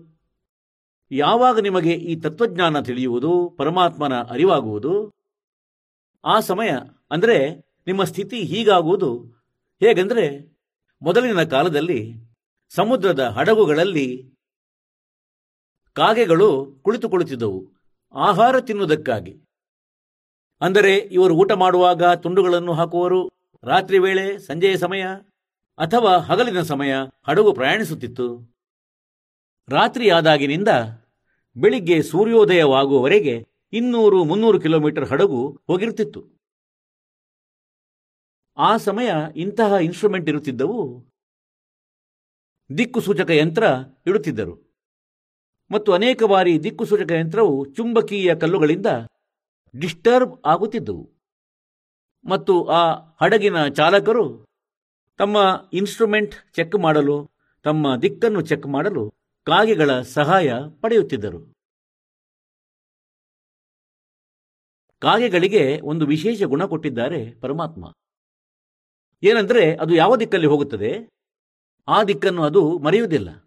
[1.11, 4.95] ಯಾವಾಗ ನಿಮಗೆ ಈ ತತ್ವಜ್ಞಾನ ತಿಳಿಯುವುದು, ಪರಮಾತ್ಮನ ಅರಿವಾಗುವುದು?
[6.25, 6.73] ಆ ಸಮಯ
[7.11, 7.37] ಅಂದರೆ
[7.87, 9.11] ನಿಮ್ಮ ಸ್ಥಿತಿ ಹೀಗಾಗುವುದು.
[9.81, 10.25] ಹೇಗೆಂದರೆ,
[11.03, 12.01] ಮೊದಲಿನ ಕಾಲದಲ್ಲಿ
[12.73, 14.09] ಸಮುದ್ರದ ಹಡಗುಗಳಲ್ಲಿ
[15.95, 17.67] ಕಾಗೆಗಳು ಕುಳಿತುಕೊಳ್ಳುತ್ತಿದ್ದವು.
[18.15, 19.41] ಆಹಾರ ತಿನ್ನುವುದಕ್ಕಾಗಿ.
[20.61, 23.31] ಅಂದರೆ ಇವರು ಊಟ ಮಾಡುವಾಗ ತುಂಡುಗಳನ್ನು ಹಾಕುವರು,
[23.63, 25.05] ರಾತ್ರಿ ವೇಳೆ, ಸಂಜೆಯ ಸಮಯ,
[25.79, 26.95] ಅಥವಾ ಹಗಲಿನ ಸಮಯ
[27.29, 28.57] ಹಡಗು ಪ್ರಯಾಣಿಸುತ್ತಿತ್ತು.
[29.69, 30.69] ರಾತ್ರಿಯಾದಾಗಿನಿಂದ
[31.57, 36.25] ಬೆಳಿಗ್ಗೆ ಸೂರ್ಯೋದಯವಾಗುವವರೆಗೆ ಇನ್ನೂರು ಮುನ್ನೂರು ಕಿಲೋಮೀಟರ್ ಹಡಗು ಹೋಗಿರುತ್ತಿತ್ತು.
[38.57, 41.05] ಆ ಸಮಯ ಇಂತಹ ಇನ್ಸ್ಟ್ರೂಮೆಂಟ್ ಇರುತ್ತಿದ್ದವು.
[42.79, 43.65] ದಿಕ್ಕು ಸೂಚಕ ಯಂತ್ರ
[44.07, 44.62] ಇಡುತ್ತಿದ್ದರು.
[45.73, 48.87] ಮತ್ತು ಅನೇಕ ಬಾರಿ ದಿಕ್ಕು ಸೂಚಕ ಯಂತ್ರವು ಚುಂಬಕೀಯ ಕಲ್ಲುಗಳಿಂದ
[49.75, 51.05] ಡಿಸ್ಟರ್ಬ್ ಆಗುತ್ತಿದ್ದವು
[52.25, 54.47] ಮತ್ತು ಆ ಹಡಗಿನ ಚಾಲಕರು
[55.19, 55.37] ತಮ್ಮ
[55.73, 57.31] ಇನ್ಸ್ಟ್ರೂಮೆಂಟ್ ಚೆಕ್ ಮಾಡಲು,
[57.63, 59.11] ತಮ್ಮ ದಿಕ್ಕನ್ನು ಚೆಕ್ ಮಾಡಲು
[59.45, 61.55] ಕಾಗೆಗಳ ಸಹಾಯ ಪಡೆಯುತ್ತಿದ್ದರು.
[65.01, 67.93] ಕಾಗೆಗಳಿಗೆ ಒಂದು ವಿಶೇಷ ಗುಣ ಕೊಟ್ಟಿದ್ದಾರೆ ಪರಮಾತ್ಮ.
[69.23, 71.09] ಏನೆಂದರೆ ಅದು ಯಾವ ದಿಕ್ಕಲ್ಲಿ ಹೋಗುತ್ತದೆ?
[71.89, 73.42] ಆ ದಿಕ್ಕನ್ನು ಅದು ಮರೆಯುವುದಿಲ್ಲ.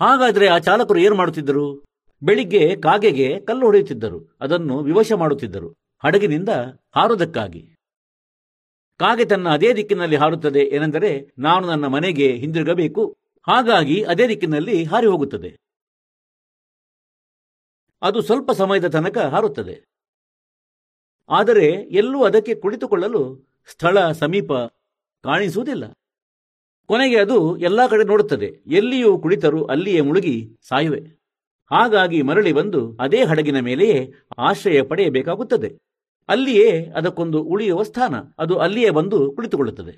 [0.00, 1.84] ಹಾಗಾದರೆ ಆ ಚಾಲಕರು ಏನು ಮಾಡುತ್ತಿದ್ದರು?
[2.22, 4.38] ಬೆಳಿಗ್ಗೆ ಕಾಗೆಗೆ ಕಲ್ಲು ಹೊಡೆಯುತ್ತಿದ್ದರು.
[4.40, 5.74] ಅದನ್ನು ವಿವಶ ಮಾಡುತ್ತಿದ್ದರು.
[6.04, 6.48] ಹಡಗಿನಿಂದ
[6.96, 7.74] ಹಾರುವುದಕ್ಕಾಗಿ
[8.98, 13.18] ಕಾಗೆ ತನ್ನ ಅದೇ ದಿಕ್ಕಿನಲ್ಲಿ ಹಾರುತ್ತದೆ ಏನೆಂದರೆ ನಾನು ನನ್ನ ಮನೆಗೆ ಹಿಂದಿರುಗಬೇಕು.
[13.42, 15.56] ಹಾಗಾಗಿ ಅದೇ ದಿಕ್ಕಿನಲ್ಲಿ ಹಾರಿ ಹೋಗುತ್ತದೆ.
[18.02, 19.84] ಅದು ಸ್ವಲ್ಪ ಸಮಯದ ತನಕ ಹಾರುತ್ತದೆ.
[21.28, 24.52] ಆದರೆ ಎಲ್ಲೂ ಅದಕ್ಕೆ ಕುಳಿತುಕೊಳ್ಳಲು ಸ್ಥಳ ಸಮೀಪ
[25.22, 25.99] ಕಾಣಿಸುವುದಿಲ್ಲ.
[26.90, 28.48] ಕೊನೆಗೆ ಅದು ಎಲ್ಲಾ ಕಡೆ ನೋಡುತ್ತದೆ.
[28.66, 30.36] ಎಲ್ಲಿಯೂ ಕುಳಿತರೂ ಅಲ್ಲಿಯೇ ಮುಳುಗಿ
[30.68, 31.00] ಸಾಯುವೆ.
[31.70, 35.78] ಹಾಗಾಗಿ ಮರಳಿ ಬಂದು ಅದೇ ಹಡಗಿನ ಮೇಲೆಯೇ ಆಶ್ರಯ ಪಡೆಯಬೇಕಾಗುತ್ತದೆ.
[36.28, 39.94] ಅಲ್ಲಿಯೇ ಅದಕ್ಕೊಂದು ಉಳಿಯುವ ಸ್ಥಾನ, ಅದು ಅಲ್ಲಿಯೇ ಬಂದು ಕುಳಿತುಕೊಳ್ಳುತ್ತದೆ.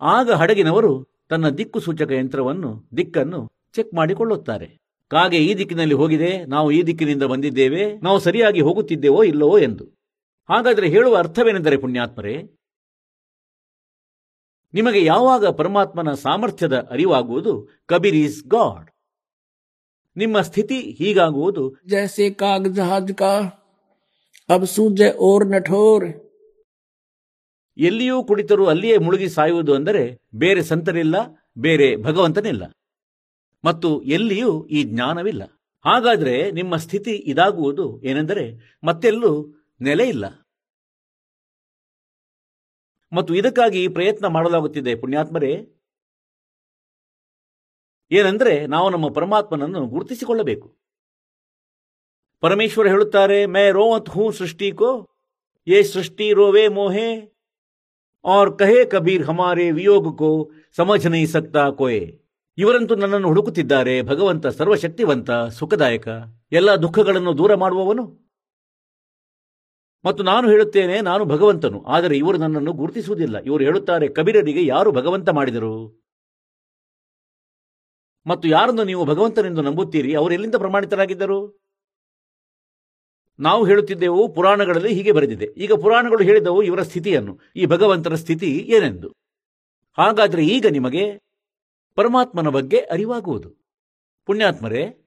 [0.00, 0.92] ಆಗ ಹಡಗಿನವರು
[1.28, 4.78] ತನ್ನ ದಿಕ್ಕು ಸೂಚಕ ಯಂತ್ರವನ್ನು, ದಿಕ್ಕನ್ನು ಚೆಕ್ ಮಾಡಿಕೊಳ್ಳುತ್ತಾರೆ.
[5.10, 9.84] ಕಾಗೆ ಈ ದಿಕ್ಕಿನಲ್ಲಿ ಹೋಗಿದೆ, ನಾವು ಈ ದಿಕ್ಕಿನಿಂದ ಬಂದಿದ್ದೇವೆ, ನಾವು ಸರಿಯಾಗಿ ಹೋಗುತ್ತಿದ್ದೇವೋ ಇಲ್ಲವೋ ಎಂದು.
[10.48, 12.36] ಹಾಗಾದರೆ ಹೇಳುವ ಅರ್ಥವೇನೆಂದರೆ ಪುಣ್ಯಾತ್ಮರೇ
[14.74, 17.68] ನಿಮಗೆ ಯಾವಾಗ ಪರಮಾತ್ಮನ ಸಾಮರ್ಥ್ಯದ ಅರಿವಾಗುವುದು?
[17.86, 18.90] Kabir is god.
[20.16, 21.76] ನಿಮ್ಮ ಸ್ಥಿತಿ ಹೀಗಾಗುವುದು.
[21.86, 23.34] ಜೈಸೆ ಕಾಗಜಹಾಜ್ ಕಾ
[24.54, 26.06] ಅಬ್ ಸೂಜೆ ಓರ್ ನಠೋರ್.
[27.76, 31.16] ಎಲ್ಲಿಯೂ ಕುಡಿತರು ಅಲ್ಲಿಯೇ ಮುಳುಗಿ ಸಾಯುವುದು ಅಂದರೆ ಬೇರೆ ಸಂತರಿಲ್ಲ
[31.58, 32.64] ಬೇರೆ ಭಗವಂತನಿಲ್ಲ.
[33.64, 35.42] ಮತ್ತು ಎಲ್ಲಿಯೂ ಈ ಜ್ಞಾನವಿಲ್ಲ.
[35.84, 40.43] ಹಾಗಾದರೆ ನಿಮ್ಮ ಸ್ಥಿತಿ ಇದಾಗುವುದು ಏನೆಂದರೆ ಮತ್ತೆಲ್ಲೂ ನೆಲೆಯಿಲ್ಲ
[43.14, 44.94] ಮತ್ತು ಇದಕ್ಕಾಗಿ ಪ್ರಯತ್ನ ಮಾಡಲಾಗುತ್ತಿದೆ.
[44.94, 45.52] ಪುಣ್ಯಾತ್ಮರೇ,
[48.12, 50.76] ಏನೆಂದರೆ ನಾವು ನಮ್ಮ ಪರಮಾತ್ಮನನ್ನು ಗುರುತಿಸಿಕೊಳ್ಳಬೇಕು.
[52.40, 55.10] ಪರಮೇಶ್ವರ ಹೇಳುತ್ತಾರೆ, ಮೇ ರೋವತ್ ಹೂ ಸೃಷ್ಟಿ ಕೋ,
[55.66, 57.08] ಯೇ ಸೃಷ್ಟಿ ರೋವೆ ಮೋಹೆ
[58.24, 62.20] ಆರ್ ಕಹೆ ಕಬೀರ್ ಹಮಾರೆ ವಿಯೋಗ ಕೋ, ಸಮಜ್ ನೈ ಸಕ್ತಾ ಕೋಯೆ.
[62.58, 66.08] ಇವರಂತೂ ನನ್ನನ್ನು ಹುಡುಕುತ್ತಿದ್ದಾರೆ, ಭಗವಂತ ಸರ್ವಶಕ್ತಿವಂತ, ಸುಖದಾಯಕ,
[66.52, 68.23] ಎಲ್ಲ ದುಃಖಗಳನ್ನು ದೂರ ಮಾಡುವವನು.
[70.06, 71.82] ಮತ್ತು ನಾನು ಹೇಳುತ್ತೇನೆ, ನಾನು ಭಗವಂತನು.
[71.82, 73.38] ಆದರೆ ಇವರು ನನ್ನನ್ನು ಗುರುತಿಸುವುದಿಲ್ಲ.
[73.38, 76.04] ಇವರು ಹೇಳುತ್ತಾರೆ, ಕಬೀರರಿಗೆ ಯಾರು ಭಗವಂತ ಮಾಡಿದರು?
[78.26, 80.14] ಮತ್ತು ಯಾರನ್ನು ನೀವು ಭಗವಂತನೆಂದು ನಂಬುತ್ತೀರಿ?
[80.14, 81.64] ಅವರು ಎಲ್ಲಿಂದ ಪ್ರಮಾಣಿತರಾಗಿದ್ದರು?
[83.38, 85.44] ನಾವು ಹೇಳುತ್ತಿದ್ದೆವು, ಪುರಾಣಗಳಲ್ಲಿ ಹೀಗೆ ಬರೆದಿದೆ.
[85.44, 87.40] ಈಗ ಪುರಾಣಗಳು ಹೇಳಿದವು ಇವರ ಸ್ಥಿತಿಯನ್ನು.
[87.56, 89.08] ಈ ಭಗವಂತನ ಸ್ಥಿತಿ ಏನೆಂದು?
[89.98, 91.18] ಹಾಗಾದರೆ ಈಗ ನಿಮಗೆ
[91.94, 93.50] ಪರಮಾತ್ಮನ ಬಗ್ಗೆ ಅರಿವಾಗುವುದು.
[94.26, 95.03] ಪುಣ್ಯಾತ್ಮರೇ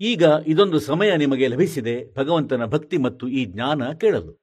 [0.00, 4.40] ಈಗ ಇದೊಂದು ಸಮಯ ನಿಮಗೆ ಲಭಿಸಿದೆ, ಭಗವಂತನ ಭಕ್ತಿ ಮತ್ತು ಈ ಜ್ಞಾನ ಕೇಳಲು.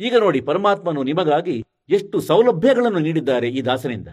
[0.00, 4.08] ಈಗ ನೋಡಿ, ಪರಮಾತ್ಮನು ನಿಮಗಾಗಿ ಎಷ್ಟು ಸೌಲಭ್ಯಗಳನ್ನು ನೀಡಿದ್ದಾರೆ ಈ ದಾಸನಿಂದ.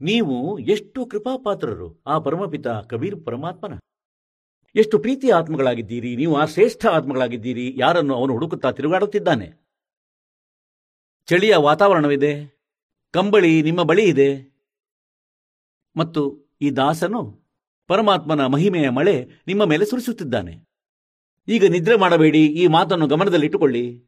[0.00, 3.74] ನೀವು ಎಷ್ಟು ಕೃಪಾಪಾತ್ರರು, ಆ ಪರಮಪಿತ ಕಬೀರ್ ಪರಮಾತ್ಮನ.
[4.74, 9.48] ಎಷ್ಟು ಪ್ರೀತಿಯ ಆತ್ಮಗಳಾಗಿದ್ದೀರಿ, ನೀವು ಆ ಶ್ರೇಷ್ಠ ಆತ್ಮಗಳಾಗಿದ್ದೀರಿ, ಯಾರನ್ನು ಅವನು ಹುಡುಕುತ್ತಾ ತಿರುಗಾಡುತ್ತಿದ್ದಾನೆ.
[11.26, 12.32] ಚಳಿಯ ವಾತಾವರಣವಿದೆ,
[13.10, 14.50] ಕಂಬಳಿ ನಿಮ್ಮ ಬಳಿ ಇದೆ.
[15.96, 17.40] ಮತ್ತು ಈ ದಾಸನು
[17.86, 20.64] ಪರಮಾತ್ಮನ ಮಹಿಮೆಯ ಮಳೆ ನಿಮ್ಮ ಮೇಲೆ ಸುರಿಸುತ್ತಿದ್ದಾನೆ.
[21.48, 24.04] ಈಗ ನಿದ್ರೆ ಮಾಡಬೇಡಿ, ಈ ಮಾತನ್ನು ಗಮನದಲ್ಲಿಟ್ಟುಕೊಳ್ಳಿ.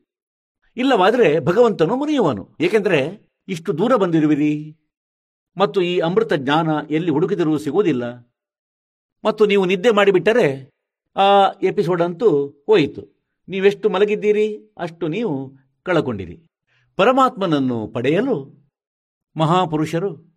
[0.76, 2.56] ಇಲ್ಲವಾದರೆ ಭಗವಂತನು ಮುನಿಯುವನು.
[2.60, 4.76] ಏಕೆಂದರೆ ಇಷ್ಟು ದೂರ ಬಂದಿರುವಿರಿ.
[5.56, 8.04] ಮತ್ತು ಈ ಅಮೃತ ಜ್ಞಾನ ಎಲ್ಲಿ ಹುಡುಕಿದರೂ ಸಿಗುವುದಿಲ್ಲ.
[9.24, 10.70] ಮತ್ತು ನೀವು ನಿದ್ದೆ ಮಾಡಿಬಿಟ್ಟರೆ
[11.16, 13.32] ಆ ಎಪಿಸೋಡ್ ಅಂತೂ ಹೋಯಿತು.
[13.48, 16.46] ನೀವೆಷ್ಟು ಮಲಗಿದ್ದೀರಿ, ಅಷ್ಟು ನೀವು ಕಳಕೊಂಡಿರಿ.
[16.96, 18.62] ಪರಮಾತ್ಮನನ್ನು ಪಡೆಯಲು
[19.36, 20.31] ಮಹಾಪುರುಷರು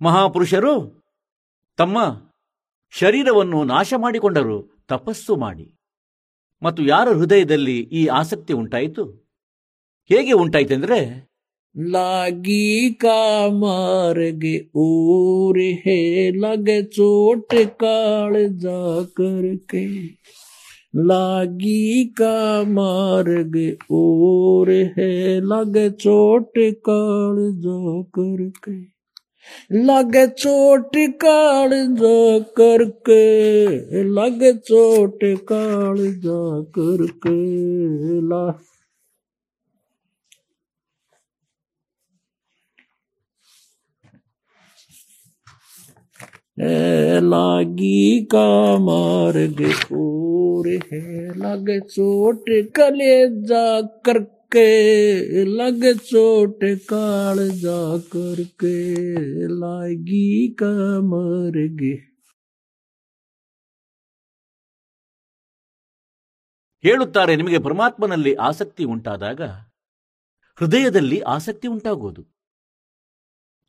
[0.00, 0.74] ಮಹಾಪುರುಷರು
[1.78, 1.98] ತಮ್ಮ
[2.94, 5.66] ಶರೀರವನ್ನು ನಾಶ ಮಾಡಿಕೊಂಡರು ತಪಸ್ಸು ಮಾಡಿ
[6.62, 9.04] ಮತ್ತು ಯಾರ ಹೃದಯದಲ್ಲಿ ಈ ಆಸಕ್ತಿ ಉಂಟಾಯಿತು
[10.10, 11.00] ಹೇಗೆ ಉಂಟಾಯಿತೆಂದರೆ
[11.74, 12.62] लागी
[12.94, 13.18] का
[13.54, 14.44] मार्ग
[14.76, 15.98] और है
[16.34, 17.52] लगे चोट
[17.82, 18.78] काल जा
[19.16, 19.82] करके
[21.06, 21.82] लागी
[22.20, 22.32] का
[22.70, 23.56] मार्ग
[23.92, 25.10] और है
[25.44, 26.52] लगे चोट
[26.84, 27.78] काल जा
[28.10, 28.76] करके
[29.71, 37.39] लगे चोट काल जा करके, लगे चोट काल जा करके
[38.29, 38.45] ला।
[47.21, 49.61] लागी का मार्ग
[49.93, 52.43] और है, लग चोट
[52.75, 53.15] कले
[53.45, 53.81] जा
[54.52, 54.68] करके
[55.52, 57.80] लग चोट काल जा
[58.12, 58.76] करके
[59.54, 60.72] लागी का
[61.08, 61.80] मार्ग
[66.84, 69.40] ಹೇಳುತ್ತಾರೆ ನಿಮಗೆ ಪರಮಾತ್ಮನಲ್ಲಿ ಆಸಕ್ತಿ ಉಂಟಾದಾಗ
[70.58, 72.22] ಹೃದಯದಲ್ಲಿ ಆಸಕ್ತಿ ಉಂಟಾಗುವುದು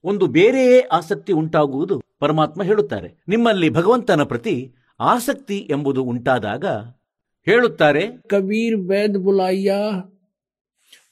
[0.03, 4.55] ಒಂದು ಬೇರೆಯೇ ಆಸಕ್ತಿ ಉಂಟಾಗುವುದು ಪರಮಾತ್ಮ ಹೇಳುತ್ತಾರೆ ನಿಮ್ಮಲ್ಲಿ ಭಗವಂತನ ಪ್ರತಿ
[4.99, 6.65] ಆಸಕ್ತಿ ಎಂಬುದು ಉಂಟಾದಾಗ
[7.47, 9.77] ಹೇಳುತ್ತಾರೆ कबीर वैद बुलाइया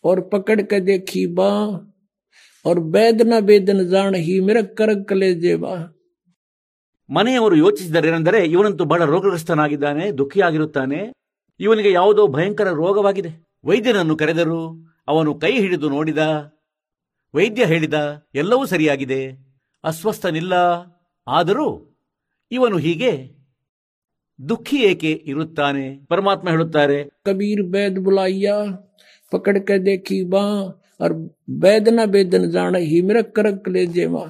[0.03, 1.49] और पकड़ के देखी बा
[2.65, 5.75] और वैद न वेदन जान ही मेरा कर कले जेबा
[7.09, 10.97] ಮನೆಯವರು ಯೋಚಿಸಿದರೇನೆಂದರೆ ಇವನಂತೂ ಬಹಳ ರೋಗಗ್ರಸ್ತನಾಗಿದ್ದಾನೆ ದುಃಖಿಯಾಗಿರುತ್ತಾನೆ
[11.59, 13.31] ಇವನಿಗೆ ಯಾವುದೋ ಭಯಂಕರ ರೋಗವಾಗಿದೆ
[13.63, 14.59] ವೈದ್ಯನನ್ನು ಕರೆದರು
[15.07, 16.23] ಅವನು ಕೈ ಹಿಡಿದು ನೋಡಿದ
[17.33, 17.97] ವೈದ್ಯ ಹೇಳಿದ
[18.35, 19.21] ಎಲ್ಲವೂ ಸರಿಯಾಗಿದೆ
[19.83, 20.53] ಅಸ್ವಸ್ಥನಿಲ್ಲ
[21.27, 21.69] ಆದರೂ
[22.51, 23.13] ಇವನು ಹೀಗೆ
[24.39, 28.57] ದುಃಖಿ ಏಕೆ ಇರುತ್ತಾನೆ ಪರಮಾತ್ಮ ಹೇಳುತ್ತಾರೆ कबीर वैद बुलाइया
[29.31, 30.43] पकड़ के देखी बा
[31.01, 31.13] और
[31.59, 34.23] वैद न वेदन जान ही मेरा कर कले जेबा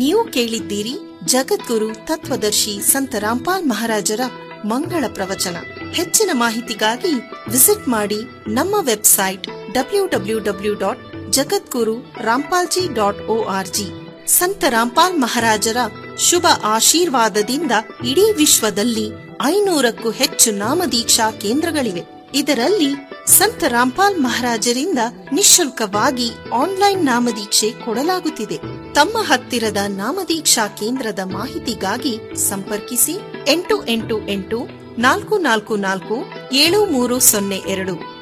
[0.00, 0.94] ನೀವು ಕೇಳಿದ್ದೀರಿ
[1.32, 4.22] ಜಗದ್ಗುರು ತತ್ವದರ್ಶಿ ಸಂತ ರಾಮ್ಪಾಲ್ ಮಹಾರಾಜರ
[4.64, 5.56] ಮಂಗಳ ಪ್ರವಚನ
[5.98, 7.12] ಹೆಚ್ಚಿನ ಮಾಹಿತಿಗಾಗಿ
[7.52, 8.20] ವಿಸಿಟ್ ಮಾಡಿ
[8.50, 11.02] ನಮ್ಮ website W W W dot
[11.33, 13.87] Jagadguru Rampalji dot O G
[14.27, 15.77] Sant Rampal ಮಹಾರಾಜರ
[16.17, 17.71] ಶುಭ ಆಶೀರ್ವಾದದಿಂದ
[18.07, 19.07] ಇಡೀ ವಿಶ್ವದಲ್ಲಿ
[19.45, 22.03] ಐನೂರಕ್ಕೂ ಹೆಚ್ಚು ನಾಮದೀಕ್ಷಾ ಕೇಂದ್ರಗಳಿವೆ.
[22.33, 22.91] ಇದರಲ್ಲಿ
[23.27, 24.99] ಸಂತ ರಾಮ್ಪಾಲ್ ಮಹಾರಾಜರಿಂದ
[25.33, 28.57] ನಿಶುಲ್ಕವಾಗಿ ಆನ್ಲೈನ್ ನಾಮದೀಕ್ಷೆ ಕೊಡಲಾಗುತ್ತಿದೆ.
[28.93, 32.19] ತಮ್ಮ ಹತ್ತಿರದ ನಾಮದೀಕ್ಷಾ ಕೇಂದ್ರದ ಮಾಹಿತಿಗಾಗಿ
[32.49, 33.17] ಸಂಪರ್ಕಿಸಿ
[33.47, 34.59] ಎಂಟು ಎಂಟು ಎಂಟು
[34.99, 36.15] ನಾಲ್ಕು ನಾಲ್ಕು ನಾಲ್ಕು
[36.53, 38.12] ಏಳು ಮೂರು ಸೊನ್ನೆ ಎರಡು.